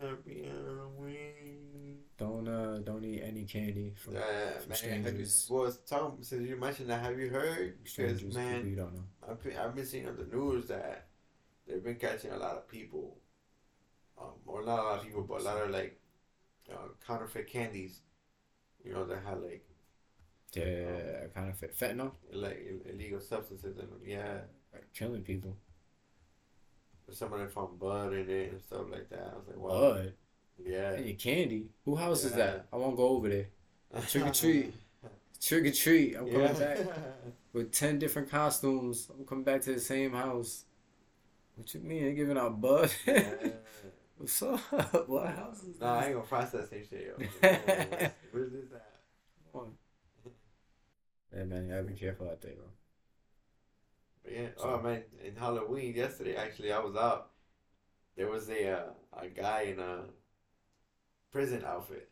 Happy 0.00 0.42
Halloween. 0.48 1.98
Don't 2.18 2.48
uh 2.48 2.78
don't 2.78 3.04
eat 3.04 3.22
any 3.22 3.44
candy 3.44 3.92
from 3.94 4.14
Uh, 4.14 4.20
from 4.58 4.68
man, 4.68 4.78
have 5.04 5.18
you, 5.18 5.26
strangers. 5.26 5.48
well, 5.48 5.72
Tom, 5.86 6.18
since 6.22 6.48
you 6.48 6.56
mentioned 6.56 6.90
that, 6.90 7.02
have 7.02 7.18
you 7.18 7.28
heard? 7.28 7.78
Because 7.84 8.22
man, 8.24 8.64
you 8.64 8.76
don't 8.76 8.94
know. 8.94 9.04
I've 9.28 9.42
been, 9.42 9.56
I've 9.56 9.74
been 9.74 9.86
seeing 9.86 10.06
on 10.08 10.16
the 10.16 10.24
news 10.36 10.68
that 10.68 11.08
they've 11.66 11.82
been 11.84 11.96
catching 11.96 12.32
a 12.32 12.38
lot 12.38 12.56
of 12.56 12.68
people, 12.68 13.18
um, 14.20 14.34
or 14.46 14.64
not 14.64 14.78
a 14.78 14.82
lot 14.82 14.98
of 15.00 15.04
people, 15.06 15.22
but 15.24 15.40
a 15.40 15.44
lot 15.44 15.58
of 15.62 15.70
like 15.70 16.00
uh, 16.72 16.88
counterfeit 17.06 17.48
candies. 17.48 18.00
You 18.84 18.94
know 18.94 19.06
that 19.06 19.22
had 19.24 19.42
like 19.42 19.66
Yeah, 20.54 21.26
of 21.36 21.56
fit 21.58 21.76
fentanyl, 21.76 22.12
like 22.32 22.66
illegal 22.86 23.20
substances 23.20 23.76
them. 23.76 23.88
Yeah, 24.04 24.40
like 24.72 24.92
killing 24.94 25.22
people. 25.22 25.56
some 27.12 27.32
of 27.32 27.38
them 27.38 27.48
found 27.48 27.78
bud 27.78 28.12
in 28.12 28.28
it 28.28 28.52
and 28.52 28.60
stuff 28.62 28.86
like 28.90 29.08
that. 29.10 29.32
I 29.32 29.36
was 29.36 29.46
like, 29.48 29.56
wow, 29.58 29.92
Bud, 29.94 30.14
yeah. 30.64 30.96
hey, 30.96 31.14
candy. 31.14 31.66
Who 31.84 31.96
house 31.96 32.24
is 32.24 32.32
that? 32.32 32.66
I 32.72 32.76
won't 32.76 32.96
go 32.96 33.08
over 33.08 33.28
there. 33.28 33.46
Trick 34.08 34.26
or 34.26 34.30
treat. 34.30 34.74
Trick 35.40 35.66
or 35.66 35.70
treat. 35.72 36.16
I'm 36.16 36.26
coming 36.30 36.40
yeah. 36.42 36.52
back 36.52 36.78
with 37.52 37.72
ten 37.72 37.98
different 37.98 38.30
costumes. 38.30 39.10
I'm 39.16 39.24
coming 39.26 39.44
back 39.44 39.62
to 39.62 39.72
the 39.72 39.80
same 39.80 40.12
house. 40.12 40.64
What 41.56 41.72
you 41.74 41.80
mean? 41.80 42.04
They 42.04 42.14
giving 42.14 42.38
out 42.38 42.60
bud? 42.60 42.90
Yeah. 43.06 43.22
What's 44.18 44.42
up? 44.42 44.60
What 45.08 45.26
house 45.28 45.62
is 45.62 45.78
Nah, 45.80 45.94
I 45.94 45.96
this? 45.98 46.06
ain't 46.06 46.14
gonna 46.14 46.26
process 46.26 46.68
that 46.70 46.86
shit, 46.88 47.06
yo. 47.18 47.26
Where's 48.30 48.52
this 48.52 48.72
at? 48.72 49.00
Come 49.52 49.60
on. 49.60 49.72
Yeah, 51.32 51.44
man, 51.44 51.64
you 51.66 51.70
gotta 51.70 51.82
be 51.84 51.94
careful 51.94 52.28
out 52.28 52.40
there, 52.40 52.54
bro. 52.54 52.64
But 54.22 54.32
yeah. 54.32 54.48
Oh 54.58 54.80
man, 54.80 55.04
in 55.24 55.36
Halloween 55.36 55.94
yesterday, 55.94 56.36
actually, 56.36 56.72
I 56.72 56.78
was 56.78 56.96
out. 56.96 57.30
There 58.16 58.28
was 58.30 58.48
a 58.50 58.70
uh, 58.72 58.90
a 59.14 59.28
guy 59.28 59.62
in 59.62 59.80
a 59.80 60.04
prison 61.36 61.62
outfit. 61.66 62.08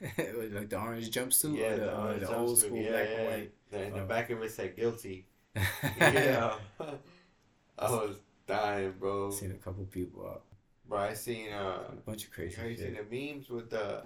like 0.00 0.68
the 0.68 0.78
orange 0.78 1.10
jumpsuit 1.10 1.56
yeah, 1.58 1.66
or 1.72 1.76
the, 1.76 1.92
uh, 1.96 2.00
orange 2.06 2.20
the 2.22 2.36
old 2.36 2.58
school 2.58 2.76
yeah, 2.78 2.90
black 2.90 3.08
yeah, 3.10 3.16
and 3.18 3.26
white. 3.30 3.52
yeah. 3.72 3.78
In 3.80 3.92
the 3.94 4.00
Oh. 4.02 4.06
back 4.06 4.30
of 4.30 4.42
it 4.42 4.50
said 4.52 4.76
guilty. 4.76 5.26
yeah. 6.00 6.54
I 7.78 7.90
was 7.90 8.16
dying, 8.46 8.94
bro. 8.98 9.30
Seen 9.30 9.50
a 9.50 9.54
couple 9.54 9.84
people 9.86 10.26
out. 10.26 10.42
Bro, 10.88 10.98
I 10.98 11.14
seen 11.14 11.52
uh, 11.52 11.82
a 11.92 11.96
bunch 12.06 12.24
of 12.24 12.32
crazy 12.32 12.56
seen 12.56 12.76
shit. 12.76 13.10
the 13.10 13.16
memes 13.34 13.48
with 13.50 13.70
the 13.70 14.02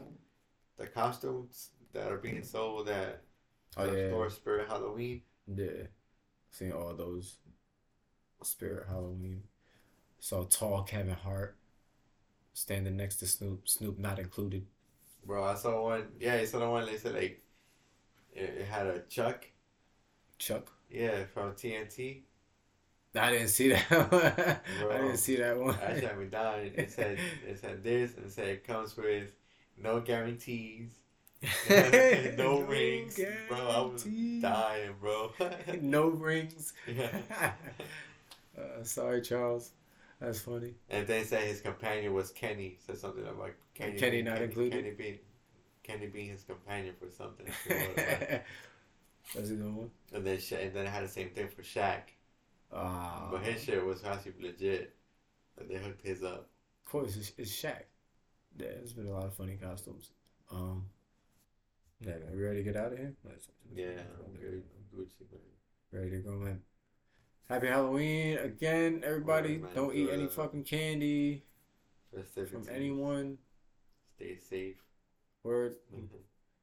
the 0.77 0.87
costumes 0.87 1.71
that 1.93 2.11
are 2.11 2.19
being 2.19 2.43
sold 2.43 2.89
at 2.89 3.23
Oh 3.77 3.87
the 3.87 3.99
yeah, 4.01 4.09
store 4.09 4.31
Spirit 4.31 4.69
Halloween? 4.69 5.23
yeah. 5.55 5.87
Seen 6.51 6.73
all 6.73 6.95
those. 6.95 7.37
Spirit 8.43 8.87
Halloween. 8.89 9.43
Saw 10.21 10.45
tall 10.45 10.83
Kevin 10.83 11.15
Hart 11.15 11.57
standing 12.55 12.97
next 12.97 13.17
to 13.17 13.27
Snoop. 13.27 13.69
Snoop 13.69 13.99
not 13.99 14.19
included. 14.19 14.67
Bro, 15.27 15.45
I 15.45 15.55
saw 15.55 15.83
one. 15.83 16.09
Yeah, 16.19 16.35
I 16.35 16.45
saw 16.47 16.61
the 16.61 16.69
one. 16.69 16.87
They 16.87 16.97
said 16.97 17.15
like 17.15 17.43
it, 18.33 18.55
it 18.61 18.67
had 18.67 18.87
a 18.87 19.01
Chuck. 19.01 19.47
Chuck. 20.39 20.73
Yeah, 20.91 21.25
from 21.25 21.53
TNT. 21.53 22.23
I 23.17 23.31
didn't 23.31 23.49
see 23.49 23.69
that. 23.69 23.83
one. 23.91 24.09
Bro. 24.09 24.95
I 24.95 24.99
didn't 24.99 25.19
see 25.19 25.37
that 25.37 25.59
one. 25.59 25.77
I 25.81 26.01
shot 26.01 26.19
me 26.19 26.27
down. 26.27 26.61
It 26.61 26.91
said 26.91 27.19
it 27.47 27.61
said 27.61 27.85
this 27.85 28.15
and 28.17 28.27
it 28.27 28.33
said 28.33 28.49
it 28.49 28.67
comes 28.67 28.97
with 28.97 29.31
no 29.77 30.01
guarantees, 30.01 30.93
no, 31.69 32.61
rings. 32.61 33.21
Bro, 33.49 33.59
I 33.59 33.81
was 33.81 34.05
dying, 34.41 34.95
bro. 35.01 35.33
no 35.81 36.09
rings. 36.09 36.73
yeah. 36.87 37.53
Uh, 38.57 38.83
sorry, 38.83 39.21
Charles. 39.21 39.71
That's 40.25 40.41
funny. 40.41 40.75
And 40.91 41.07
then 41.07 41.25
said 41.25 41.43
his 41.45 41.61
companion 41.61 42.13
was 42.15 42.31
Kenny. 42.31 42.79
Said 42.87 42.99
something 42.99 43.25
about 43.27 43.51
Kenny. 43.75 43.99
Kenny 43.99 44.23
not 44.23 44.41
included? 44.43 44.73
Kenny 44.73 44.91
being 44.93 45.19
Kenny 45.83 46.07
being 46.07 46.31
his 46.31 46.43
companion 46.45 46.95
for 46.99 47.11
something. 47.11 47.47
I. 47.69 48.41
That's 49.35 49.51
a 49.51 49.55
good 49.55 49.75
one. 49.75 49.91
and 50.13 50.25
then 50.27 50.39
Sha- 50.39 50.57
and 50.57 50.75
then 50.75 50.87
it 50.87 50.91
had 50.91 51.03
the 51.05 51.09
same 51.09 51.31
thing 51.31 51.49
for 51.49 51.63
Shaq. 51.63 52.03
Ah, 52.73 53.29
But 53.31 53.43
his 53.43 53.63
shit 53.63 53.85
was 53.85 54.05
actually 54.05 54.35
legit. 54.41 54.95
But 55.57 55.69
they 55.69 55.77
hooked 55.77 56.05
his 56.07 56.23
up. 56.23 56.49
of 56.85 56.91
course, 56.91 57.17
it's, 57.17 57.33
it's 57.39 57.51
Shaq. 57.53 57.85
Yeah, 58.59 58.69
there's 58.77 58.93
been 58.93 59.07
a 59.07 59.13
lot 59.13 59.25
of 59.25 59.35
funny 59.35 59.57
costumes. 59.57 60.11
Um, 60.51 60.85
yeah, 62.01 62.13
man, 62.19 62.29
we 62.37 62.43
ready 62.43 62.59
to 62.59 62.63
get 62.65 62.77
out 62.77 62.93
of 62.93 62.99
here? 62.99 63.15
Let's- 63.25 63.49
Yeah, 63.75 64.01
I'm 64.27 64.35
good. 64.35 64.63
I'm 64.77 64.99
Gucci, 65.01 65.31
man. 65.33 65.41
Ready 65.93 66.11
to 66.11 66.19
go, 66.19 66.33
man. 66.33 66.61
Happy 67.49 67.67
Halloween 67.67 68.39
again, 68.39 69.03
everybody. 69.05 69.59
Word, 69.59 69.63
man, 69.65 69.75
Don't 69.75 69.95
eat 69.95 70.09
any 70.11 70.27
fucking 70.27 70.65
candy 70.65 71.45
from 72.51 72.67
anyone. 72.73 73.39
Stay 74.17 74.37
safe. 74.39 74.77
Word. 75.43 75.77
Mm-hmm. 75.95 76.17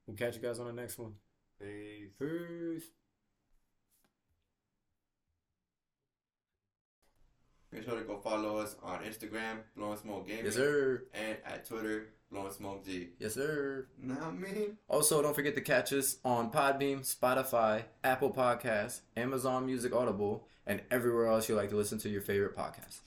We'll 0.07 0.17
catch 0.17 0.35
you 0.35 0.41
guys 0.41 0.59
on 0.59 0.65
the 0.67 0.73
next 0.73 0.97
one. 0.97 1.13
Peace. 1.59 2.09
Peace. 2.19 2.85
Make 7.71 7.85
sure 7.85 7.97
to 7.99 8.03
go 8.03 8.17
follow 8.17 8.57
us 8.57 8.75
on 8.83 8.99
Instagram, 9.03 9.59
Blowing 9.77 9.97
Smoke 9.97 10.27
Gaming, 10.27 10.43
Yes, 10.45 10.55
sir. 10.55 11.03
and 11.13 11.37
at 11.45 11.65
Twitter, 11.65 12.09
Blowing 12.29 12.51
Smoke 12.51 12.83
G. 12.85 13.11
Yes, 13.17 13.35
sir. 13.35 13.87
Know 13.97 14.31
me. 14.31 14.71
Also, 14.89 15.21
don't 15.21 15.33
forget 15.33 15.55
to 15.55 15.61
catch 15.61 15.93
us 15.93 16.17
on 16.25 16.51
Podbean, 16.51 16.99
Spotify, 16.99 17.83
Apple 18.03 18.31
Podcasts, 18.33 19.01
Amazon 19.15 19.65
Music 19.65 19.95
Audible, 19.95 20.45
and 20.71 20.81
everywhere 20.89 21.27
else 21.27 21.49
you 21.49 21.55
like 21.55 21.69
to 21.69 21.75
listen 21.75 21.97
to 21.99 22.09
your 22.09 22.21
favorite 22.21 22.55
podcasts. 22.55 22.99